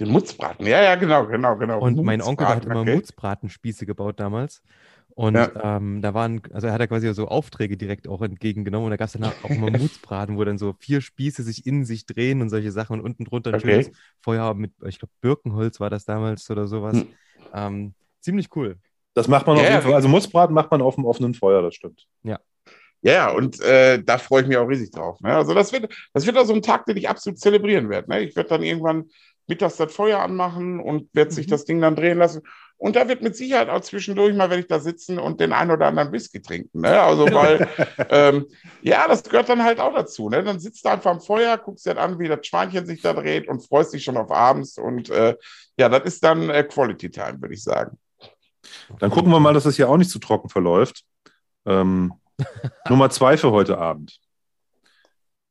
[0.00, 1.78] Den Mutzbraten, ja, ja, genau, genau, genau.
[1.78, 2.94] Und mein Onkel hat immer okay.
[2.94, 4.62] Mutzbratenspieße gebaut damals.
[5.10, 5.76] Und ja.
[5.76, 8.96] ähm, da waren, also er hat er quasi so Aufträge direkt auch entgegengenommen und da
[8.96, 12.40] gab es dann auch immer Mutzbraten, wo dann so vier Spieße sich in sich drehen
[12.40, 13.82] und solche Sachen und unten drunter ein okay.
[13.82, 13.90] schönes
[14.22, 16.96] Feuer mit, ich glaube, Birkenholz war das damals oder sowas.
[16.96, 17.08] Hm.
[17.52, 18.78] Ähm, ziemlich cool.
[19.12, 19.94] Das macht man ja, auf jeden Fall.
[19.94, 22.06] Also Mutzbraten macht man auf dem offenen Feuer, das stimmt.
[22.22, 22.38] Ja.
[23.02, 25.20] Ja, und äh, da freue ich mich auch riesig drauf.
[25.20, 25.34] Ne?
[25.34, 28.10] Also das wird, das wird auch so ein Tag, den ich absolut zelebrieren werde.
[28.10, 28.20] Ne?
[28.20, 29.10] Ich werde dann irgendwann
[29.50, 31.50] mittags das Feuer anmachen und werde sich mhm.
[31.50, 32.40] das Ding dann drehen lassen.
[32.78, 35.70] Und da wird mit Sicherheit auch zwischendurch mal, werde ich da sitzen und den einen
[35.70, 36.80] oder anderen Whisky trinken.
[36.80, 36.98] Ne?
[36.98, 37.68] Also, weil,
[38.08, 38.46] ähm,
[38.80, 40.30] ja, das gehört dann halt auch dazu.
[40.30, 40.42] Ne?
[40.42, 43.48] Dann sitzt du einfach am Feuer, guckst dir an, wie das Schweinchen sich da dreht
[43.48, 44.78] und freust dich schon auf abends.
[44.78, 45.36] Und äh,
[45.76, 47.98] ja, das ist dann äh, Quality Time, würde ich sagen.
[48.98, 51.04] Dann gucken wir mal, dass das hier auch nicht zu trocken verläuft.
[51.66, 52.14] Ähm,
[52.88, 54.18] Nummer zwei für heute Abend.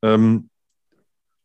[0.01, 0.49] Ähm,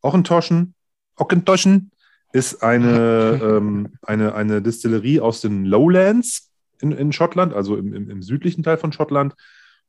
[0.01, 0.75] Ochentoschen,
[1.17, 1.91] Ockentoschen
[2.35, 8.11] ist eine, ähm, eine, eine Distillerie aus den Lowlands in, in Schottland, also im, im,
[8.11, 9.35] im südlichen Teil von Schottland.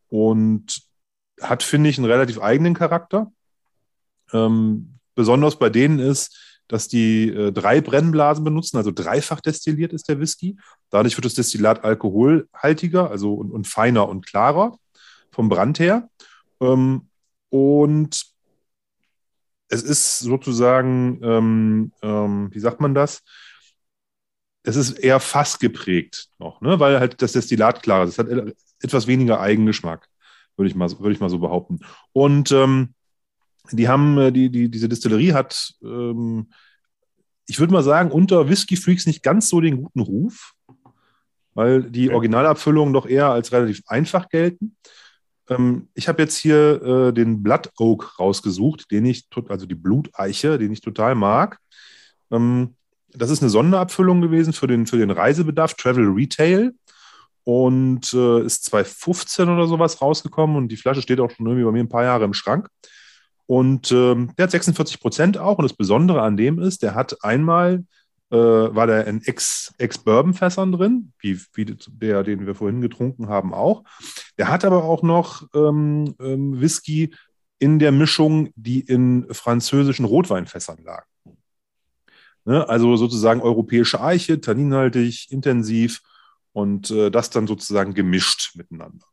[0.09, 0.83] Und
[1.41, 3.31] hat, finde ich, einen relativ eigenen Charakter.
[4.31, 10.07] Ähm, besonders bei denen ist, dass die äh, drei Brennblasen benutzen, also dreifach destilliert ist
[10.07, 10.55] der Whisky.
[10.91, 14.77] Dadurch wird das Destillat alkoholhaltiger, also und, und feiner und klarer
[15.31, 16.09] vom Brand her.
[16.61, 17.07] Ähm,
[17.49, 18.34] und
[19.75, 23.21] es ist sozusagen, ähm, ähm, wie sagt man das?
[24.63, 26.79] Es ist eher fassgeprägt noch, ne?
[26.79, 28.11] weil halt das Destillat klar ist.
[28.11, 28.27] Es hat
[28.81, 30.07] etwas weniger Eigengeschmack,
[30.57, 31.79] würde ich mal, würde ich mal so behaupten.
[32.13, 32.93] Und ähm,
[33.71, 36.49] die haben, äh, die, die, diese Distillerie hat, ähm,
[37.47, 40.53] ich würde mal sagen, unter Whisky Freaks nicht ganz so den guten Ruf,
[41.53, 44.75] weil die Originalabfüllungen doch eher als relativ einfach gelten.
[45.49, 50.57] Ähm, ich habe jetzt hier äh, den Blood Oak rausgesucht, den ich, also die Bluteiche,
[50.57, 51.59] den ich total mag.
[52.31, 52.75] Ähm,
[53.09, 56.73] das ist eine Sonderabfüllung gewesen für den, für den Reisebedarf, Travel Retail.
[57.43, 61.71] Und äh, ist 2015 oder sowas rausgekommen und die Flasche steht auch schon irgendwie bei
[61.71, 62.69] mir ein paar Jahre im Schrank.
[63.45, 65.59] Und ähm, der hat 46 Prozent auch.
[65.59, 67.83] Und das Besondere an dem ist, der hat einmal
[68.31, 73.83] äh, war der in Ex-Bourbon-Fässern drin, wie, wie der, den wir vorhin getrunken haben, auch.
[74.37, 77.13] Der hat aber auch noch ähm, ähm, Whisky
[77.59, 81.05] in der Mischung, die in französischen Rotweinfässern lag.
[82.45, 82.67] Ne?
[82.67, 86.01] Also sozusagen europäische Eiche, tanninhaltig, intensiv
[86.53, 89.05] und äh, das dann sozusagen gemischt miteinander.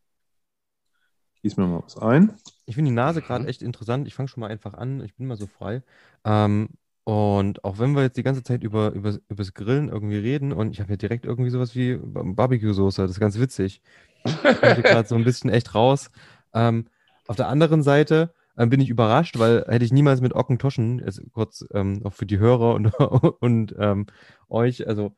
[1.35, 2.37] Ich gieße mir mal was ein.
[2.67, 4.07] Ich finde die Nase gerade echt interessant.
[4.07, 5.03] Ich fange schon mal einfach an.
[5.03, 5.83] Ich bin mal so frei.
[6.25, 6.69] Ähm,
[7.05, 10.71] und auch wenn wir jetzt die ganze Zeit über, über, das Grillen irgendwie reden und
[10.71, 13.83] ich habe ja direkt irgendwie sowas wie Barbecue-Soße, das ist ganz witzig.
[14.25, 16.11] Ich bin gerade so ein bisschen echt raus.
[16.55, 16.87] Ähm,
[17.27, 21.21] auf der anderen Seite ähm, bin ich überrascht, weil hätte ich niemals mit Ockentoschen, jetzt
[21.33, 22.87] kurz ähm, auch für die Hörer und,
[23.41, 24.07] und ähm,
[24.49, 25.13] euch, also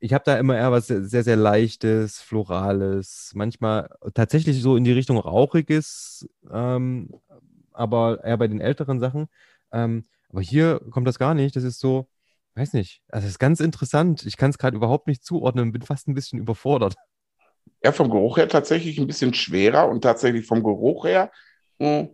[0.00, 4.84] ich habe da immer eher was sehr, sehr, sehr Leichtes, Florales, manchmal tatsächlich so in
[4.84, 7.10] die Richtung Rauchiges, ähm,
[7.72, 9.28] aber eher bei den älteren Sachen.
[9.72, 10.04] Ähm,
[10.34, 11.54] aber hier kommt das gar nicht.
[11.54, 12.08] Das ist so,
[12.56, 13.02] weiß nicht.
[13.08, 14.26] Also, es ist ganz interessant.
[14.26, 16.96] Ich kann es gerade überhaupt nicht zuordnen, bin fast ein bisschen überfordert.
[17.84, 21.30] Ja, vom Geruch her tatsächlich ein bisschen schwerer und tatsächlich vom Geruch her
[21.78, 22.08] mh, hm,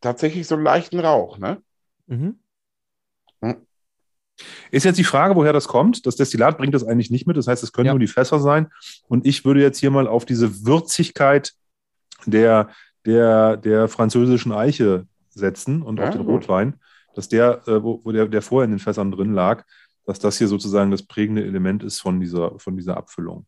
[0.00, 1.60] tatsächlich so einen leichten Rauch, ne?
[2.06, 2.38] Mhm.
[3.40, 3.66] Hm.
[4.70, 6.06] Ist jetzt die Frage, woher das kommt.
[6.06, 7.36] Das Destillat bringt das eigentlich nicht mit.
[7.36, 7.92] Das heißt, es können ja.
[7.92, 8.70] nur die Fässer sein.
[9.08, 11.54] Und ich würde jetzt hier mal auf diese Würzigkeit
[12.26, 12.70] der,
[13.04, 16.78] der, der französischen Eiche setzen und ja, auf den Rotwein
[17.14, 19.64] dass der, äh, wo, wo der, der vorher in den Fässern drin lag,
[20.04, 23.46] dass das hier sozusagen das prägende Element ist von dieser, von dieser Abfüllung.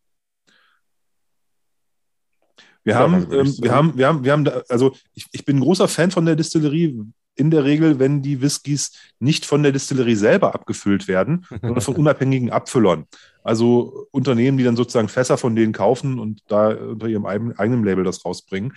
[2.85, 5.63] Wir, ja, haben, ähm, wir, haben, wir haben, wir haben, also ich, ich bin ein
[5.63, 7.01] großer Fan von der Distillerie.
[7.37, 11.97] In der Regel, wenn die Whiskys nicht von der Distillerie selber abgefüllt werden, sondern von
[11.97, 13.07] unabhängigen Abfüllern.
[13.43, 18.05] Also Unternehmen, die dann sozusagen Fässer von denen kaufen und da unter ihrem eigenen Label
[18.05, 18.75] das rausbringen.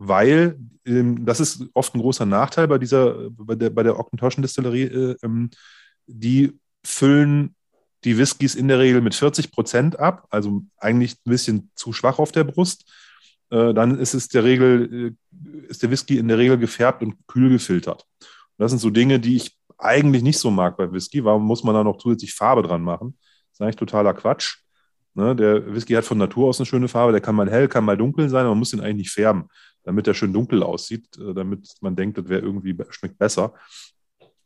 [0.00, 4.84] Weil ähm, das ist oft ein großer Nachteil bei dieser, bei der, bei der Ockentoschen-Distillerie.
[4.84, 5.50] Äh, ähm,
[6.06, 7.54] die füllen
[8.04, 12.18] die Whiskys in der Regel mit 40 Prozent ab, also eigentlich ein bisschen zu schwach
[12.18, 12.90] auf der Brust.
[13.50, 17.16] Äh, dann ist es der Regel, äh, ist der Whisky in der Regel gefärbt und
[17.26, 18.06] kühl gefiltert.
[18.20, 21.22] Und das sind so Dinge, die ich eigentlich nicht so mag bei Whisky.
[21.22, 23.18] Warum muss man da noch zusätzlich Farbe dran machen?
[23.18, 24.60] Das ist eigentlich totaler Quatsch.
[25.14, 25.36] Ne?
[25.36, 27.98] Der Whisky hat von Natur aus eine schöne Farbe, der kann mal hell, kann mal
[27.98, 29.48] dunkel sein, aber man muss ihn eigentlich nicht färben,
[29.90, 33.54] damit er schön dunkel aussieht, äh, damit man denkt, das wäre irgendwie schmeckt besser.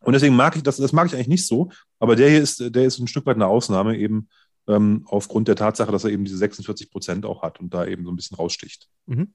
[0.01, 2.75] Und deswegen mag ich das, das mag ich eigentlich nicht so, aber der hier ist,
[2.75, 4.29] der ist ein Stück weit eine Ausnahme, eben
[4.67, 8.05] ähm, aufgrund der Tatsache, dass er eben diese 46 Prozent auch hat und da eben
[8.05, 8.89] so ein bisschen raussticht.
[9.05, 9.35] Mhm.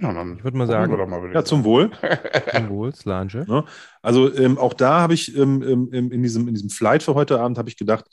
[0.00, 1.90] Ja, dann ich würde mal sagen, mal, ja, zum Wohl.
[2.54, 3.44] zum Wohl, Slange.
[3.46, 3.64] Ja,
[4.00, 7.38] also ähm, auch da habe ich ähm, ähm, in, diesem, in diesem Flight für heute
[7.38, 8.06] Abend habe ich gedacht,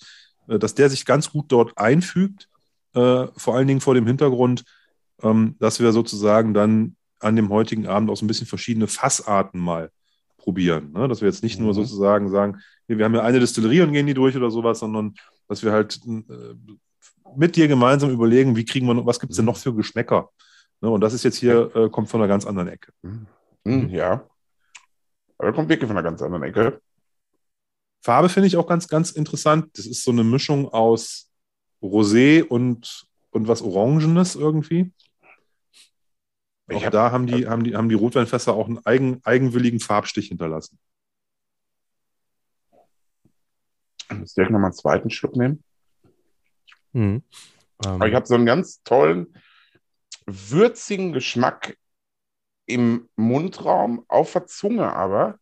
[0.49, 2.49] äh, dass der sich ganz gut dort einfügt,
[2.93, 4.65] äh, vor allen Dingen vor dem Hintergrund,
[5.21, 9.59] ähm, dass wir sozusagen dann an dem heutigen Abend auch so ein bisschen verschiedene Fassarten
[9.59, 9.91] mal
[10.37, 10.91] probieren.
[10.91, 11.07] Ne?
[11.07, 11.65] Dass wir jetzt nicht mhm.
[11.65, 15.15] nur sozusagen sagen, wir haben ja eine Distillerie und gehen die durch oder sowas, sondern
[15.47, 16.55] dass wir halt äh,
[17.35, 20.29] mit dir gemeinsam überlegen, wie kriegen wir, was gibt es denn noch für Geschmäcker?
[20.81, 20.89] Ne?
[20.89, 22.91] Und das ist jetzt hier, äh, kommt von einer ganz anderen Ecke.
[23.01, 23.27] Mhm.
[23.63, 23.89] mhm.
[23.89, 24.27] Ja.
[25.37, 26.81] Aber kommt wirklich von einer ganz anderen Ecke.
[28.01, 29.77] Farbe finde ich auch ganz, ganz interessant.
[29.77, 31.29] Das ist so eine Mischung aus
[31.81, 34.91] Rosé und, und was Orangenes irgendwie.
[36.73, 39.79] Ich auch hab, da haben die, haben, die, haben die Rotweinfässer auch einen eigen, eigenwilligen
[39.79, 40.77] Farbstich hinterlassen.
[44.11, 45.63] Muss ich nochmal einen zweiten Schluck nehmen?
[46.91, 47.23] Mhm.
[47.85, 48.01] Um.
[48.03, 49.33] ich habe so einen ganz tollen,
[50.25, 51.77] würzigen Geschmack
[52.65, 55.39] im Mundraum, auf der Zunge aber.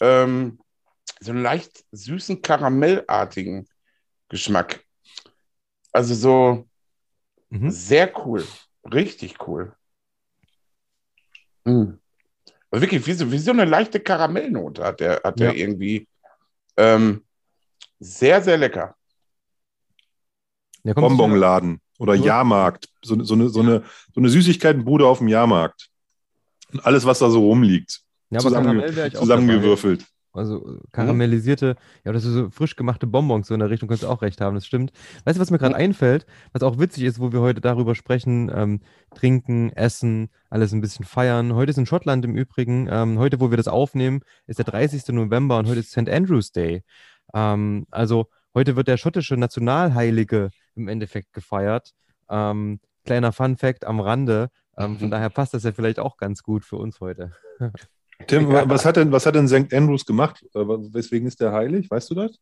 [0.00, 0.60] Ähm,
[1.20, 3.66] so einen leicht süßen, karamellartigen
[4.28, 4.84] Geschmack.
[5.92, 6.68] Also so
[7.48, 7.70] mhm.
[7.70, 8.46] sehr cool.
[8.92, 9.74] Richtig cool.
[11.64, 11.98] Mhm.
[12.70, 15.46] Also wirklich, wie so, wie so eine leichte Karamellnote hat der, hat ja.
[15.46, 16.08] der irgendwie.
[16.76, 17.22] Ähm,
[18.00, 18.96] sehr, sehr lecker.
[20.82, 22.24] Bonbonladen oder so.
[22.24, 22.88] Jahrmarkt.
[23.02, 25.88] So, so, eine, so, eine, so eine Süßigkeitenbude auf dem Jahrmarkt.
[26.72, 28.00] Und alles, was da so rumliegt.
[28.30, 30.04] Ja, zusammen, zusammengewürfelt.
[30.34, 34.02] Also äh, karamellisierte, ja, das ist so frisch gemachte Bonbons so in der Richtung, kannst
[34.02, 34.92] du auch recht haben, das stimmt.
[35.24, 38.50] Weißt du, was mir gerade einfällt, was auch witzig ist, wo wir heute darüber sprechen,
[38.54, 38.80] ähm,
[39.14, 41.54] trinken, essen, alles ein bisschen feiern.
[41.54, 45.08] Heute ist in Schottland im Übrigen, ähm, heute, wo wir das aufnehmen, ist der 30.
[45.14, 46.08] November und heute ist St.
[46.08, 46.82] Andrews Day.
[47.32, 51.92] Ähm, also heute wird der schottische Nationalheilige im Endeffekt gefeiert.
[52.28, 54.50] Ähm, kleiner Fun Fact am Rande.
[54.76, 57.32] Ähm, von daher passt das ja vielleicht auch ganz gut für uns heute.
[58.26, 59.72] Tim, was hat denn, was hat denn St.
[59.72, 60.44] Andrews gemacht?
[60.54, 61.90] Äh, weswegen ist der heilig?
[61.90, 62.38] Weißt du das?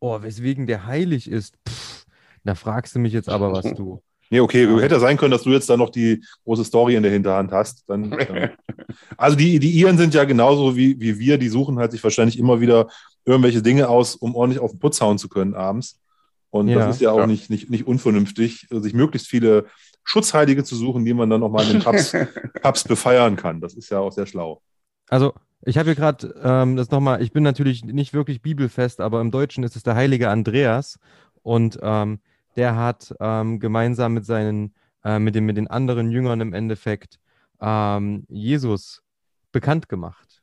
[0.00, 1.56] Oh, weswegen der heilig ist?
[1.68, 2.04] Pff,
[2.44, 4.02] da fragst du mich jetzt aber, was du.
[4.30, 7.12] Nee, okay, hätte sein können, dass du jetzt da noch die große Story in der
[7.12, 7.84] Hinterhand hast.
[7.86, 8.50] Dann, dann.
[9.18, 12.38] Also die, die Iren sind ja genauso wie, wie wir, die suchen halt sich wahrscheinlich
[12.38, 12.88] immer wieder
[13.24, 16.00] irgendwelche Dinge aus, um ordentlich auf den Putz hauen zu können abends.
[16.50, 19.66] Und ja, das ist ja auch nicht, nicht, nicht unvernünftig, sich möglichst viele
[20.04, 22.12] Schutzheilige zu suchen, die man dann nochmal in den Pubs,
[22.62, 23.60] Pubs befeiern kann.
[23.60, 24.62] Das ist ja auch sehr schlau.
[25.08, 29.20] Also, ich habe hier gerade ähm, das nochmal, ich bin natürlich nicht wirklich bibelfest, aber
[29.20, 30.98] im Deutschen ist es der heilige Andreas
[31.42, 32.20] und ähm,
[32.56, 34.74] der hat ähm, gemeinsam mit seinen,
[35.04, 37.18] äh, mit, den, mit den anderen Jüngern im Endeffekt
[37.60, 39.02] ähm, Jesus
[39.52, 40.42] bekannt gemacht.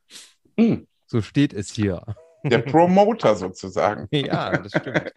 [0.57, 0.87] Mhm.
[1.05, 2.01] So steht es hier.
[2.43, 4.07] Der Promoter sozusagen.
[4.11, 5.11] Ja, das stimmt.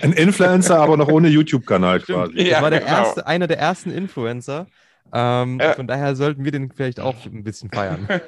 [0.00, 2.36] Ein Influencer, aber noch ohne YouTube-Kanal quasi.
[2.36, 2.92] Das ja, war der genau.
[2.92, 4.66] erste, einer der ersten Influencer,
[5.12, 5.74] ähm, ja.
[5.74, 8.08] Von daher sollten wir den vielleicht auch ein bisschen feiern.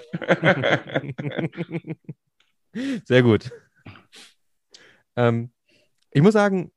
[3.04, 3.50] Sehr gut.
[5.16, 5.50] Ähm,
[6.10, 6.72] ich muss sagen,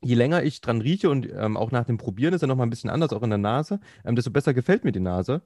[0.00, 2.70] je länger ich dran rieche und ähm, auch nach dem Probieren ist er nochmal ein
[2.70, 5.42] bisschen anders, auch in der Nase, ähm, desto besser gefällt mir die Nase.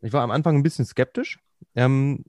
[0.00, 1.38] Ich war am Anfang ein bisschen skeptisch,
[1.74, 2.24] ähm,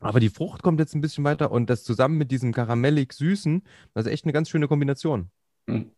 [0.00, 3.62] aber die Frucht kommt jetzt ein bisschen weiter und das zusammen mit diesem karamellig süßen,
[3.94, 5.30] das ist echt eine ganz schöne Kombination.
[5.66, 5.92] Mhm.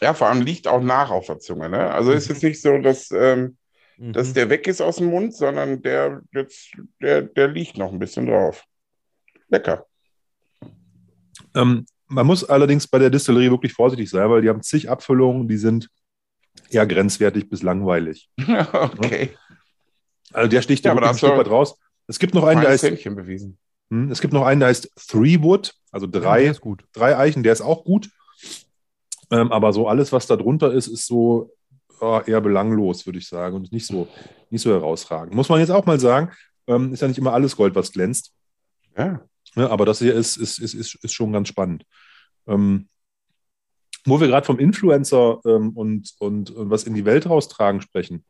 [0.00, 1.68] Ja, vor allem liegt auch nach auf der Zunge.
[1.68, 1.90] Ne?
[1.90, 3.56] Also ist es nicht so, dass, ähm,
[3.96, 4.12] mhm.
[4.12, 7.98] dass der weg ist aus dem Mund, sondern der, jetzt, der, der liegt noch ein
[7.98, 8.64] bisschen drauf.
[9.48, 9.86] Lecker.
[11.54, 15.48] Ähm, man muss allerdings bei der Distillerie wirklich vorsichtig sein, weil die haben zig Abfüllungen,
[15.48, 15.88] die sind
[16.70, 18.28] eher grenzwertig bis langweilig.
[18.72, 19.30] okay.
[20.32, 21.78] Also der sticht ja, aber ein Stück weit raus.
[22.06, 22.82] Es gibt noch einen, der heißt.
[23.04, 23.58] Bewiesen.
[23.90, 26.54] Hm, es gibt noch einen, der heißt Three Wood, also drei, ja,
[26.92, 28.10] drei Eichen, der ist auch gut.
[29.34, 31.50] Ähm, aber so alles, was da drunter ist, ist so
[32.00, 34.06] oh, eher belanglos, würde ich sagen, und nicht so,
[34.48, 35.34] nicht so herausragend.
[35.34, 36.30] Muss man jetzt auch mal sagen,
[36.68, 38.32] ähm, ist ja nicht immer alles Gold, was glänzt.
[38.96, 39.26] Ja.
[39.56, 41.84] ja aber das hier ist, ist, ist, ist, ist schon ganz spannend.
[42.46, 42.88] Ähm,
[44.04, 48.24] wo wir gerade vom Influencer ähm, und, und, und, was in die Welt raustragen sprechen.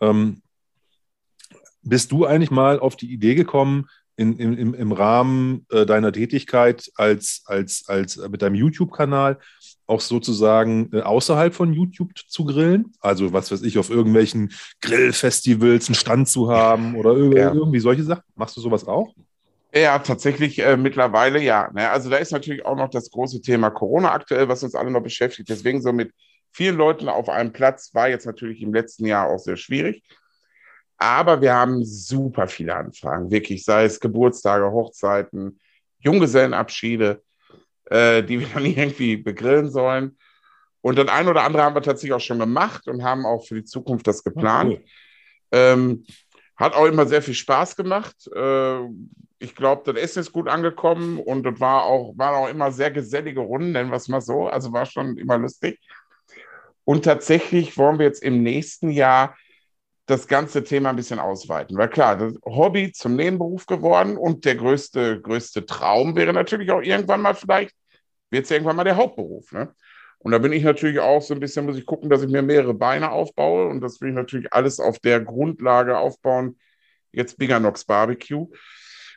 [0.00, 0.42] Ähm,
[1.82, 6.90] bist du eigentlich mal auf die Idee gekommen, in, im, im Rahmen äh, deiner Tätigkeit
[6.94, 9.38] als, als, als äh, mit deinem YouTube-Kanal
[9.86, 12.92] auch sozusagen äh, außerhalb von YouTube zu grillen?
[13.00, 17.52] Also, was weiß ich, auf irgendwelchen Grillfestivals einen Stand zu haben oder irg ja.
[17.52, 18.24] irgendwie solche Sachen?
[18.34, 19.14] Machst du sowas auch?
[19.74, 21.70] Ja, tatsächlich äh, mittlerweile ja.
[21.74, 21.90] Ne?
[21.90, 25.02] Also da ist natürlich auch noch das große Thema Corona aktuell, was uns alle noch
[25.02, 25.50] beschäftigt.
[25.50, 26.12] Deswegen so mit
[26.50, 30.02] vielen Leuten auf einem Platz war jetzt natürlich im letzten Jahr auch sehr schwierig.
[30.96, 35.60] Aber wir haben super viele Anfragen, wirklich, sei es Geburtstage, Hochzeiten,
[35.98, 37.22] Junggesellenabschiede,
[37.90, 40.16] äh, die wir dann irgendwie begrillen sollen.
[40.80, 43.56] Und das ein oder andere haben wir tatsächlich auch schon gemacht und haben auch für
[43.56, 44.74] die Zukunft das geplant.
[44.74, 44.84] Okay.
[45.52, 46.04] Ähm,
[46.56, 48.14] hat auch immer sehr viel Spaß gemacht.
[48.34, 48.80] Äh,
[49.38, 52.90] ich glaube, das Essen ist gut angekommen und das war auch, waren auch immer sehr
[52.90, 54.46] gesellige Runden, nennen wir es mal so.
[54.46, 55.78] Also war schon immer lustig.
[56.84, 59.36] Und tatsächlich wollen wir jetzt im nächsten Jahr
[60.06, 61.76] das ganze Thema ein bisschen ausweiten.
[61.76, 66.80] Weil klar, das Hobby zum Nebenberuf geworden und der größte, größte Traum wäre natürlich auch
[66.80, 67.74] irgendwann mal vielleicht,
[68.30, 69.50] wird es irgendwann mal der Hauptberuf.
[69.52, 69.74] Ne?
[70.18, 72.42] Und da bin ich natürlich auch so ein bisschen, muss ich gucken, dass ich mir
[72.42, 76.58] mehrere Beine aufbaue und das will ich natürlich alles auf der Grundlage aufbauen,
[77.12, 78.48] jetzt Biganox Barbecue.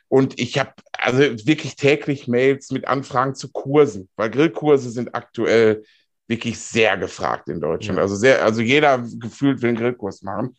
[0.08, 5.84] Und ich habe also wirklich täglich Mails mit Anfragen zu Kursen, weil Grillkurse sind aktuell
[6.26, 7.98] wirklich sehr gefragt in Deutschland.
[7.98, 8.02] Ja.
[8.02, 10.56] Also sehr, also jeder gefühlt will einen Grillkurs machen.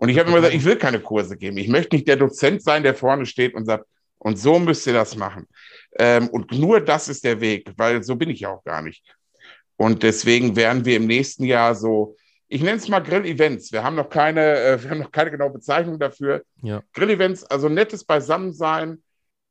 [0.00, 1.58] Und ich habe immer gesagt, ich will keine Kurse geben.
[1.58, 3.84] Ich möchte nicht der Dozent sein, der vorne steht und sagt,
[4.16, 5.46] und so müsst ihr das machen.
[5.98, 9.04] Ähm, und nur das ist der Weg, weil so bin ich ja auch gar nicht.
[9.76, 12.16] Und deswegen werden wir im nächsten Jahr so,
[12.48, 13.72] ich nenne es mal Grill-Events.
[13.72, 16.44] Wir haben noch keine, äh, wir haben noch keine genaue Bezeichnung dafür.
[16.62, 16.82] Ja.
[16.94, 19.02] Grill-Events, also nettes Beisammensein,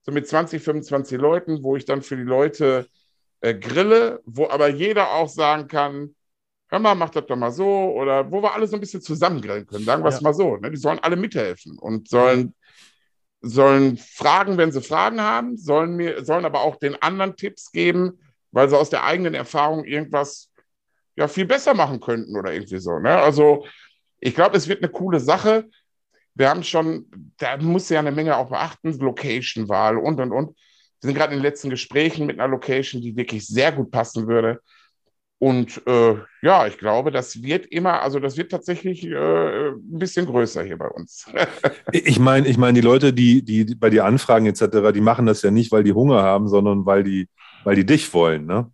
[0.02, 2.88] so mit 20, 25 Leuten, wo ich dann für die Leute
[3.41, 6.16] äh, grille, wo aber jeder auch sagen kann,
[6.70, 9.65] hör mal, mach das doch mal so, oder wo wir alle so ein bisschen zusammengrillen
[9.65, 10.22] können, sagen wir es ja.
[10.22, 10.57] mal so.
[10.57, 10.72] Ne?
[10.72, 12.53] Die sollen alle mithelfen und sollen,
[13.41, 18.20] sollen fragen, wenn sie Fragen haben, sollen, mir, sollen aber auch den anderen Tipps geben,
[18.51, 20.51] weil sie aus der eigenen Erfahrung irgendwas
[21.15, 22.99] ja viel besser machen könnten oder irgendwie so.
[22.99, 23.17] Ne?
[23.17, 23.65] Also
[24.20, 25.70] ich glaube, es wird eine coole Sache.
[26.36, 30.55] Wir haben schon, da muss ja eine Menge auch beachten, Location-Wahl und und und.
[31.01, 34.28] Wir sind gerade in den letzten Gesprächen mit einer Location, die wirklich sehr gut passen
[34.28, 34.61] würde.
[35.40, 40.26] Und äh, ja, ich glaube, das wird immer, also das wird tatsächlich äh, ein bisschen
[40.26, 41.28] größer hier bei uns.
[41.94, 45.42] ich meine, ich meine, die Leute, die, die bei dir anfragen etc., die machen das
[45.42, 47.30] ja nicht, weil die Hunger haben, sondern weil die,
[47.64, 48.70] weil die dich wollen, ne?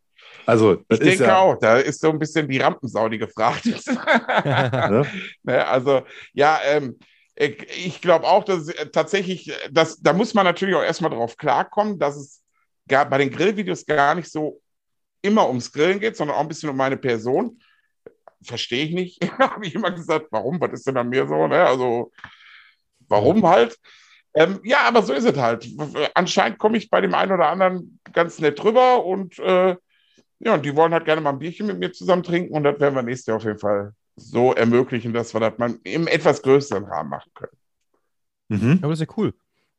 [0.48, 3.88] Also, ich denke ja auch, da ist so ein bisschen die Rampensau, die gefragt ist.
[4.46, 5.06] ne?
[5.44, 5.68] ne?
[5.68, 6.04] Also,
[6.34, 7.00] ja, ähm,
[7.36, 12.00] ich, glaube auch, dass äh, tatsächlich, dass, da muss man natürlich auch erstmal drauf klarkommen,
[12.00, 12.42] dass es
[12.88, 14.62] gar, bei den Grillvideos gar nicht so
[15.26, 17.60] immer ums Grillen geht, sondern auch ein bisschen um meine Person.
[18.44, 19.32] Verstehe ich nicht.
[19.40, 20.60] Habe ich immer gesagt, warum?
[20.62, 21.48] Was ist denn an mir so?
[21.48, 21.66] Ne?
[21.66, 22.12] Also,
[23.08, 23.78] warum halt?
[24.34, 25.68] Ähm, ja, aber so ist es halt.
[26.14, 29.76] Anscheinend komme ich bei dem einen oder anderen ganz nett drüber und äh,
[30.40, 32.80] ja, und die wollen halt gerne mal ein Bierchen mit mir zusammen trinken und das
[32.80, 36.42] werden wir nächstes Jahr auf jeden Fall so ermöglichen, dass wir das mal im etwas
[36.42, 37.58] größeren Rahmen machen können.
[38.50, 38.80] Mhm.
[38.82, 39.34] Aber das ist ja cool.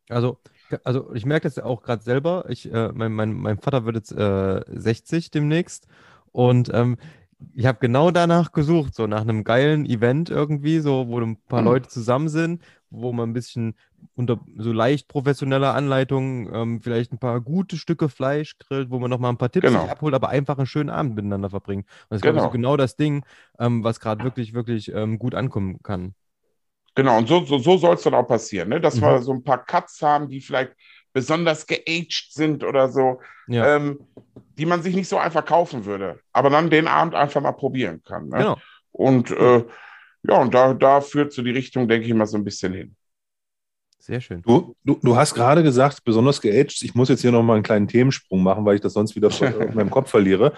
[0.08, 0.38] Also,
[0.84, 2.46] also ich merke das ja auch gerade selber.
[2.48, 5.86] Ich, äh, mein, mein, mein Vater wird jetzt äh, 60 demnächst
[6.32, 6.96] und ähm,
[7.54, 11.60] ich habe genau danach gesucht, so nach einem geilen Event irgendwie, so wo ein paar
[11.60, 11.66] mhm.
[11.66, 13.74] Leute zusammen sind, wo man ein bisschen
[14.14, 19.10] unter so leicht professioneller Anleitung ähm, vielleicht ein paar gute Stücke Fleisch grillt, wo man
[19.10, 19.86] noch mal ein paar Tipps genau.
[19.86, 21.82] abholt, aber einfach einen schönen Abend miteinander verbringen.
[22.08, 22.46] Und das genau.
[22.46, 23.24] ist genau das Ding,
[23.58, 26.14] ähm, was gerade wirklich, wirklich ähm, gut ankommen kann.
[26.96, 28.80] Genau, und so, so, so soll es dann auch passieren, ne?
[28.80, 29.02] dass mhm.
[29.02, 30.72] wir so ein paar Cuts haben, die vielleicht
[31.12, 33.76] besonders geaged sind oder so, ja.
[33.76, 34.00] ähm,
[34.58, 38.02] die man sich nicht so einfach kaufen würde, aber dann den Abend einfach mal probieren
[38.02, 38.28] kann.
[38.28, 38.38] Ne?
[38.38, 38.56] Genau.
[38.92, 39.64] Und äh,
[40.22, 42.96] ja, und da, da führt so die Richtung, denke ich mal, so ein bisschen hin.
[43.98, 44.40] Sehr schön.
[44.40, 46.82] Du, du, du hast gerade gesagt, besonders geaged.
[46.82, 49.30] Ich muss jetzt hier nochmal einen kleinen Themensprung machen, weil ich das sonst wieder
[49.60, 50.54] in meinem Kopf verliere.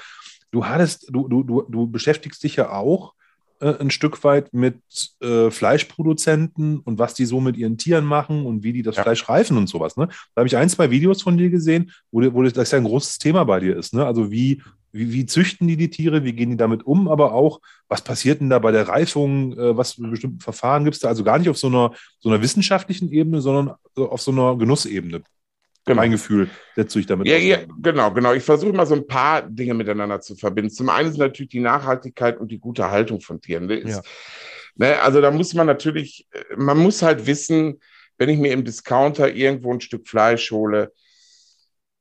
[0.53, 3.28] Du hattest, du, du, du, du beschäftigst dich ja auch äh,
[3.61, 4.81] ein Stück weit mit
[5.21, 9.03] äh, Fleischproduzenten und was die so mit ihren Tieren machen und wie die das ja.
[9.03, 9.97] Fleisch reifen und sowas.
[9.97, 10.09] Ne?
[10.35, 13.19] Da habe ich ein, zwei Videos von dir gesehen, wo, wo das ja ein großes
[13.19, 13.95] Thema bei dir ist.
[13.95, 14.07] Ne?
[14.07, 17.61] Also wie, wie, wie, züchten die die Tiere, wie gehen die damit um, aber auch,
[17.89, 21.09] was passiert denn da bei der Reifung, äh, was für bestimmte Verfahren gibt es da?
[21.09, 25.23] Also gar nicht auf so einer, so einer wissenschaftlichen Ebene, sondern auf so einer Genussebene.
[25.89, 26.03] Genau.
[26.03, 27.27] Mein Gefühl setze ich damit.
[27.27, 28.35] Ja, ja, genau, genau.
[28.35, 30.71] Ich versuche mal so ein paar Dinge miteinander zu verbinden.
[30.71, 33.71] Zum einen ist natürlich die Nachhaltigkeit und die gute Haltung von Tieren.
[33.71, 34.03] Ist, ja.
[34.77, 37.81] ne, also da muss man natürlich, man muss halt wissen,
[38.19, 40.93] wenn ich mir im Discounter irgendwo ein Stück Fleisch hole,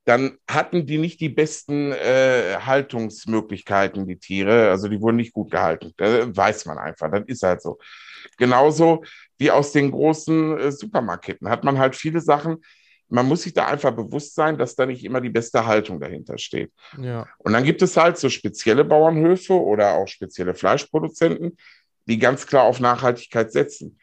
[0.04, 4.70] dann hatten die nicht die besten äh, Haltungsmöglichkeiten, die Tiere.
[4.70, 5.92] Also die wurden nicht gut gehalten.
[5.96, 7.10] Das weiß man einfach.
[7.10, 7.78] Das ist halt so.
[8.36, 9.04] Genauso
[9.38, 12.62] wie aus den großen äh, Supermarketten hat man halt viele Sachen.
[13.08, 16.36] Man muss sich da einfach bewusst sein, dass da nicht immer die beste Haltung dahinter
[16.38, 16.72] steht.
[17.00, 17.26] Ja.
[17.38, 21.56] Und dann gibt es halt so spezielle Bauernhöfe oder auch spezielle Fleischproduzenten,
[22.06, 23.98] die ganz klar auf Nachhaltigkeit setzen.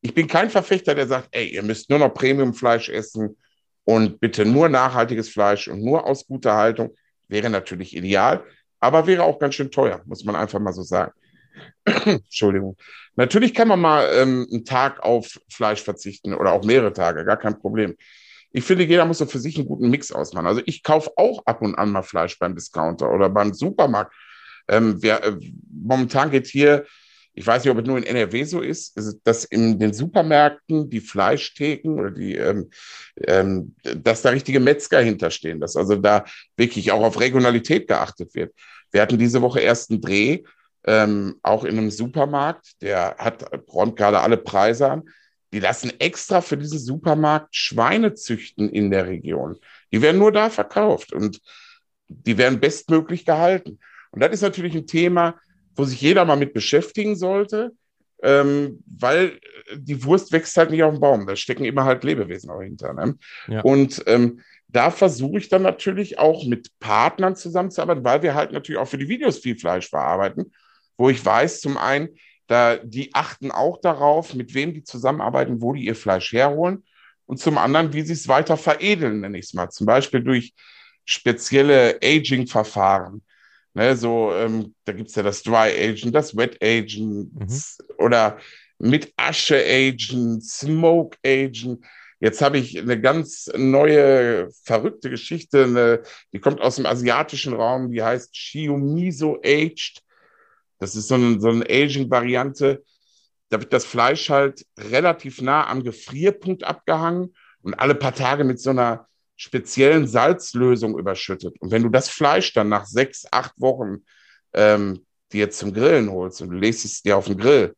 [0.00, 3.36] Ich bin kein Verfechter, der sagt, ey, ihr müsst nur noch Premiumfleisch essen
[3.84, 6.94] und bitte nur nachhaltiges Fleisch und nur aus guter Haltung.
[7.26, 8.44] Wäre natürlich ideal,
[8.80, 11.12] aber wäre auch ganz schön teuer, muss man einfach mal so sagen.
[11.84, 12.76] Entschuldigung.
[13.16, 17.36] Natürlich kann man mal ähm, einen Tag auf Fleisch verzichten oder auch mehrere Tage, gar
[17.36, 17.96] kein Problem.
[18.50, 20.46] Ich finde, jeder muss so für sich einen guten Mix ausmachen.
[20.46, 24.14] Also ich kaufe auch ab und an mal Fleisch beim Discounter oder beim Supermarkt.
[24.68, 25.36] Ähm, wer, äh,
[25.70, 26.86] momentan geht hier
[27.38, 31.00] ich weiß nicht, ob es nur in NRW so ist, dass in den Supermärkten die
[31.00, 32.70] Fleischtheken oder die, ähm,
[33.16, 36.24] ähm, dass da richtige Metzger hinterstehen, dass also da
[36.56, 38.52] wirklich auch auf Regionalität geachtet wird.
[38.90, 40.42] Wir hatten diese Woche erst einen Dreh,
[40.84, 45.02] ähm, auch in einem Supermarkt, der hat, räumt gerade alle Preise an.
[45.52, 49.56] Die lassen extra für diesen Supermarkt Schweine züchten in der Region.
[49.92, 51.40] Die werden nur da verkauft und
[52.08, 53.78] die werden bestmöglich gehalten.
[54.10, 55.38] Und das ist natürlich ein Thema,
[55.74, 57.72] wo sich jeder mal mit beschäftigen sollte,
[58.22, 59.38] ähm, weil
[59.74, 61.26] die Wurst wächst halt nicht auf dem Baum.
[61.26, 62.92] Da stecken immer halt Lebewesen auch hinter.
[62.92, 63.16] Ne?
[63.46, 63.60] Ja.
[63.60, 68.78] Und ähm, da versuche ich dann natürlich auch mit Partnern zusammenzuarbeiten, weil wir halt natürlich
[68.78, 70.52] auch für die Videos viel Fleisch verarbeiten,
[70.96, 72.08] wo ich weiß, zum einen,
[72.48, 76.84] da, die achten auch darauf, mit wem die zusammenarbeiten, wo die ihr Fleisch herholen.
[77.26, 79.68] Und zum anderen, wie sie es weiter veredeln, nenne ich es mal.
[79.68, 80.54] Zum Beispiel durch
[81.04, 83.22] spezielle Aging-Verfahren.
[83.74, 87.62] Ne, so, ähm, da gibt es ja das Dry Agent, das Wet Agent mhm.
[87.98, 88.38] oder
[88.78, 91.84] mit Asche Agent, Smoke Agent.
[92.18, 97.92] Jetzt habe ich eine ganz neue, verrückte Geschichte, eine, die kommt aus dem asiatischen Raum,
[97.92, 100.02] die heißt Shiomiso Aged.
[100.78, 102.84] Das ist so eine, so eine Aging-Variante.
[103.50, 108.60] Da wird das Fleisch halt relativ nah am Gefrierpunkt abgehangen und alle paar Tage mit
[108.60, 111.60] so einer speziellen Salzlösung überschüttet.
[111.60, 114.04] Und wenn du das Fleisch dann nach sechs, acht Wochen
[114.52, 117.74] ähm, dir zum Grillen holst und du legst es dir auf den Grill,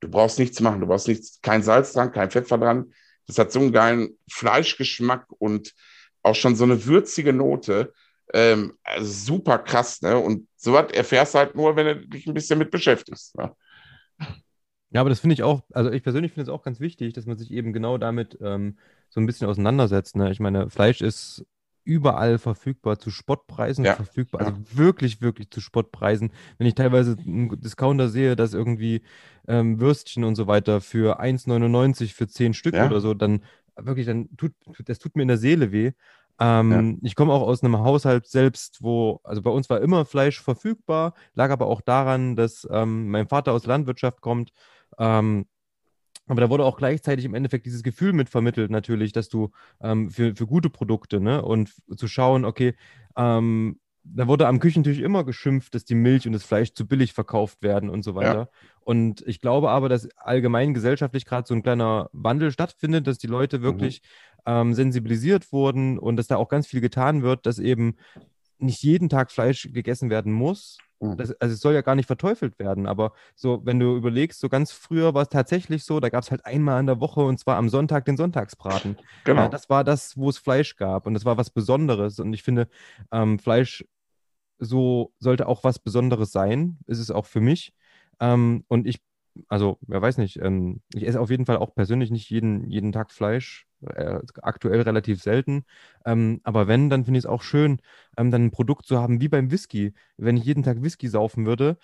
[0.00, 2.92] du brauchst nichts machen, du brauchst nichts, kein Salz dran, kein Pfeffer dran.
[3.26, 5.74] Das hat so einen geilen Fleischgeschmack und
[6.22, 7.92] auch schon so eine würzige Note.
[8.32, 10.16] Ähm, also super krass, ne?
[10.16, 13.36] Und sowas erfährst du halt nur, wenn du dich ein bisschen mit beschäftigst.
[13.36, 13.52] Ne?
[14.90, 17.26] Ja, aber das finde ich auch, also ich persönlich finde es auch ganz wichtig, dass
[17.26, 18.76] man sich eben genau damit ähm,
[19.08, 20.16] so ein bisschen auseinandersetzt.
[20.16, 20.30] Ne?
[20.32, 21.44] Ich meine, Fleisch ist
[21.84, 26.32] überall verfügbar, zu Spottpreisen ja, verfügbar, also wirklich, wirklich zu Spottpreisen.
[26.58, 29.02] Wenn ich teilweise einen Discounter sehe, dass irgendwie
[29.48, 32.86] ähm, Würstchen und so weiter für 1,99 für 10 Stück ja.
[32.86, 33.42] oder so, dann
[33.76, 34.52] wirklich, dann tut,
[34.84, 35.92] das tut mir in der Seele weh.
[36.40, 36.98] Ähm, ja.
[37.02, 41.14] Ich komme auch aus einem Haushalt selbst, wo, also bei uns war immer Fleisch verfügbar,
[41.34, 44.50] lag aber auch daran, dass ähm, mein Vater aus Landwirtschaft kommt.
[44.98, 45.46] Ähm,
[46.26, 49.50] aber da wurde auch gleichzeitig im Endeffekt dieses Gefühl mitvermittelt, natürlich, dass du
[49.82, 52.74] ähm, für, für gute Produkte, ne, und zu schauen, okay,
[53.16, 57.12] ähm, da wurde am Küchentisch immer geschimpft, dass die Milch und das Fleisch zu billig
[57.12, 58.34] verkauft werden und so weiter.
[58.34, 58.48] Ja.
[58.80, 63.26] Und ich glaube aber, dass allgemein gesellschaftlich gerade so ein kleiner Wandel stattfindet, dass die
[63.26, 63.62] Leute mhm.
[63.62, 64.02] wirklich.
[64.46, 67.96] Ähm, sensibilisiert wurden und dass da auch ganz viel getan wird, dass eben
[68.58, 71.16] nicht jeden Tag Fleisch gegessen werden muss, Mhm.
[71.16, 74.48] Das, also es soll ja gar nicht verteufelt werden, aber so, wenn du überlegst, so
[74.48, 77.38] ganz früher war es tatsächlich so, da gab es halt einmal in der Woche und
[77.38, 78.98] zwar am Sonntag den Sonntagsbraten.
[79.24, 79.42] Genau.
[79.42, 82.20] Ja, das war das, wo es Fleisch gab und das war was Besonderes.
[82.20, 82.68] Und ich finde,
[83.10, 83.84] ähm, Fleisch
[84.58, 87.72] so sollte auch was Besonderes sein, ist es auch für mich.
[88.20, 89.00] Ähm, und ich,
[89.48, 92.92] also, wer weiß nicht, ähm, ich esse auf jeden Fall auch persönlich nicht jeden, jeden
[92.92, 95.64] Tag Fleisch äh, aktuell relativ selten.
[96.04, 97.80] Ähm, aber wenn, dann finde ich es auch schön,
[98.16, 99.94] ähm, dann ein Produkt zu haben wie beim Whisky.
[100.16, 101.78] Wenn ich jeden Tag Whisky saufen würde,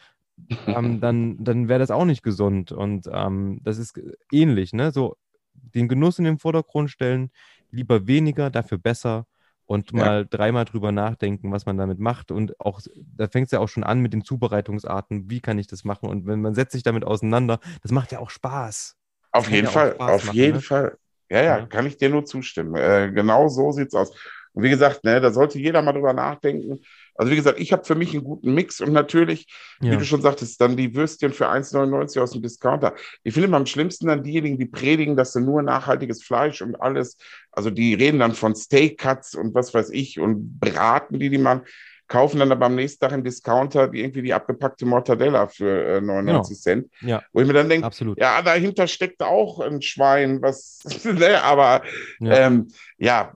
[0.66, 2.72] ähm, dann, dann wäre das auch nicht gesund.
[2.72, 4.00] Und ähm, das ist
[4.32, 4.90] ähnlich, ne?
[4.92, 5.16] So
[5.54, 7.30] den Genuss in den Vordergrund stellen,
[7.70, 9.26] lieber weniger, dafür besser
[9.66, 9.98] und ja.
[9.98, 12.30] mal dreimal drüber nachdenken, was man damit macht.
[12.30, 15.66] Und auch, da fängt es ja auch schon an mit den Zubereitungsarten, wie kann ich
[15.66, 16.08] das machen?
[16.08, 18.96] Und wenn man setzt sich damit auseinander, das macht ja auch Spaß.
[19.32, 20.62] Auf jeden Fall, auf machen, jeden ne?
[20.62, 20.96] Fall.
[21.28, 22.76] Ja, ja, ja, kann ich dir nur zustimmen.
[22.76, 24.10] Äh, genau so sieht es aus.
[24.52, 26.78] Und wie gesagt, ne, da sollte jeder mal drüber nachdenken.
[27.18, 29.46] Also wie gesagt, ich habe für mich einen guten Mix und natürlich,
[29.80, 29.92] ja.
[29.92, 32.94] wie du schon sagtest, dann die Würstchen für 1,99 aus dem Discounter.
[33.22, 36.80] Ich finde immer am schlimmsten dann diejenigen, die predigen, dass sie nur nachhaltiges Fleisch und
[36.80, 37.16] alles,
[37.52, 41.38] also die reden dann von Steak Cuts und was weiß ich und braten die die
[41.38, 41.62] machen.
[42.08, 46.22] Kaufen dann aber am nächsten Tag im Discounter irgendwie die abgepackte Mortadella für äh, 99
[46.24, 46.60] genau.
[46.60, 46.92] Cent.
[47.00, 47.22] Ja.
[47.32, 51.82] Wo ich mir dann denke, ja, dahinter steckt auch ein Schwein, was, ne, aber
[52.20, 53.34] ja, ähm, ja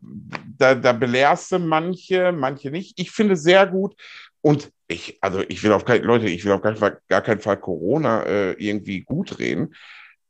[0.58, 2.98] da, da belehrst du manche, manche nicht.
[2.98, 3.94] Ich finde sehr gut
[4.40, 6.74] und ich, also ich will auf keinen, Leute, ich will auf gar,
[7.08, 9.74] gar keinen Fall Corona äh, irgendwie gut reden.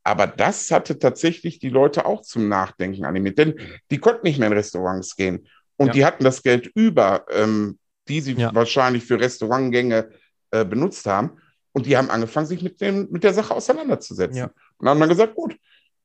[0.03, 3.61] Aber das hatte tatsächlich die Leute auch zum Nachdenken animiert, denn
[3.91, 5.47] die konnten nicht mehr in Restaurants gehen.
[5.76, 5.93] Und ja.
[5.93, 7.78] die hatten das Geld über, ähm,
[8.11, 8.55] die sie ja.
[8.55, 10.11] wahrscheinlich für Restaurantgänge
[10.51, 11.39] äh, benutzt haben.
[11.73, 14.37] Und die haben angefangen, sich mit, dem, mit der Sache auseinanderzusetzen.
[14.37, 14.45] Ja.
[14.47, 15.57] Und dann haben wir gesagt, gut,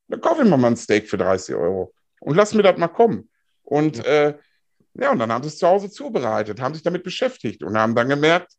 [0.08, 3.30] dann kaufe ich mal ein Steak für 30 Euro und lass mir das mal kommen.
[3.64, 4.04] Und ja.
[4.04, 4.38] Äh,
[4.98, 7.96] ja, und dann haben sie es zu Hause zubereitet, haben sich damit beschäftigt und haben
[7.96, 8.54] dann gemerkt,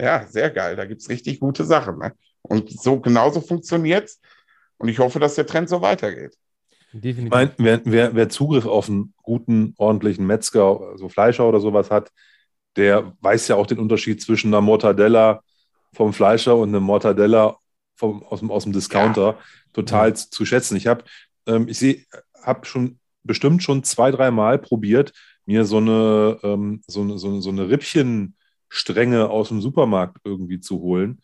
[0.00, 1.98] ja, sehr geil, da gibt es richtig gute Sachen.
[1.98, 2.12] Ne?
[2.42, 4.20] Und so genauso funktioniert es.
[4.78, 6.36] Und ich hoffe, dass der Trend so weitergeht.
[6.92, 7.24] Definitiv.
[7.24, 11.60] Ich meine, wer, wer, wer, Zugriff auf einen guten, ordentlichen Metzger, so also Fleischer oder
[11.60, 12.10] sowas hat,
[12.76, 15.42] der weiß ja auch den Unterschied zwischen einer Mortadella
[15.92, 17.56] vom Fleischer und einer Mortadella
[17.96, 19.38] vom, aus, dem, aus dem Discounter ja.
[19.72, 20.14] total ja.
[20.14, 20.76] zu schätzen.
[20.76, 21.04] Ich habe
[21.46, 22.06] ähm, ich
[22.42, 25.12] habe schon bestimmt schon zwei, dreimal probiert,
[25.46, 30.60] mir so eine, ähm, so eine, so eine, so eine Rippchenstränge aus dem Supermarkt irgendwie
[30.60, 31.22] zu holen.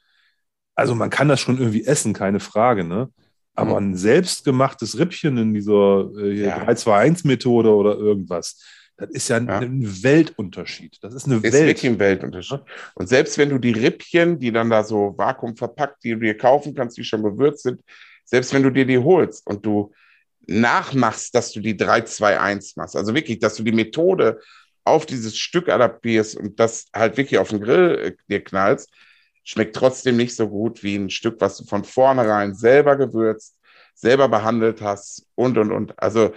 [0.74, 3.10] Also man kann das schon irgendwie essen, keine Frage, ne?
[3.54, 3.90] Aber mhm.
[3.90, 6.64] ein selbstgemachtes Rippchen in dieser äh, ja.
[6.64, 8.64] 3-2-1-Methode oder irgendwas,
[8.96, 10.98] das ist ja, ja, ein Weltunterschied.
[11.02, 11.66] Das ist eine ist Welt.
[11.66, 12.60] wirklich ein Weltunterschied.
[12.94, 16.74] Und selbst wenn du die Rippchen, die dann da so vakuumverpackt, die du dir kaufen
[16.74, 17.82] kannst, die schon gewürzt sind,
[18.24, 19.92] selbst wenn du dir die holst und du
[20.46, 24.40] nachmachst, dass du die 3-2-1 machst, also wirklich, dass du die Methode
[24.84, 28.90] auf dieses Stück adaptierst und das halt wirklich auf den Grill äh, dir knallst,
[29.44, 33.56] schmeckt trotzdem nicht so gut wie ein Stück, was du von vornherein selber gewürzt,
[33.94, 35.98] selber behandelt hast und, und, und.
[36.00, 36.32] Also,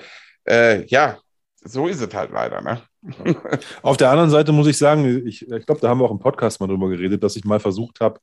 [0.47, 1.20] äh, ja,
[1.66, 2.61] so ist es halt leider.
[2.61, 2.82] Ne?
[3.82, 6.20] Auf der anderen Seite muss ich sagen, ich, ich glaube, da haben wir auch im
[6.20, 8.20] Podcast mal drüber geredet, dass ich mal versucht habe,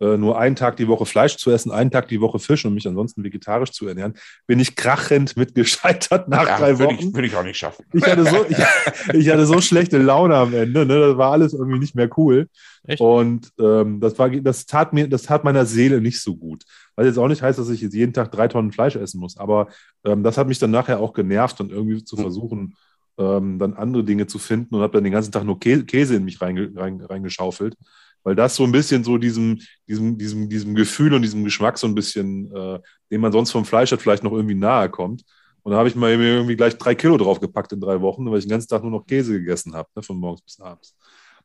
[0.00, 2.74] äh, nur einen Tag die Woche Fleisch zu essen, einen Tag die Woche Fisch und
[2.74, 4.14] mich ansonsten vegetarisch zu ernähren,
[4.46, 7.14] bin ich krachend mit gescheitert nach ja, drei Wochen.
[7.14, 7.84] Würde ich, ich, auch nicht schaffen.
[7.92, 8.56] Ich hatte so, ich,
[9.14, 10.98] ich, hatte so schlechte Laune am Ende, ne?
[10.98, 12.48] das war alles irgendwie nicht mehr cool.
[12.86, 13.00] Echt?
[13.00, 16.64] Und ähm, das, war, das, tat mir, das tat meiner Seele nicht so gut.
[16.96, 19.36] Was jetzt auch nicht heißt, dass ich jetzt jeden Tag drei Tonnen Fleisch essen muss,
[19.38, 19.68] aber
[20.04, 22.22] ähm, das hat mich dann nachher auch genervt und irgendwie zu hm.
[22.24, 22.76] versuchen,
[23.18, 26.24] ähm, dann andere Dinge zu finden und habe dann den ganzen Tag nur Käse in
[26.24, 27.76] mich reingeschaufelt
[28.24, 31.86] weil das so ein bisschen so diesem, diesem, diesem, diesem Gefühl und diesem Geschmack so
[31.86, 35.22] ein bisschen, äh, den man sonst vom Fleisch hat, vielleicht noch irgendwie nahe kommt.
[35.62, 38.44] Und da habe ich mir irgendwie gleich drei Kilo draufgepackt in drei Wochen, weil ich
[38.44, 40.96] den ganzen Tag nur noch Käse gegessen habe, ne, von morgens bis abends.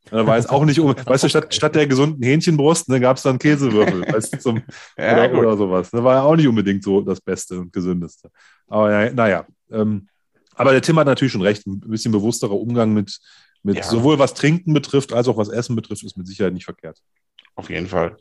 [0.09, 3.17] Da war es auch nicht um, weißt du, statt, statt der gesunden Hähnchenbrust ne, gab
[3.17, 4.61] es dann Käsewürfel weißt, zum,
[4.97, 5.89] ja, oder, oder, sowas.
[5.91, 8.29] Das war ja auch nicht unbedingt so das Beste und Gesündeste.
[8.67, 9.45] Aber ja, naja.
[9.71, 10.07] Ähm,
[10.59, 13.17] aber der Tim hat natürlich schon recht, ein bisschen bewussterer Umgang mit,
[13.63, 13.83] mit ja.
[13.83, 17.01] sowohl was Trinken betrifft, als auch was Essen betrifft, ist mit Sicherheit nicht verkehrt.
[17.55, 18.17] Auf jeden Fall.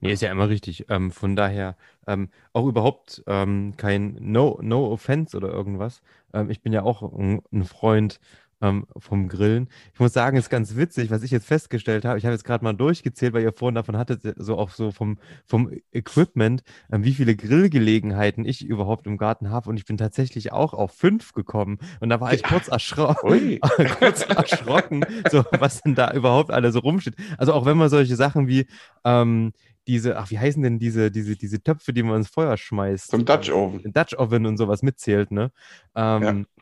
[0.00, 0.86] Nee, ist ja immer richtig.
[0.88, 1.76] Ähm, von daher
[2.08, 6.02] ähm, auch überhaupt ähm, kein No, no Offense oder irgendwas.
[6.34, 8.18] Ähm, ich bin ja auch ein, ein Freund
[8.60, 9.68] ähm, vom Grillen.
[9.92, 12.18] Ich muss sagen, ist ganz witzig, was ich jetzt festgestellt habe.
[12.18, 15.18] Ich habe jetzt gerade mal durchgezählt, weil ihr vorhin davon hattet, so auch so vom,
[15.44, 19.68] vom Equipment, ähm, wie viele Grillgelegenheiten ich überhaupt im Garten habe.
[19.68, 21.78] Und ich bin tatsächlich auch auf fünf gekommen.
[22.00, 23.14] Und da war ich kurz, erschro
[23.98, 27.16] kurz erschrocken, so was denn da überhaupt alles so rumsteht.
[27.38, 28.66] Also auch wenn man solche Sachen wie
[29.04, 29.52] ähm,
[29.86, 33.08] diese, ach, wie heißen denn diese, diese, diese Töpfe, die man ins Feuer schmeißt?
[33.10, 33.92] Zum Dutch Oven.
[33.92, 35.52] Dutch Oven und sowas mitzählt, ne?
[35.94, 36.55] Ähm, ja.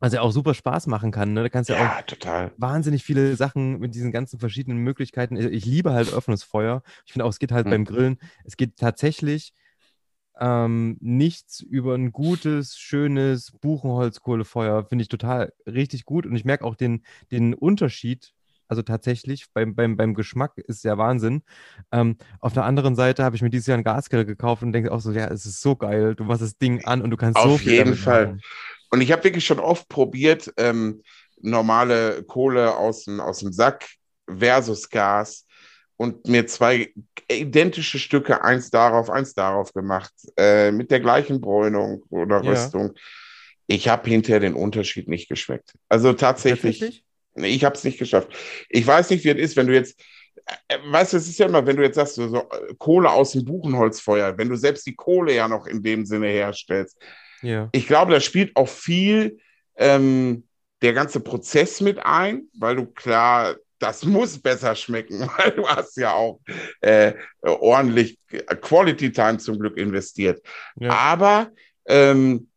[0.00, 1.34] Was ja auch super Spaß machen kann.
[1.34, 1.42] Ne?
[1.42, 2.52] Da kannst ja, ja auch total.
[2.56, 5.36] wahnsinnig viele Sachen mit diesen ganzen verschiedenen Möglichkeiten.
[5.36, 6.82] Ich liebe halt offenes Feuer.
[7.04, 7.70] Ich finde auch, es geht halt mhm.
[7.70, 9.52] beim Grillen, es geht tatsächlich
[10.38, 14.84] ähm, nichts über ein gutes, schönes Buchenholzkohlefeuer.
[14.84, 16.24] Finde ich total richtig gut.
[16.24, 18.32] Und ich merke auch den, den Unterschied
[18.70, 21.42] also tatsächlich, beim, beim, beim Geschmack ist ja Wahnsinn.
[21.90, 24.92] Ähm, auf der anderen Seite habe ich mir dieses Jahr einen Gasgrill gekauft und denke
[24.92, 26.14] auch so, ja, es ist so geil.
[26.14, 27.80] Du machst das Ding an und du kannst auf so viel.
[27.80, 28.26] Auf jeden Fall.
[28.26, 28.40] Machen.
[28.90, 31.02] Und ich habe wirklich schon oft probiert, ähm,
[31.40, 33.88] normale Kohle aus dem, aus dem Sack
[34.26, 35.46] versus Gas
[35.96, 36.92] und mir zwei
[37.30, 42.92] identische Stücke, eins darauf, eins darauf gemacht, äh, mit der gleichen Bräunung oder Röstung.
[42.94, 43.02] Ja.
[43.66, 45.74] Ich habe hinterher den Unterschied nicht geschmeckt.
[45.88, 47.04] Also tatsächlich, tatsächlich?
[47.36, 48.28] ich habe es nicht geschafft.
[48.68, 50.00] Ich weiß nicht, wie es ist, wenn du jetzt,
[50.68, 53.32] äh, weißt du, es ist ja immer, wenn du jetzt sagst, so, so Kohle aus
[53.32, 56.98] dem Buchenholzfeuer, wenn du selbst die Kohle ja noch in dem Sinne herstellst,
[57.42, 57.68] ja.
[57.72, 59.38] Ich glaube, da spielt auch viel
[59.76, 60.44] ähm,
[60.82, 65.96] der ganze Prozess mit ein, weil du klar, das muss besser schmecken, weil du hast
[65.96, 66.40] ja auch
[66.80, 70.44] äh, ordentlich Quality Time zum Glück investiert.
[70.76, 70.90] Ja.
[70.90, 71.50] Aber
[71.86, 72.48] ähm,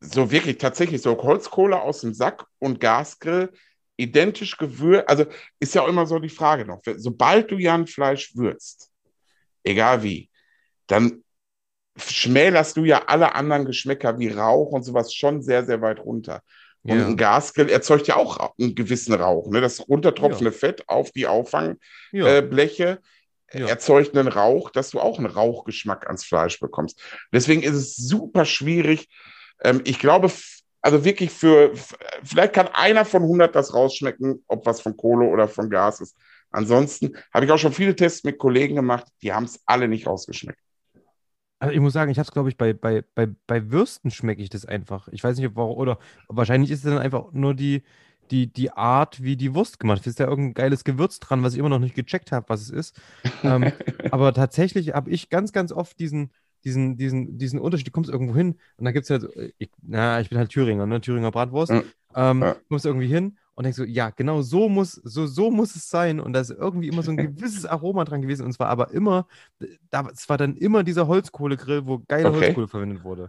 [0.00, 3.50] so wirklich tatsächlich so Holzkohle aus dem Sack und Gasgrill,
[3.96, 5.26] identisch gewürzt, also
[5.58, 8.90] ist ja auch immer so die Frage noch, sobald du ja ein Fleisch würzt,
[9.62, 10.30] egal wie,
[10.86, 11.22] dann
[12.08, 16.42] schmälerst du ja alle anderen Geschmäcker wie Rauch und sowas schon sehr, sehr weit runter.
[16.82, 17.06] Und ja.
[17.06, 19.50] ein Gasgrill erzeugt ja auch einen gewissen Rauch.
[19.50, 19.60] Ne?
[19.60, 20.56] Das runtertropfende ja.
[20.56, 22.98] Fett auf die Auffangbleche
[23.52, 23.60] ja.
[23.60, 27.02] äh, erzeugt einen Rauch, dass du auch einen Rauchgeschmack ans Fleisch bekommst.
[27.32, 29.08] Deswegen ist es super schwierig.
[29.62, 30.30] Ähm, ich glaube,
[30.80, 31.72] also wirklich für,
[32.24, 36.16] vielleicht kann einer von 100 das rausschmecken, ob was von Kohle oder von Gas ist.
[36.50, 40.06] Ansonsten habe ich auch schon viele Tests mit Kollegen gemacht, die haben es alle nicht
[40.06, 40.58] rausgeschmeckt.
[41.60, 44.42] Also ich muss sagen, ich habe es, glaube ich, bei, bei, bei, bei Würsten schmecke
[44.42, 45.08] ich das einfach.
[45.08, 47.82] Ich weiß nicht, ob warum, oder wahrscheinlich ist es dann einfach nur die,
[48.30, 50.06] die, die Art, wie die Wurst gemacht ist.
[50.06, 52.70] Ist ja irgendein geiles Gewürz dran, was ich immer noch nicht gecheckt habe, was es
[52.70, 53.00] ist.
[53.42, 53.72] ähm,
[54.10, 56.30] aber tatsächlich habe ich ganz, ganz oft diesen,
[56.64, 57.88] diesen, diesen, diesen Unterschied.
[57.88, 60.86] Du kommst irgendwo hin und dann gibt es halt, ich, na, ich bin halt Thüringer,
[60.86, 61.02] ne?
[61.02, 61.72] Thüringer Bratwurst.
[61.72, 61.84] Mhm.
[62.14, 62.56] Ähm, ja.
[62.68, 66.18] kommst irgendwie hin und denkst so, ja, genau so muss, so, so muss es sein.
[66.18, 68.46] Und da ist irgendwie immer so ein gewisses Aroma dran gewesen.
[68.46, 69.26] Und zwar aber immer,
[69.90, 72.46] da, es war dann immer dieser Holzkohlegrill, wo geile okay.
[72.46, 73.28] Holzkohle verwendet wurde.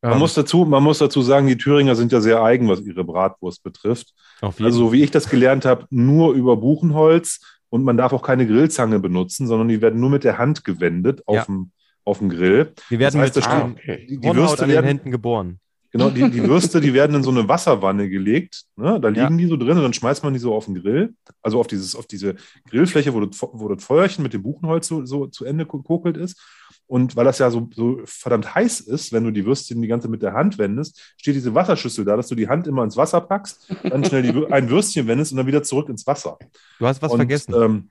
[0.00, 2.80] Man, ähm, muss dazu, man muss dazu sagen, die Thüringer sind ja sehr eigen, was
[2.80, 4.14] ihre Bratwurst betrifft.
[4.40, 8.46] Also, so wie ich das gelernt habe, nur über Buchenholz und man darf auch keine
[8.46, 11.44] Grillzange benutzen, sondern die werden nur mit der Hand gewendet auf, ja.
[11.44, 11.72] dem,
[12.06, 12.72] auf dem Grill.
[12.88, 14.06] Die werden das heißt, mit ah, okay.
[14.08, 15.60] die, die Würste an den Händen geboren.
[15.92, 18.62] Genau, die, die Würste, die werden in so eine Wasserwanne gelegt.
[18.76, 19.00] Ne?
[19.00, 19.44] Da liegen ja.
[19.44, 21.14] die so drin und dann schmeißt man die so auf den Grill.
[21.42, 22.36] Also auf, dieses, auf diese
[22.68, 26.40] Grillfläche, wo das, wo das Feuerchen mit dem Buchenholz so, so zu Ende kokelt ist.
[26.86, 30.08] Und weil das ja so, so verdammt heiß ist, wenn du die Würstchen die ganze
[30.08, 33.20] mit der Hand wendest, steht diese Wasserschüssel da, dass du die Hand immer ins Wasser
[33.20, 36.38] packst, dann schnell die, ein Würstchen wendest und dann wieder zurück ins Wasser.
[36.78, 37.54] Du hast was und, vergessen.
[37.54, 37.90] Ähm,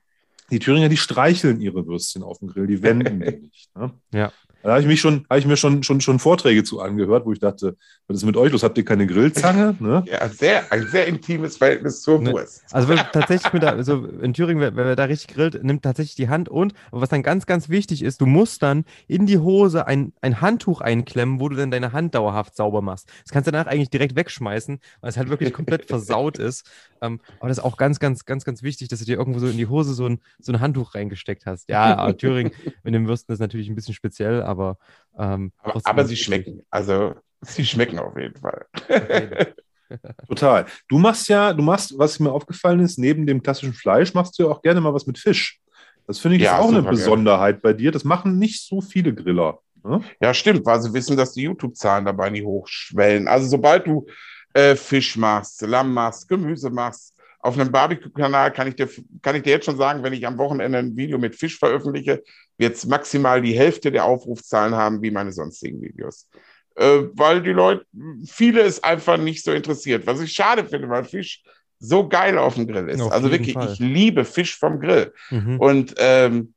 [0.50, 3.74] die Thüringer, die streicheln ihre Würstchen auf dem Grill, die wenden die nicht.
[3.74, 3.92] Ne?
[4.12, 4.32] Ja.
[4.62, 7.32] Da habe ich mich schon, habe ich mir schon, schon, schon Vorträge zu angehört, wo
[7.32, 8.62] ich dachte, was ist mit euch los?
[8.62, 9.76] Habt ihr keine Grillzange?
[9.80, 10.04] Ne?
[10.06, 12.62] Ja, sehr, ein sehr intimes Verhältnis zur ne, Wurst.
[12.70, 16.28] Also tatsächlich mit der, also in Thüringen, wenn wer da richtig grillt, nimmt tatsächlich die
[16.28, 20.12] Hand und, was dann ganz, ganz wichtig ist, du musst dann in die Hose ein,
[20.20, 23.08] ein Handtuch einklemmen, wo du dann deine Hand dauerhaft sauber machst.
[23.22, 26.68] Das kannst du danach eigentlich direkt wegschmeißen, weil es halt wirklich komplett versaut ist.
[27.00, 29.48] Ähm, aber das ist auch ganz, ganz, ganz, ganz wichtig, dass du dir irgendwo so
[29.48, 31.68] in die Hose so ein, so ein Handtuch reingesteckt hast.
[31.68, 34.78] Ja, Thüringen mit den Würsten ist natürlich ein bisschen speziell, aber.
[35.18, 36.62] Ähm, aber, aber sie schmecken.
[36.70, 38.66] Also, sie schmecken auf jeden Fall.
[40.28, 40.66] Total.
[40.88, 44.44] Du machst ja, du machst, was mir aufgefallen ist, neben dem klassischen Fleisch machst du
[44.44, 45.58] ja auch gerne mal was mit Fisch.
[46.06, 47.74] Das finde ich ja, auch eine Besonderheit gerne.
[47.74, 47.92] bei dir.
[47.92, 49.60] Das machen nicht so viele Griller.
[49.84, 50.00] Ne?
[50.20, 53.28] Ja, stimmt, weil sie wissen, dass die YouTube-Zahlen dabei nicht hochschwellen.
[53.28, 54.06] Also sobald du
[54.54, 57.16] äh, Fisch machst, Lamm machst, Gemüse machst.
[57.42, 58.88] Auf einem Barbecue-Kanal kann ich, dir,
[59.22, 62.22] kann ich dir jetzt schon sagen, wenn ich am Wochenende ein Video mit Fisch veröffentliche,
[62.58, 66.28] wird es maximal die Hälfte der Aufrufzahlen haben wie meine sonstigen Videos.
[66.76, 67.86] Äh, weil die Leute,
[68.26, 70.06] viele es einfach nicht so interessiert.
[70.06, 71.42] Was ich schade finde, weil Fisch
[71.78, 73.00] so geil auf dem Grill ist.
[73.00, 73.72] Auf also wirklich, Fall.
[73.72, 75.12] ich liebe Fisch vom Grill.
[75.30, 75.58] Mhm.
[75.58, 76.54] Und ähm,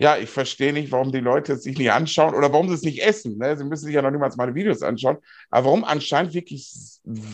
[0.00, 2.82] ja, ich verstehe nicht, warum die Leute es sich nicht anschauen oder warum sie es
[2.82, 3.36] nicht essen.
[3.36, 3.54] Ne?
[3.58, 5.18] Sie müssen sich ja noch niemals meine Videos anschauen.
[5.50, 6.72] Aber warum anscheinend wirklich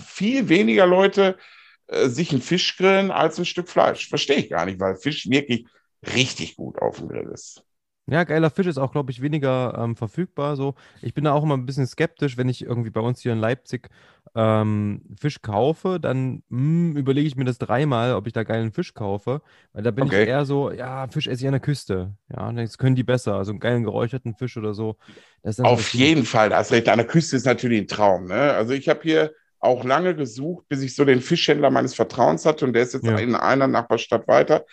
[0.05, 1.39] viel weniger Leute
[1.87, 4.09] äh, sich einen Fisch grillen als ein Stück Fleisch?
[4.09, 5.69] Verstehe ich gar nicht, weil Fisch wirklich
[6.13, 7.63] richtig gut auf dem Grill ist.
[8.09, 10.55] Ja, geiler Fisch ist auch, glaube ich, weniger ähm, verfügbar.
[10.55, 10.75] So.
[11.03, 13.41] Ich bin da auch immer ein bisschen skeptisch, wenn ich irgendwie bei uns hier in
[13.41, 13.91] Leipzig
[14.37, 18.95] ähm, Fisch kaufe, dann hm, überlege ich mir das dreimal, ob ich da geilen Fisch
[18.95, 19.43] kaufe.
[19.73, 20.23] Weil da bin okay.
[20.23, 22.15] ich eher so, ja, Fisch esse ich an der Küste.
[22.31, 23.35] Ja, das können die besser.
[23.35, 24.97] Also einen geilen geräucherten Fisch oder so.
[25.43, 26.89] Auf so jeden Fall, da hast recht.
[26.89, 28.27] An der Küste ist natürlich ein Traum.
[28.27, 28.53] Ne?
[28.53, 32.67] Also ich habe hier auch lange gesucht, bis ich so den Fischhändler meines Vertrauens hatte
[32.67, 33.19] und der ist jetzt ja.
[33.19, 34.65] in einer Nachbarstadt weiter.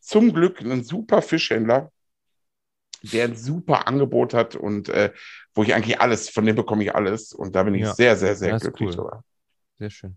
[0.00, 1.90] Zum Glück ein super Fischhändler
[3.12, 5.12] der ein super Angebot hat und äh,
[5.54, 7.32] wo ich eigentlich alles, von dem bekomme ich alles.
[7.32, 7.94] Und da bin ich ja.
[7.94, 8.94] sehr, sehr, sehr glücklich cool.
[8.96, 9.24] drüber.
[9.78, 10.16] Sehr schön.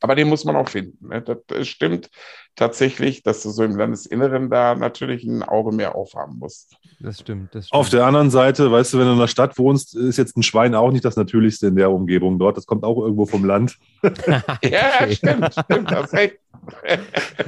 [0.00, 1.08] Aber den muss man auch finden.
[1.08, 1.22] Ne?
[1.22, 2.08] Das, das, stimmt
[2.54, 6.76] tatsächlich, dass du so im Landesinneren da natürlich ein Auge mehr aufhaben musst.
[7.00, 7.78] Das stimmt, das stimmt.
[7.78, 10.44] Auf der anderen Seite, weißt du, wenn du in der Stadt wohnst, ist jetzt ein
[10.44, 12.56] Schwein auch nicht das Natürlichste in der Umgebung dort.
[12.56, 13.76] Das kommt auch irgendwo vom Land.
[14.62, 15.90] ja, stimmt, stimmt.
[15.90, 16.12] Das,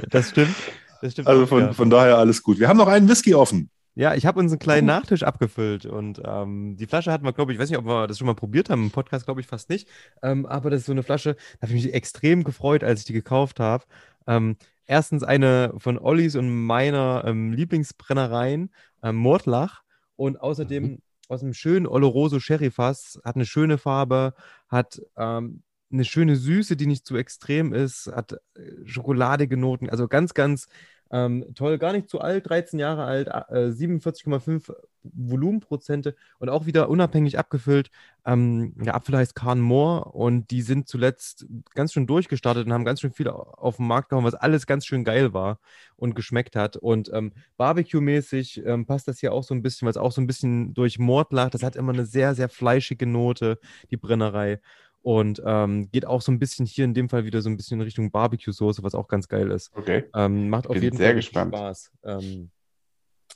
[0.09, 0.55] das stimmt.
[1.01, 2.59] Das stimmt also von, von daher alles gut.
[2.59, 3.69] Wir haben noch einen Whisky offen.
[3.93, 7.57] Ja, ich habe unseren kleinen Nachtisch abgefüllt und ähm, die Flasche hatten wir, glaube ich,
[7.57, 9.69] ich weiß nicht, ob wir das schon mal probiert haben, im Podcast glaube ich fast
[9.69, 9.89] nicht,
[10.23, 13.05] ähm, aber das ist so eine Flasche, da habe ich mich extrem gefreut, als ich
[13.05, 13.83] die gekauft habe.
[14.27, 18.71] Ähm, erstens eine von Ollis und meiner ähm, Lieblingsbrennereien,
[19.03, 19.83] ähm, Mordlach
[20.15, 21.01] und außerdem mhm.
[21.27, 24.33] aus einem schönen Oloroso Sherry-Fass, hat eine schöne Farbe,
[24.69, 28.37] hat ähm, eine schöne Süße, die nicht zu extrem ist, hat äh,
[28.85, 30.67] schokoladige Noten, also ganz, ganz
[31.11, 34.71] Ähm, toll, gar nicht zu alt, 13 Jahre alt, äh, 47,5
[35.03, 37.89] Volumenprozente und auch wieder unabhängig abgefüllt.
[38.25, 42.85] Ähm, der Apfel heißt Carn Moore und die sind zuletzt ganz schön durchgestartet und haben
[42.85, 45.59] ganz schön viel auf den Markt gehauen, was alles ganz schön geil war
[45.95, 46.77] und geschmeckt hat.
[46.77, 50.21] Und ähm, Barbecue-mäßig ähm, passt das hier auch so ein bisschen, weil es auch so
[50.21, 53.59] ein bisschen durch Mordlach, das hat immer eine sehr, sehr fleischige Note,
[53.89, 54.59] die Brennerei.
[55.03, 57.79] Und ähm, geht auch so ein bisschen hier in dem Fall wieder so ein bisschen
[57.79, 59.71] in Richtung Barbecue-Soße, was auch ganz geil ist.
[59.75, 60.03] Okay.
[60.13, 61.55] Ähm, macht auf Bin jeden sehr Fall gespannt.
[61.55, 61.91] Spaß.
[62.03, 62.51] Ähm,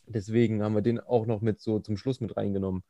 [0.05, 2.83] deswegen haben wir den auch noch mit so zum Schluss mit reingenommen.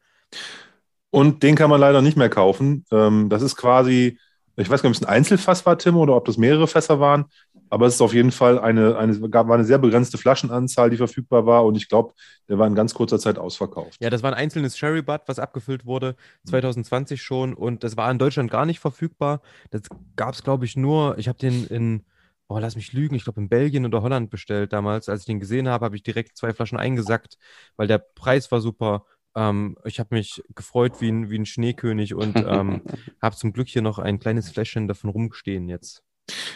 [1.10, 2.86] Und den kann man leider nicht mehr kaufen.
[2.92, 4.20] Ähm, das ist quasi,
[4.58, 6.99] ich weiß gar nicht, ob es ein Einzelfass war, Tim, oder ob das mehrere Fässer
[6.99, 7.26] waren.
[7.70, 10.97] Aber es ist auf jeden Fall eine, eine, gab, war eine sehr begrenzte Flaschenanzahl, die
[10.97, 11.66] verfügbar war.
[11.66, 12.14] Und ich glaube,
[12.47, 13.97] der war in ganz kurzer Zeit ausverkauft.
[14.01, 17.53] Ja, das war ein einzelnes Sherry Butt, was abgefüllt wurde, 2020 schon.
[17.53, 19.41] Und das war in Deutschland gar nicht verfügbar.
[19.72, 19.82] Das
[20.16, 22.03] gab es, glaube ich, nur, ich habe den in,
[22.47, 25.10] oh, lass mich lügen, ich glaube in Belgien oder Holland bestellt damals.
[25.10, 27.38] Als ich den gesehen habe, habe ich direkt zwei Flaschen eingesackt,
[27.78, 29.06] weil der Preis war super.
[29.36, 32.82] Ähm, ich habe mich gefreut wie ein, wie ein Schneekönig und ähm,
[33.22, 36.02] habe zum Glück hier noch ein kleines Fläschchen davon rumstehen jetzt.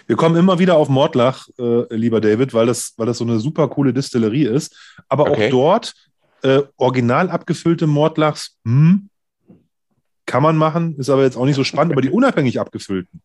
[0.08, 3.40] Wir kommen immer wieder auf Mordlach, äh, lieber David, weil das, weil das so eine
[3.40, 4.76] super coole Distillerie ist.
[5.08, 5.48] Aber Okay.
[5.48, 5.94] auch dort
[6.42, 9.10] äh, original abgefüllte Mordlachs, hm,
[10.26, 13.22] kann man machen, ist aber jetzt auch nicht so spannend, aber die unabhängig abgefüllten.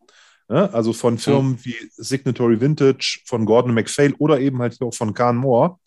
[0.49, 5.13] Ja, also von Firmen wie Signatory Vintage, von Gordon MacPhail oder eben halt auch von
[5.15, 5.79] Kahn Moore,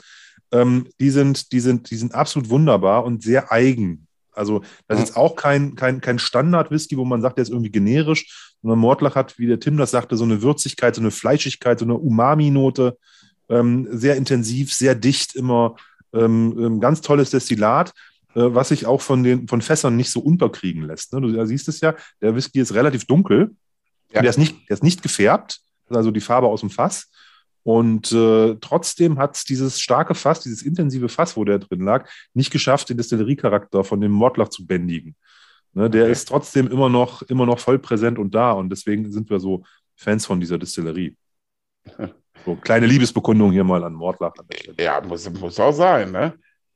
[0.52, 4.06] ähm, die, sind, die, sind, die sind absolut wunderbar und sehr eigen.
[4.32, 7.72] Also das ist jetzt auch kein, kein, kein Standard-Whisky, wo man sagt, der ist irgendwie
[7.72, 11.78] generisch, sondern Mordlach hat, wie der Tim das sagte, so eine Würzigkeit, so eine Fleischigkeit,
[11.78, 12.96] so eine Umami-Note,
[13.48, 15.76] ähm, sehr intensiv, sehr dicht immer,
[16.12, 17.92] ähm, ähm, ganz tolles Destillat,
[18.34, 21.12] äh, was sich auch von den von Fässern nicht so unterkriegen lässt.
[21.12, 21.20] Ne?
[21.20, 23.54] Du siehst es ja, der Whisky ist relativ dunkel,
[24.12, 24.22] Ja.
[24.22, 27.10] der, ist nicht, der ist nicht gefärbt, also die Farbe aus dem Fass.
[27.64, 32.08] Und äh, trotzdem hat es dieses starke Fass, dieses intensive Fass, wo der drin lag,
[32.34, 35.16] nicht geschafft, den Destilleriecharakter von dem Mordlach zu bändigen.
[35.74, 36.12] Ne, der Okay.
[36.12, 38.52] ist trotzdem immer noch, immer noch voll präsent und da.
[38.52, 39.64] Und deswegen sind wir so
[39.96, 41.16] Fans von dieser Distillerie.
[42.44, 44.32] So, kleine Liebesbekundung hier mal an Mordlach.
[44.78, 46.34] Ja, muss, muss auch sein, ne?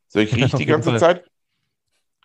[0.09, 0.97] So, ich rieche die ganze.
[0.97, 1.25] Zeit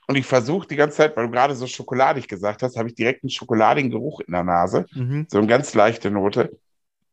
[0.07, 2.95] und ich versuche die ganze Zeit, weil du gerade so schokoladig gesagt hast, habe ich
[2.95, 4.85] direkt einen schokoladigen Geruch in der Nase.
[4.93, 5.27] Mhm.
[5.29, 6.57] So eine ganz leichte Note.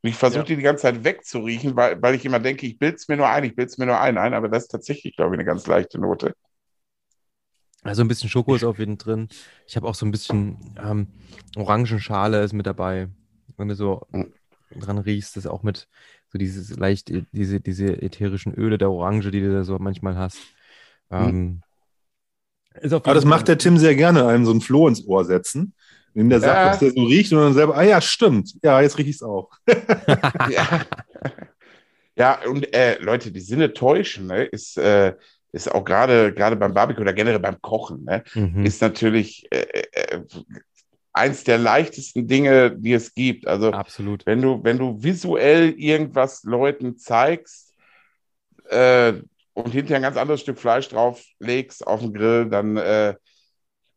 [0.04, 0.48] Und ich versuche Ja.
[0.48, 3.26] die die ganze Zeit wegzuriechen, weil, weil ich immer denke, ich bilde es mir nur
[3.26, 5.46] ein, ich bilde es mir nur ein, ein, aber das ist tatsächlich, glaube ich, eine
[5.46, 6.34] ganz leichte Note.
[7.82, 9.28] Also ein bisschen Schoko ist auf jeden Fall drin.
[9.66, 11.06] Ich habe auch so ein bisschen ähm,
[11.56, 13.08] Orangenschale ist mit dabei.
[13.56, 14.30] Wenn du so Mhm.
[14.78, 15.88] dran riechst, ist auch mit
[16.30, 20.38] so dieses leicht, diese, diese ätherischen Öle der Orange, die du da so manchmal hast.
[21.10, 21.62] Ähm,
[22.82, 25.06] ist auf Aber Ah, das macht der Tim sehr gerne, einem so ein Floh ins
[25.06, 25.72] Ohr setzen.
[26.14, 26.70] Indem der sagt, Ja.
[26.70, 28.54] was der so riecht und dann selber, ah ja, stimmt.
[28.62, 29.50] Ja, jetzt rieche ich es auch.
[30.50, 30.86] ja.
[32.16, 35.14] ja, und äh, Leute, die Sinne täuschen, ne, ist, äh,
[35.52, 38.64] ist auch gerade gerade beim Barbecue oder generell beim Kochen, ne, Mhm.
[38.64, 40.20] ist natürlich äh, äh,
[41.12, 43.46] eins der leichtesten Dinge, die es gibt.
[43.46, 44.26] Also Absolut.
[44.26, 47.72] wenn du, wenn du visuell irgendwas Leuten zeigst
[48.68, 49.12] äh,
[49.52, 53.14] und hinterher ein ganz anderes Stück Fleisch drauflegst auf den Grill, dann äh,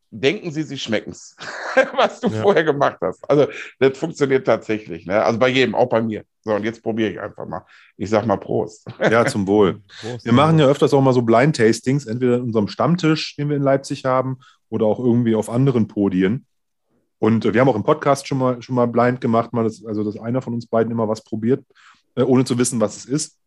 [0.09, 1.35] denken sie, sie schmecken es,
[1.95, 2.41] was du Ja.
[2.41, 3.29] vorher gemacht hast.
[3.29, 3.47] Also
[3.79, 5.05] das funktioniert tatsächlich.
[5.05, 5.21] Ne?
[5.21, 6.23] Also bei jedem, auch bei mir.
[6.41, 7.65] So, und jetzt probiere ich einfach mal.
[7.97, 8.85] Ich sag mal Prost.
[9.11, 9.81] Ja, zum Wohl.
[10.01, 10.25] Prost.
[10.25, 13.63] Wir machen ja öfters auch mal so Blind-Tastings, entweder in unserem Stammtisch, den wir in
[13.63, 14.39] Leipzig haben,
[14.69, 16.45] oder auch irgendwie auf anderen Podien.
[17.19, 19.83] Und äh, wir haben auch im Podcast schon mal, schon mal blind gemacht, mal das,
[19.85, 21.65] also dass einer von uns beiden immer was probiert,
[22.15, 23.37] äh, ohne zu wissen, was es ist.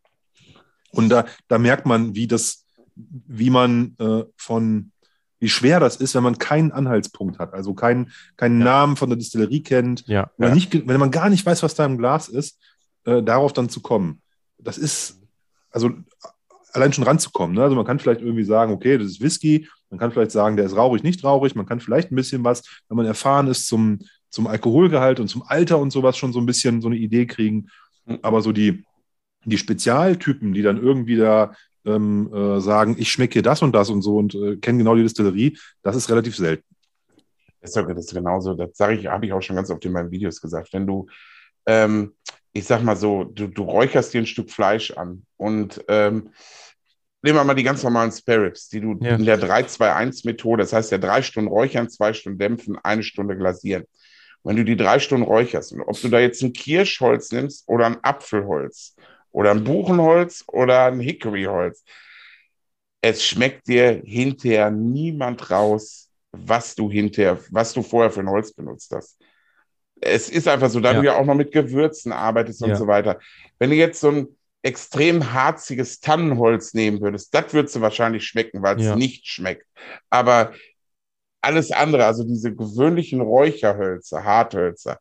[0.92, 2.64] Und da, da merkt man, wie das,
[2.96, 4.92] wie man äh, von,
[5.40, 8.64] wie schwer das ist, wenn man keinen Anhaltspunkt hat, also keinen, keinen Ja.
[8.66, 10.30] Namen von der Distillerie kennt, Ja.
[10.36, 12.58] wenn, man nicht, wenn man gar nicht weiß, was da im Glas ist,
[13.04, 14.20] äh, darauf dann zu kommen.
[14.58, 15.20] Das ist,
[15.70, 15.90] also
[16.72, 17.56] allein schon ranzukommen.
[17.56, 17.62] Ne?
[17.62, 20.66] Also man kann vielleicht irgendwie sagen, okay, das ist Whisky, man kann vielleicht sagen, der
[20.66, 23.98] ist rauchig, nicht rauchig, man kann vielleicht ein bisschen was, wenn man erfahren ist zum,
[24.28, 27.68] zum Alkoholgehalt und zum Alter und sowas schon so ein bisschen so eine Idee kriegen.
[28.22, 28.84] Aber so die,
[29.44, 31.54] die Spezialtypen, die dann irgendwie da
[31.84, 34.94] ähm, äh, sagen, ich schmecke hier das und das und so und äh, kennen genau
[34.94, 36.64] die Distillerie, das ist relativ selten.
[37.60, 39.84] Das ist, doch- das ist genauso, das sage ich, habe ich auch schon ganz oft
[39.84, 40.72] in meinen Videos gesagt.
[40.72, 41.06] Wenn du,
[41.66, 42.14] ähm,
[42.52, 46.30] ich sag mal so, du, du räucherst dir ein Stück Fleisch an und ähm,
[47.22, 49.14] nehmen wir mal die ganz normalen Sparrows, die du Ja.
[49.16, 53.84] in der 3-2-1-Methode, das heißt ja drei Stunden räuchern, zwei Stunden dämpfen, eine Stunde glasieren.
[54.42, 57.84] Wenn du die drei Stunden räucherst, und ob du da jetzt ein Kirschholz nimmst oder
[57.86, 58.96] ein Apfelholz
[59.32, 61.84] oder ein Buchenholz oder ein Hickoryholz,
[63.02, 68.52] es schmeckt dir hinterher niemand raus, was du hinterher, was du vorher für ein Holz
[68.52, 69.18] benutzt hast.
[70.00, 71.00] Es ist einfach so, da Ja.
[71.00, 72.76] du ja auch noch mit Gewürzen arbeitest und Ja.
[72.76, 73.18] so weiter.
[73.58, 74.28] Wenn du jetzt so ein,
[74.62, 78.96] extrem harziges Tannenholz nehmen würdest, das würdest du wahrscheinlich schmecken, weil es ja.
[78.96, 79.66] nicht schmeckt.
[80.10, 80.52] Aber
[81.40, 84.98] alles andere, also diese gewöhnlichen Räucherhölzer, Harthölzer,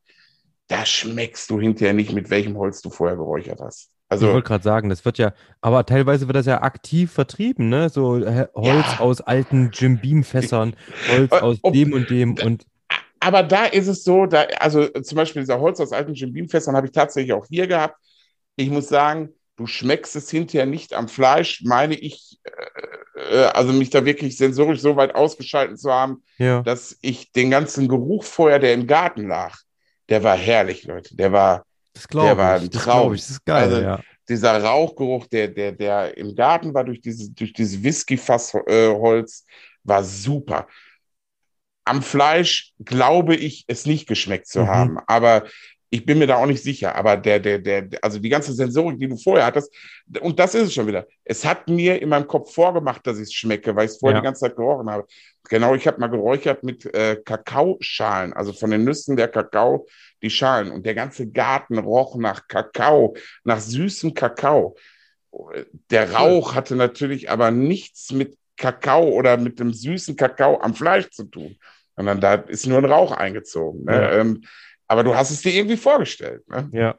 [0.67, 3.91] da schmeckst du hinterher nicht, mit welchem Holz du vorher geräuchert hast.
[4.09, 7.69] Also, ich wollte gerade sagen, das wird ja, aber teilweise wird das ja aktiv vertrieben,
[7.69, 7.89] ne?
[7.89, 8.99] So Holz ja.
[8.99, 10.75] aus alten Jim Beam Fässern,
[11.11, 12.65] Holz aus Ob, dem und dem und.
[13.19, 16.49] Aber da ist es so, da, also zum Beispiel dieser Holz aus alten Jim Beam
[16.49, 17.97] Fässern habe ich tatsächlich auch hier gehabt.
[18.55, 19.29] Ich muss sagen,
[19.59, 24.37] du schmeckst es hinterher nicht am Fleisch, meine ich, äh, äh, also mich da wirklich
[24.37, 26.61] sensorisch so weit ausgeschaltet zu haben, ja.
[26.63, 29.57] dass ich den ganzen Geruch vorher, der im Garten lag,
[30.07, 31.15] der war herrlich, Leute.
[31.15, 31.65] Der war,
[32.07, 33.13] der war ein Traum.
[33.13, 33.99] Das, das ist geil, also, ja.
[34.27, 39.51] Dieser Rauchgeruch, der, der, der im Garten war durch dieses, durch dieses Whisky-Fassholz, äh,
[39.83, 40.67] war super.
[41.83, 44.67] Am Fleisch glaube ich, es nicht geschmeckt zu mhm.
[44.67, 45.45] haben, aber
[45.91, 48.99] ich bin mir da auch nicht sicher, aber der, der, der, also die ganze Sensorik,
[48.99, 49.73] die du vorher hattest,
[50.21, 51.07] und das ist es schon wieder.
[51.23, 54.17] Es hat mir in meinem Kopf vorgemacht, dass ich es schmecke, weil ich es vorher
[54.17, 54.21] ja.
[54.21, 55.07] die ganze Zeit gerochen habe.
[55.49, 59.87] Genau, ich habe mal geräuchert mit äh, Kakaoschalen, also von den Nüssen der Kakao,
[60.21, 60.71] die Schalen.
[60.71, 64.75] Und der ganze Garten roch nach Kakao, nach süßem Kakao.
[65.91, 71.09] Der Rauch hatte natürlich aber nichts mit Kakao oder mit dem süßen Kakao am Fleisch
[71.11, 71.55] zu tun,
[71.95, 73.85] sondern da ist nur ein Rauch eingezogen.
[73.85, 73.93] Ne?
[73.93, 74.11] Ja.
[74.13, 74.43] Ähm,
[74.87, 76.47] aber du hast es dir irgendwie vorgestellt.
[76.49, 76.69] Ne?
[76.73, 76.95] Ja.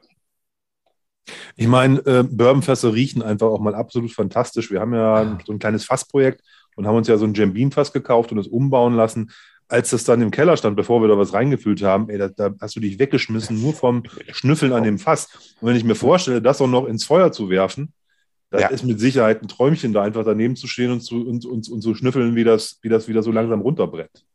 [1.55, 4.71] Ich meine, äh, Bourbonfässer riechen einfach auch mal absolut fantastisch.
[4.71, 5.39] Wir haben ja ah.
[5.45, 6.41] so ein kleines Fassprojekt
[6.75, 9.31] und haben uns ja so ein Jambin-Fass gekauft und es umbauen lassen.
[9.71, 12.53] Als das dann im Keller stand, bevor wir da was reingefüllt haben, ey, da, da,
[12.59, 15.55] hast du dich weggeschmissen, nur vom Schnüffeln an dem Fass.
[15.61, 17.93] Und wenn ich mir vorstelle, das auch noch ins Feuer zu werfen,
[18.49, 18.67] das ja.
[18.67, 21.81] ist mit Sicherheit ein Träumchen, da einfach daneben zu stehen und zu, und, und, und
[21.81, 24.25] zu schnüffeln, wie das, wie das wieder so langsam runterbrennt.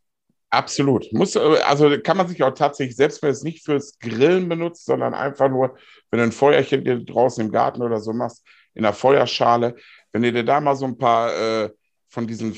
[0.49, 1.13] Absolut.
[1.13, 4.87] Muss, äh, also kann man sich auch tatsächlich, selbst wenn es nicht fürs Grillen benutzt,
[4.87, 5.77] sondern einfach nur,
[6.11, 8.43] wenn du ein Feuerchen dir draußen im Garten oder so machst,
[8.73, 9.77] in der Feuerschale,
[10.13, 11.71] wenn du dir da mal so ein paar äh,
[12.09, 12.55] von diesen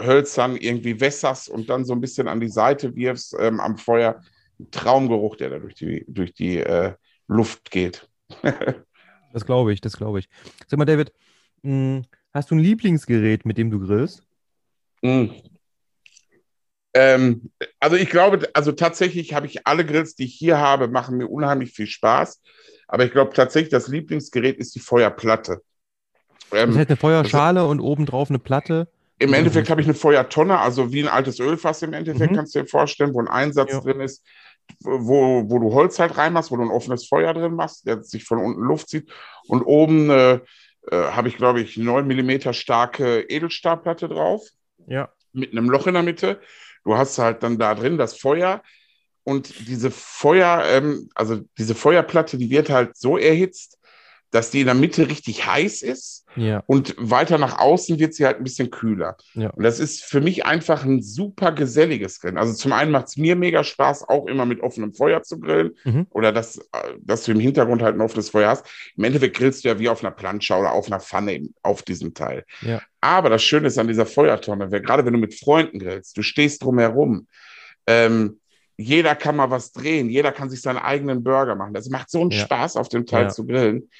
[0.00, 4.22] Fasshölzern irgendwie wässerst und dann so ein bisschen an die Seite wirfst ähm, am Feuer,
[4.58, 6.94] ein Traumgeruch, der da durch die, durch die äh,
[7.28, 8.08] Luft geht.
[9.32, 10.28] das glaube ich, das glaube ich.
[10.66, 11.12] Sag mal, David,
[11.62, 14.22] mh, hm, hast du ein Lieblingsgerät, mit dem du grillst?
[15.02, 15.26] Mm.
[16.92, 21.16] Ähm, also ich glaube, also tatsächlich habe ich alle Grills, die ich hier habe, machen
[21.18, 22.42] mir unheimlich viel Spaß.
[22.88, 25.62] Aber ich glaube tatsächlich, das Lieblingsgerät ist die Feuerplatte.
[26.52, 28.88] Ähm, das heißt eine Feuerschale und obendrauf eine Platte.
[29.20, 32.36] Im Endeffekt habe ich eine Feuertonne, also wie ein altes Ölfass im Endeffekt, mhm.
[32.36, 33.80] kannst du dir vorstellen, wo ein Einsatz ja.
[33.80, 34.24] drin ist,
[34.80, 38.24] wo, wo du Holz halt reinmachst, wo du ein offenes Feuer drin machst, der sich
[38.24, 39.10] von unten Luft zieht.
[39.46, 40.40] Und oben äh, äh,
[40.90, 44.48] habe ich, glaube ich, 9 mm starke Edelstahlplatte drauf.
[44.86, 45.10] Ja.
[45.32, 46.40] Mit einem Loch in der Mitte.
[46.84, 48.62] Du hast halt dann da drin das Feuer
[49.24, 53.78] und diese Feuer, ähm, also diese Feuerplatte, die wird halt so erhitzt,
[54.30, 56.62] dass die in der Mitte richtig heiß ist ja.
[56.66, 59.16] und weiter nach außen wird sie halt ein bisschen kühler.
[59.34, 59.50] Ja.
[59.50, 62.38] Und das ist für mich einfach ein super geselliges Grillen.
[62.38, 65.72] Also zum einen macht es mir mega Spaß, auch immer mit offenem Feuer zu grillen
[65.84, 66.06] mhm.
[66.10, 68.66] oder dass, äh, dass du im Hintergrund halt ein offenes Feuer hast.
[68.96, 72.14] Im Endeffekt grillst du ja wie auf einer Plancha oder auf einer Pfanne auf diesem
[72.14, 72.44] Teil.
[72.60, 72.80] Ja.
[73.00, 76.62] Aber das Schöne ist an dieser Feuertonne, gerade wenn du mit Freunden grillst, du stehst
[76.62, 77.26] drumherum,
[77.86, 78.38] ähm,
[78.76, 81.74] jeder kann mal was drehen, jeder kann sich seinen eigenen Burger machen.
[81.74, 83.90] Das macht so einen Spaß, auf dem Teil zu grillen.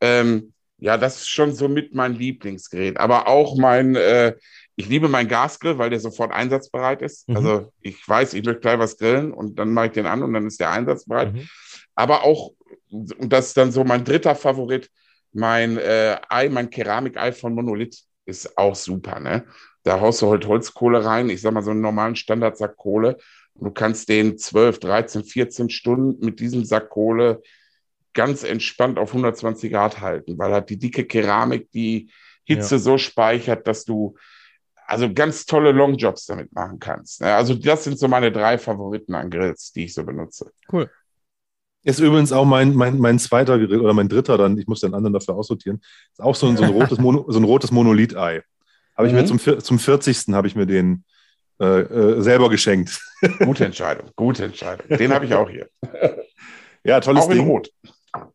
[0.00, 2.96] Ähm, ja, das ist schon so mit mein Lieblingsgerät.
[2.98, 4.34] Aber auch mein, äh,
[4.76, 7.28] ich liebe meinen Gasgrill, weil der sofort einsatzbereit ist.
[7.28, 7.36] Mhm.
[7.36, 10.32] Also ich weiß, ich möchte gleich was grillen und dann mache ich den an und
[10.32, 11.34] dann ist der einsatzbereit.
[11.34, 11.48] Mhm.
[11.94, 12.52] Aber auch,
[12.90, 14.90] und das ist dann so mein dritter Favorit,
[15.32, 19.20] mein äh, Ei, mein Keramikei von Monolith ist auch super.
[19.20, 19.44] Ne?
[19.82, 23.18] Da haust du halt Holzkohle rein, ich sag mal so einen normalen Standardsack Kohle.
[23.54, 27.42] Und du kannst den 12, 13, 14 Stunden mit diesem Sack Kohle
[28.14, 32.10] ganz entspannt auf 120 Grad halten, weil halt die dicke Keramik die
[32.44, 32.80] Hitze ja.
[32.80, 34.16] so speichert, dass du
[34.86, 37.22] also ganz tolle Longjobs damit machen kannst.
[37.22, 40.50] Also das sind so meine drei Favoriten an Grills, die ich so benutze.
[40.72, 40.90] Cool.
[41.82, 44.92] Ist übrigens auch mein, mein, mein zweiter Grill oder mein dritter dann, ich muss den
[44.92, 45.80] anderen dafür aussortieren,
[46.12, 48.42] ist auch so ein, so ein rotes, Mono, so ein rotes Monolith-Ei.
[48.96, 49.20] Habe ich mhm.
[49.20, 50.34] mir zum, zum 40.
[50.34, 51.04] habe ich mir den
[51.60, 53.00] äh, äh, selber geschenkt.
[53.38, 54.86] Gute Entscheidung, gute Entscheidung.
[54.88, 55.68] Den habe ich auch hier.
[56.82, 57.46] Ja, tolles auch in Ding.
[57.46, 57.70] Rot.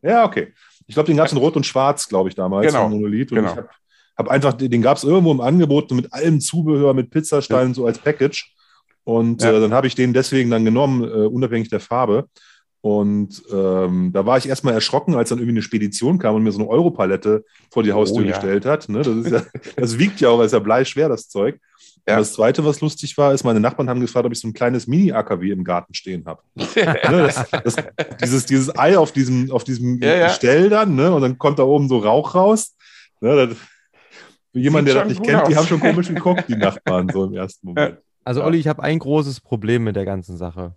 [0.02, 0.52] Ja, okay.
[0.86, 2.66] Ich glaube, den gab es in Rot und Schwarz, glaube ich, damals.
[2.66, 2.88] Genau.
[2.88, 3.32] Monolith.
[3.32, 3.50] Und genau.
[3.50, 3.68] ich habe
[4.16, 7.74] hab einfach, den gab es irgendwo im Angebot mit allem Zubehör, mit Pizzasteinen, ja.
[7.74, 8.52] so als Package.
[9.04, 9.52] Und ja.
[9.52, 12.28] äh, dann habe ich den deswegen dann genommen, äh, unabhängig der Farbe.
[12.80, 16.52] Und ähm, da war ich erstmal erschrocken, als dann irgendwie eine Spedition kam und mir
[16.52, 18.32] so eine Europalette vor die Haustür oh, ja.
[18.32, 18.88] gestellt hat.
[18.88, 19.02] Ne?
[19.02, 19.42] Das, ja,
[19.76, 21.58] das, wiegt ja auch, ist ja bleischwer, das Zeug.
[22.08, 22.18] Ja.
[22.18, 24.86] das Zweite, was lustig war, ist, meine Nachbarn haben gefragt, ob ich so ein kleines
[24.86, 26.40] Mini-AKW im Garten stehen habe.
[26.54, 27.32] ne,
[28.22, 30.26] dieses, dieses Ei auf diesem, auf diesem ja, ja.
[30.28, 32.76] Gestell dann, ne, und dann kommt da oben so Rauch raus.
[33.20, 33.56] Ne, das,
[34.52, 35.48] jemand, der das nicht kennt, aus.
[35.48, 37.98] die haben schon komisch geguckt, die Nachbarn, so im ersten Moment.
[38.24, 40.74] Also, Olli, ich habe ein großes Problem mit der ganzen Sache.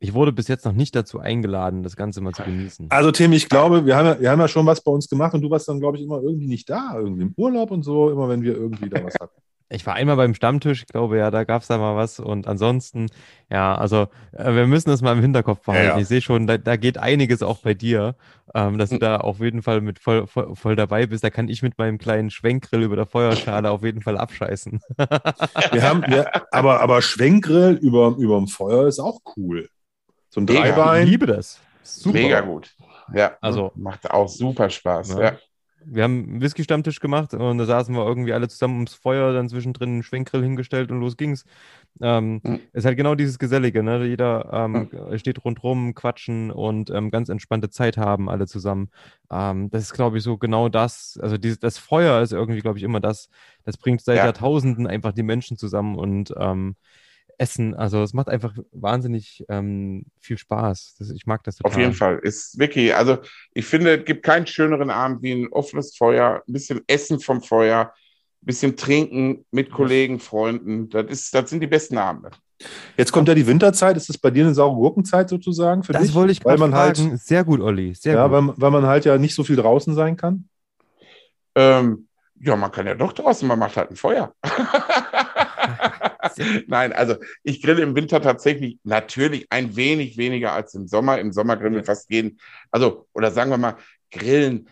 [0.00, 2.86] Ich wurde bis jetzt noch nicht dazu eingeladen, das Ganze mal zu genießen.
[2.90, 5.34] Also, Tim, ich glaube, wir haben, ja, wir haben ja schon was bei uns gemacht
[5.34, 8.10] und du warst dann, glaube ich, immer irgendwie nicht da, irgendwie im Urlaub und so,
[8.10, 9.40] immer wenn wir irgendwie da was hatten.
[9.70, 12.20] Ich war einmal beim Stammtisch, ich glaube ja, da gab es da mal was.
[12.20, 13.08] Und ansonsten,
[13.50, 15.88] ja, also äh, wir müssen das mal im Hinterkopf behalten.
[15.88, 16.00] Ja, ja.
[16.00, 18.16] Ich sehe schon, da, da, geht einiges auch bei dir,
[18.54, 19.00] ähm, dass du hm.
[19.00, 21.22] da auf jeden Fall mit voll, voll, voll, dabei bist.
[21.22, 24.80] Da kann ich mit meinem kleinen Schwenkgrill über der Feuerschale auf jeden Fall abscheißen.
[24.96, 29.68] wir haben, wir, aber, aber Schwenkgrill über, über dem Feuer ist auch cool.
[30.30, 31.04] So ein Dreibein.
[31.04, 31.60] Ich liebe das.
[31.82, 32.18] Super.
[32.18, 32.74] Mega gut.
[33.14, 35.10] Ja, also macht auch super Spaß.
[35.10, 35.22] Ja.
[35.22, 35.38] ja
[35.90, 39.48] wir haben einen Whisky-Stammtisch gemacht und da saßen wir irgendwie alle zusammen ums Feuer, dann
[39.48, 41.44] zwischendrin einen Schwenkgrill hingestellt und los ging's.
[42.00, 42.60] Ähm, mhm.
[42.72, 44.04] Ist halt genau dieses Gesellige, ne?
[44.04, 45.18] Jeder ähm, mhm.
[45.18, 48.90] steht rundrum, quatschen und ähm, ganz entspannte Zeit haben, alle zusammen.
[49.30, 51.18] Ähm, das ist, glaube ich, so genau das.
[51.22, 53.28] Also dieses, das Feuer ist irgendwie, glaube ich, immer das,
[53.64, 54.24] das bringt seit ja.
[54.26, 56.76] Jahrtausenden einfach die Menschen zusammen und ähm,
[57.38, 57.74] Essen.
[57.74, 60.96] Also es macht einfach wahnsinnig ähm, viel Spaß.
[60.98, 61.72] Das, ich mag das total.
[61.72, 62.18] Auf jeden Fall.
[62.22, 63.18] Ist wirklich, also
[63.54, 67.40] ich finde, es gibt keinen schöneren Abend wie ein offenes Feuer, ein bisschen Essen vom
[67.40, 67.92] Feuer,
[68.42, 70.88] ein bisschen trinken mit Kollegen, Freunden.
[70.90, 72.30] Das, ist, das sind die besten Abende.
[72.96, 73.96] Jetzt kommt ja die Winterzeit.
[73.96, 76.10] Ist das bei dir eine saure Gurkenzeit sozusagen für das dich?
[76.10, 77.10] Das wollte ich weil man halt fragen.
[77.10, 77.94] Halt, Sehr gut, Olli.
[77.94, 78.32] Sehr ja, gut.
[78.32, 80.48] Weil, weil man halt ja nicht so viel draußen sein kann.
[81.54, 82.08] Ähm,
[82.40, 84.32] ja, man kann ja doch draußen, man macht halt ein Feuer.
[86.66, 91.18] Nein, also ich grille im Winter tatsächlich natürlich ein wenig weniger als im Sommer.
[91.18, 92.38] Im Sommer grillen wir fast jeden,
[92.70, 93.76] also, oder sagen wir mal,
[94.10, 94.68] grillen.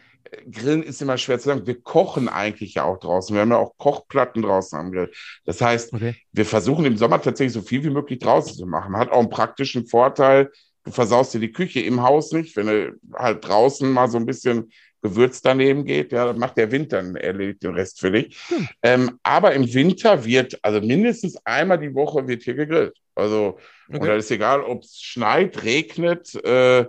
[0.50, 1.66] Grillen ist immer schwer zu sagen.
[1.66, 3.34] Wir kochen eigentlich ja auch draußen.
[3.34, 5.10] Wir haben ja auch Kochplatten draußen am Grill.
[5.44, 6.16] Das heißt, okay.
[6.32, 8.96] wir versuchen im Sommer tatsächlich so viel wie möglich draußen zu machen.
[8.96, 10.50] Hat auch einen praktischen Vorteil.
[10.84, 14.26] Du versaust dir die Küche im Haus nicht, wenn du halt draußen mal so ein
[14.26, 14.70] bisschen
[15.08, 18.38] Gewürz daneben geht, ja, dann macht der Wind dann erledigt den Rest für dich.
[18.48, 18.68] Hm.
[18.82, 22.96] Ähm, aber im Winter wird, also mindestens einmal die Woche wird hier gegrillt.
[23.14, 23.58] Also,
[23.88, 24.00] okay.
[24.00, 26.86] oder ist egal, ob es schneit, regnet äh,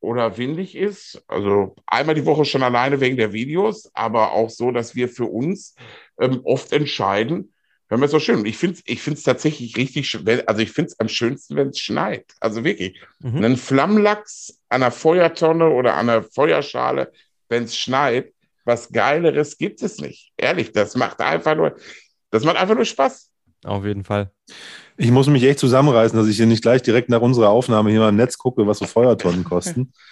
[0.00, 1.22] oder windig ist.
[1.26, 5.26] Also einmal die Woche schon alleine wegen der Videos, aber auch so, dass wir für
[5.26, 5.74] uns
[6.20, 7.52] ähm, oft entscheiden,
[7.88, 8.44] Hören wir so schön.
[8.46, 10.18] Ich finde es ich find's tatsächlich richtig.
[10.46, 12.34] Also ich finde es am schönsten, wenn es schneit.
[12.40, 13.00] Also wirklich.
[13.20, 13.36] Mhm.
[13.36, 17.12] Einen Flammlachs an einer Feuertonne oder an einer Feuerschale
[17.48, 18.32] wenn es schneit.
[18.64, 20.32] Was Geileres gibt es nicht.
[20.36, 21.76] Ehrlich, das macht einfach nur,
[22.30, 23.30] das macht einfach nur Spaß.
[23.64, 24.32] Auf jeden Fall.
[24.96, 28.00] Ich muss mich echt zusammenreißen, dass ich hier nicht gleich direkt nach unserer Aufnahme hier
[28.00, 29.92] mal im Netz gucke, was so Feuertonnen kosten.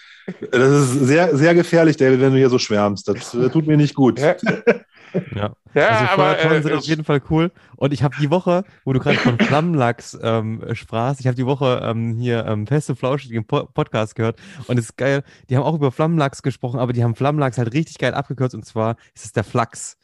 [0.51, 3.06] Das ist sehr, sehr gefährlich, David, wenn du hier so schwärmst.
[3.06, 4.19] Das, das tut mir nicht gut.
[5.35, 5.55] Ja.
[5.74, 7.51] Ja, also aber äh, sind auf jeden Fall cool.
[7.77, 11.47] Und ich habe die Woche, wo du gerade von Flammenlachs ähm, sprachst, ich habe die
[11.47, 15.24] Woche ähm, hier ähm, feste flauschigen po Podcast gehört und es ist geil.
[15.49, 18.65] Die haben auch über Flammenlachs gesprochen, aber die haben Flammenlachs halt richtig geil abgekürzt und
[18.65, 19.99] zwar ist es der Flachs.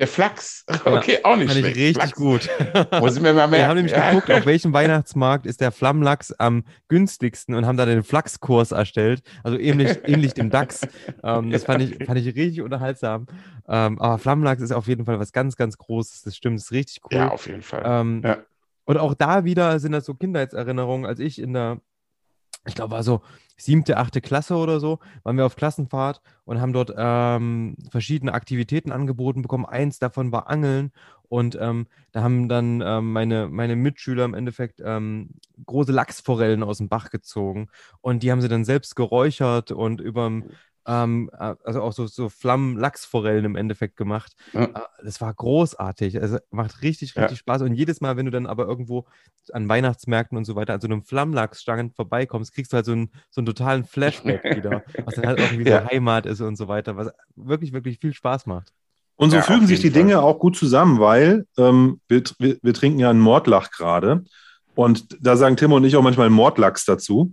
[0.00, 0.64] Der Flachs.
[0.84, 1.76] Okay, ja, auch nicht schlecht.
[1.76, 2.12] richtig Flachs.
[2.12, 2.50] gut.
[3.00, 3.52] Muss ich mir mal merken.
[3.52, 4.10] Wir haben nämlich ja.
[4.10, 9.22] geguckt, auf welchem Weihnachtsmarkt ist der Flammlachs am günstigsten und haben da den Flachskurs erstellt.
[9.44, 10.80] Also ähnlich, ähnlich dem DAX.
[11.22, 13.26] Ähm, das fand ich, fand ich richtig unterhaltsam.
[13.68, 16.22] Ähm, aber Flammlachs ist auf jeden Fall was ganz, ganz Großes.
[16.22, 17.18] Das stimmt, das ist richtig cool.
[17.18, 17.82] Ja, auf jeden Fall.
[17.84, 18.38] Ähm, ja.
[18.86, 21.80] Und auch da wieder sind das so Kindheitserinnerungen, als ich in der
[22.66, 23.22] ich glaube, war so
[23.56, 28.90] siebte, achte Klasse oder so, waren wir auf Klassenfahrt und haben dort ähm, verschiedene Aktivitäten
[28.90, 29.66] angeboten bekommen.
[29.66, 30.92] Eins davon war Angeln
[31.28, 35.30] und ähm, da haben dann ähm, meine, meine Mitschüler im Endeffekt ähm,
[35.66, 37.68] große Lachsforellen aus dem Bach gezogen
[38.00, 40.30] und die haben sie dann selbst geräuchert und über
[40.86, 44.32] ähm, äh, also auch so, so Flammen-Lachsforellen im Endeffekt gemacht.
[44.52, 44.64] Ja.
[44.64, 46.20] Äh, das war großartig.
[46.20, 47.36] Also macht richtig, richtig ja.
[47.36, 47.62] Spaß.
[47.62, 49.06] Und jedes Mal, wenn du dann aber irgendwo
[49.52, 53.10] an Weihnachtsmärkten und so weiter an so einem Flammlachsstangen vorbeikommst, kriegst du halt so einen,
[53.30, 55.82] so einen totalen Flashback wieder, was dann halt irgendwie ja.
[55.82, 58.72] so Heimat ist und so weiter, was wirklich, wirklich viel Spaß macht.
[59.16, 60.02] Und so fügen sich die Fall.
[60.02, 64.24] Dinge auch gut zusammen, weil ähm, wir, wir, wir, trinken ja einen Mordlach gerade.
[64.74, 67.32] Und da sagen Tim und ich auch manchmal Mordlachs dazu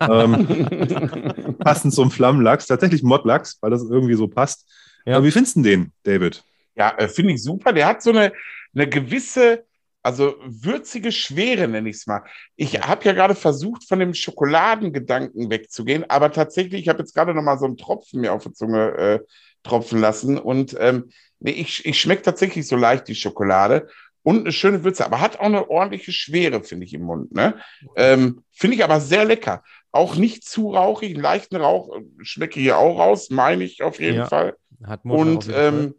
[0.00, 2.66] ähm, passend zum Flammenlachs.
[2.66, 4.68] Tatsächlich Modlachs, weil das irgendwie so passt.
[5.04, 5.16] Ja.
[5.16, 6.44] Aber wie findest du den, David?
[6.74, 7.72] Ja, äh, finde ich super.
[7.72, 8.32] Der hat so eine,
[8.74, 9.64] eine gewisse,
[10.02, 12.22] also würzige Schwere, nenne ich es mal.
[12.56, 17.34] Ich habe ja gerade versucht, von dem Schokoladengedanken wegzugehen, aber tatsächlich, ich habe jetzt gerade
[17.34, 19.20] noch mal so einen Tropfen mir auf die Zunge äh,
[19.62, 23.88] tropfen lassen und ähm, nee, ich, ich schmecke tatsächlich so leicht die Schokolade
[24.22, 27.32] und eine schöne Würze, aber hat auch eine ordentliche Schwere, finde ich, im Mund.
[27.32, 27.54] Ne?
[27.96, 29.62] Ähm, finde ich aber sehr lecker.
[29.92, 34.00] Auch nicht zu rauchig, einen leichten Rauch äh, schmecke hier auch raus, meine ich auf
[34.00, 34.56] jeden ja, Fall.
[34.84, 35.94] Hat Motor und ähm,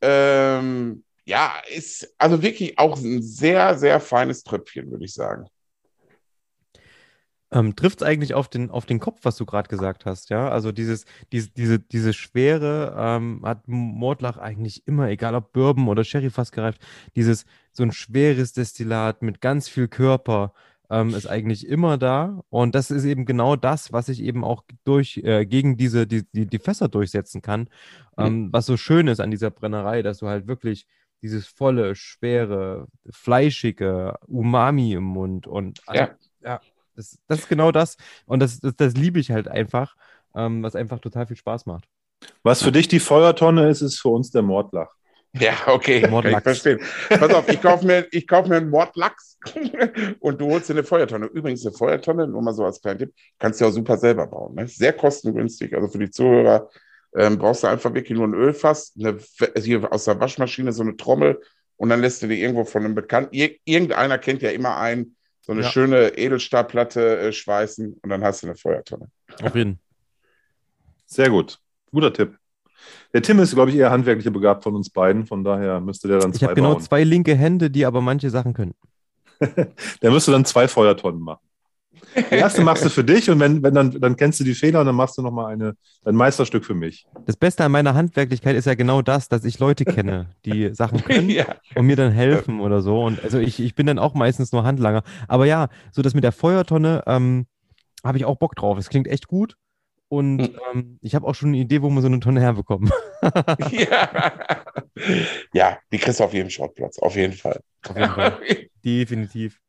[0.00, 5.46] ähm, ja, ist also wirklich auch ein sehr, sehr feines Tröpfchen, würde ich sagen.
[7.50, 10.50] Ähm, Trifft es eigentlich auf den, auf den Kopf, was du gerade gesagt hast, ja?
[10.50, 16.04] Also dieses, diese, diese, diese Schwere ähm, hat Mordlach eigentlich immer, egal ob Bourbon oder
[16.04, 16.82] Sherry fast gereift,
[17.16, 20.52] dieses so ein schweres Destillat mit ganz viel Körper
[20.90, 22.42] ähm, ist eigentlich immer da.
[22.50, 26.24] Und das ist eben genau das, was ich eben auch durch, äh, gegen diese, die,
[26.32, 27.70] die, die Fässer durchsetzen kann.
[28.18, 28.52] Mhm.
[28.52, 30.86] Was so schön ist an dieser Brennerei, dass du halt wirklich
[31.22, 36.10] dieses volle, schwere, fleischige Umami im Mund und ja.
[36.42, 36.60] ja
[36.98, 37.96] das, das ist genau das.
[38.26, 39.94] Und das, das, das liebe ich halt einfach,
[40.34, 41.84] ähm, was einfach total viel Spaß macht.
[42.42, 44.90] Was für dich die Feuertonne ist, ist für uns der Mordlach.
[45.32, 46.44] Ja, okay, Mordlachs.
[46.44, 46.80] kann ich verstehen.
[47.08, 49.38] Pass auf, ich kaufe mir, kauf mir einen Mordlachs
[50.20, 51.26] und du holst dir eine Feuertonne.
[51.26, 54.26] Übrigens, eine Feuertonne, nur mal so als kleinen Tipp, kannst du ja auch super selber
[54.26, 54.54] bauen.
[54.56, 54.66] Ne?
[54.66, 55.74] Sehr kostengünstig.
[55.74, 56.68] Also für die Zuhörer
[57.14, 59.18] ähm, brauchst du einfach wirklich nur ein Ölfass, eine,
[59.56, 61.40] hier aus der Waschmaschine so eine Trommel
[61.76, 63.34] und dann lässt du dir irgendwo von einem Bekannten,
[63.64, 65.16] irgendeiner kennt ja immer einen,
[65.48, 65.70] so eine ja.
[65.70, 69.08] schöne Edelstahlplatte äh, schweißen und dann hast du eine Feuertonne.
[69.42, 69.78] Auf jeden.
[71.06, 71.58] Sehr gut.
[71.90, 72.36] Guter Tipp.
[73.14, 76.18] Der Tim ist, glaube ich, eher handwerklich begabt von uns beiden, von daher müsste der
[76.18, 78.74] dann ich zwei Ich habe genau zwei linke Hände, die aber manche Sachen können.
[80.02, 81.47] der müsste dann zwei Feuertonnen machen.
[82.16, 84.80] Die erste machst du für dich und wenn, wenn dann, dann kennst du die Fehler
[84.80, 85.74] und dann machst du nochmal eine,
[86.04, 87.06] ein Meisterstück für mich.
[87.26, 91.02] Das Beste an meiner Handwerklichkeit ist ja genau das, dass ich Leute kenne, die Sachen
[91.04, 91.46] können ja.
[91.74, 93.02] und mir dann helfen oder so.
[93.02, 95.02] Und also ich, ich bin dann auch meistens nur Handlanger.
[95.28, 97.46] Aber ja, so das mit der Feuertonne ähm,
[98.04, 98.78] habe ich auch Bock drauf.
[98.78, 99.56] Es klingt echt gut.
[100.08, 100.60] Und hm.
[100.72, 102.90] ähm, ich habe auch schon eine Idee, wo wir so eine Tonne herbekommen.
[103.70, 104.08] ja.
[105.52, 107.60] ja, die kriegst du auf jedem Schrottplatz, auf jeden Fall.
[107.86, 108.38] Auf jeden Fall.
[108.84, 109.60] Definitiv.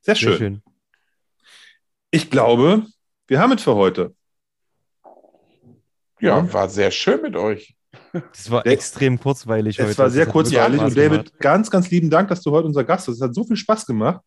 [0.00, 0.30] Sehr schön.
[0.30, 0.62] Sehr schön.
[2.14, 2.86] Ich glaube,
[3.26, 4.14] wir haben es für heute.
[6.20, 7.74] Ja, war sehr schön mit euch.
[8.12, 9.90] Das war extrem kurzweilig es heute.
[9.90, 10.80] Es war sehr kurzweilig.
[10.80, 11.40] Und David, gemacht.
[11.40, 13.18] ganz, ganz lieben Dank, dass du heute unser Gast bist.
[13.18, 14.20] Es hat so viel Spaß gemacht.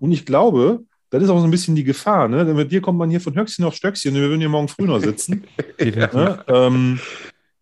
[0.00, 0.80] Und ich glaube,
[1.10, 2.26] das ist auch so ein bisschen die Gefahr.
[2.26, 2.42] Ne?
[2.54, 4.14] Mit dir kommt man hier von Höchstchen auf Stöckchen.
[4.14, 5.44] Wir würden hier morgen früh noch sitzen.
[5.78, 6.42] ne?
[6.48, 6.98] ähm,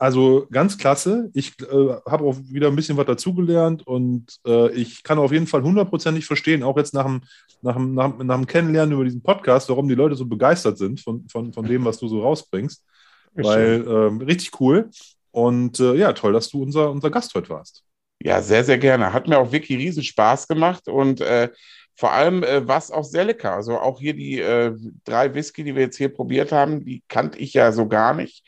[0.04, 1.30] also ganz klasse.
[1.32, 5.46] Ich äh, habe auch wieder ein bisschen was dazugelernt und äh, ich kann auf jeden
[5.46, 7.22] Fall hundertprozentig verstehen, auch jetzt nach dem,
[7.62, 11.00] nach, dem, nach, nach dem Kennenlernen über diesen Podcast, warum die Leute so begeistert sind
[11.00, 12.84] von, von, von dem, was du so rausbringst.
[13.32, 14.90] Weil ähm, richtig cool.
[15.30, 17.82] Und äh, ja, toll, dass du unser, unser Gast heute warst.
[18.22, 19.12] Ja, sehr, sehr gerne.
[19.12, 21.48] Hat mir auch wirklich riesen Spaß gemacht und äh,
[21.96, 23.54] vor allem äh, war es auch sehr lecker.
[23.54, 24.74] Also auch hier die äh,
[25.04, 28.44] drei Whisky, die wir jetzt hier probiert haben, die kannte ich ja so gar nicht.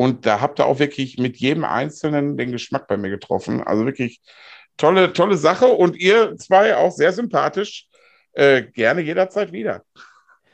[0.00, 3.62] Und da habt ihr auch wirklich mit jedem Einzelnen den Geschmack bei mir getroffen.
[3.62, 4.22] Also wirklich
[4.78, 5.66] tolle, tolle Sache.
[5.66, 7.86] Und ihr zwei auch sehr sympathisch.
[8.32, 9.82] Äh, gerne jederzeit wieder.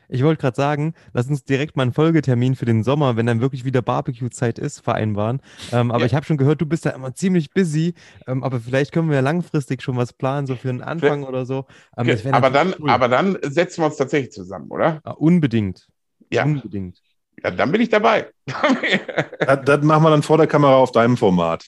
[0.08, 3.40] Ich wollte gerade sagen, lass uns direkt mal einen Folgetermin für den Sommer, wenn dann
[3.40, 5.40] wirklich wieder Barbecue-Zeit ist, vereinbaren.
[5.70, 6.06] Ähm, aber ja.
[6.06, 7.94] ich habe schon gehört, du bist da immer ziemlich busy.
[8.26, 11.46] Ähm, aber vielleicht können wir ja langfristig schon was planen, so für einen Anfang oder
[11.46, 11.66] so.
[11.96, 12.90] Ähm, aber, dann, cool.
[12.90, 15.00] aber dann setzen wir uns tatsächlich zusammen, oder?
[15.06, 15.86] Ja, unbedingt.
[16.32, 16.42] Ja.
[16.42, 17.00] Unbedingt.
[17.42, 18.30] Ja, dann bin ich dabei.
[18.46, 21.66] das, das machen wir dann vor der Kamera auf deinem Format.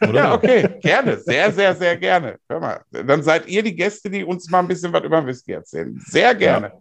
[0.00, 0.14] Oder?
[0.14, 1.18] Ja, okay, gerne.
[1.18, 2.36] Sehr, sehr, sehr gerne.
[2.48, 5.52] Hör mal, dann seid ihr die Gäste, die uns mal ein bisschen was über Whisky
[5.52, 5.98] erzählen.
[6.06, 6.66] Sehr gerne.
[6.66, 6.80] Ja.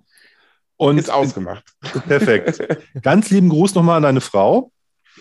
[0.78, 1.64] Und ist ausgemacht.
[2.08, 2.62] Perfekt.
[3.02, 4.72] Ganz lieben Gruß nochmal an deine Frau.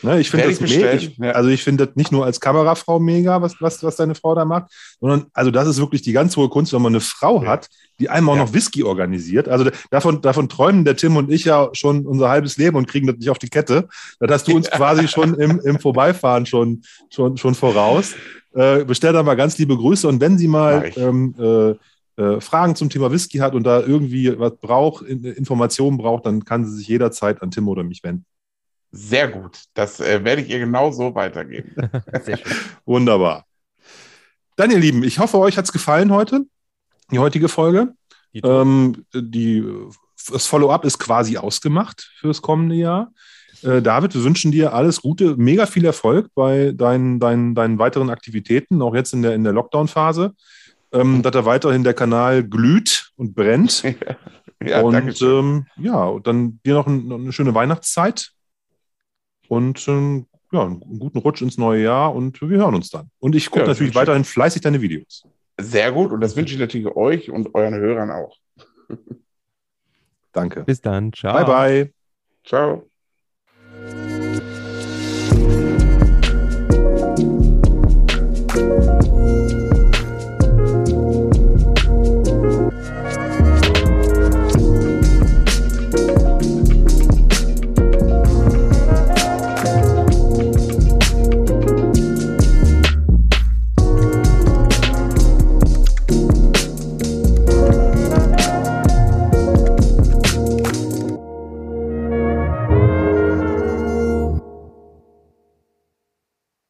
[0.03, 0.61] Ne, ich finde das.
[0.61, 1.33] Ich, ja.
[1.33, 4.45] Also ich finde das nicht nur als Kamerafrau mega, was, was, was deine Frau da
[4.45, 7.51] macht, sondern also das ist wirklich die ganz hohe Kunst, wenn man eine Frau ja.
[7.51, 7.69] hat,
[8.01, 8.45] die einem auch ja.
[8.45, 9.49] noch Whisky organisiert.
[9.49, 13.07] Also davon, davon träumen der Tim und ich ja schon unser halbes Leben und kriegen
[13.07, 13.89] das nicht auf die Kette.
[14.19, 18.15] Das hast du uns quasi schon im, im Vorbeifahren schon, schon, schon voraus.
[18.55, 21.75] Äh, bestell da mal ganz liebe Grüße und wenn sie mal ähm, äh,
[22.23, 26.65] äh, Fragen zum Thema Whisky hat und da irgendwie was braucht, Informationen braucht, dann kann
[26.65, 28.27] sie sich jederzeit an Tim oder mich wenden.
[28.93, 29.59] Sehr gut.
[29.73, 31.75] Das äh, werde ich ihr genau so weitergeben.
[32.85, 33.47] Wunderbar.
[34.57, 36.45] Dann, ihr Lieben, ich hoffe, euch hat es gefallen heute,
[37.11, 37.95] die heutige Folge.
[38.35, 39.65] Die, ähm, die
[40.31, 43.13] das Follow-up ist quasi ausgemacht für das kommende Jahr.
[43.63, 48.11] Äh, David, wir wünschen dir alles Gute, mega viel Erfolg bei deinen, deinen, deinen weiteren
[48.11, 50.35] Aktivitäten, auch jetzt in der, in der Lockdown-Phase.
[50.93, 53.83] Ähm, dass da weiterhin der Kanal glüht und brennt.
[54.63, 58.33] ja, und ähm, ja, dann dir noch, ein, noch eine schöne Weihnachtszeit
[59.53, 63.11] und ähm, ja, einen guten Rutsch ins neue Jahr und wir hören uns dann.
[63.19, 65.25] Und ich gucke ja, natürlich weiterhin fleißig deine Videos.
[65.61, 68.39] Sehr gut und das wünsche ich natürlich euch und euren Hörern auch.
[70.33, 70.65] Danke.
[70.65, 71.13] Bis dann.
[71.13, 71.35] Ciao.
[71.35, 71.93] Bye, bye.
[72.45, 72.92] Ciao.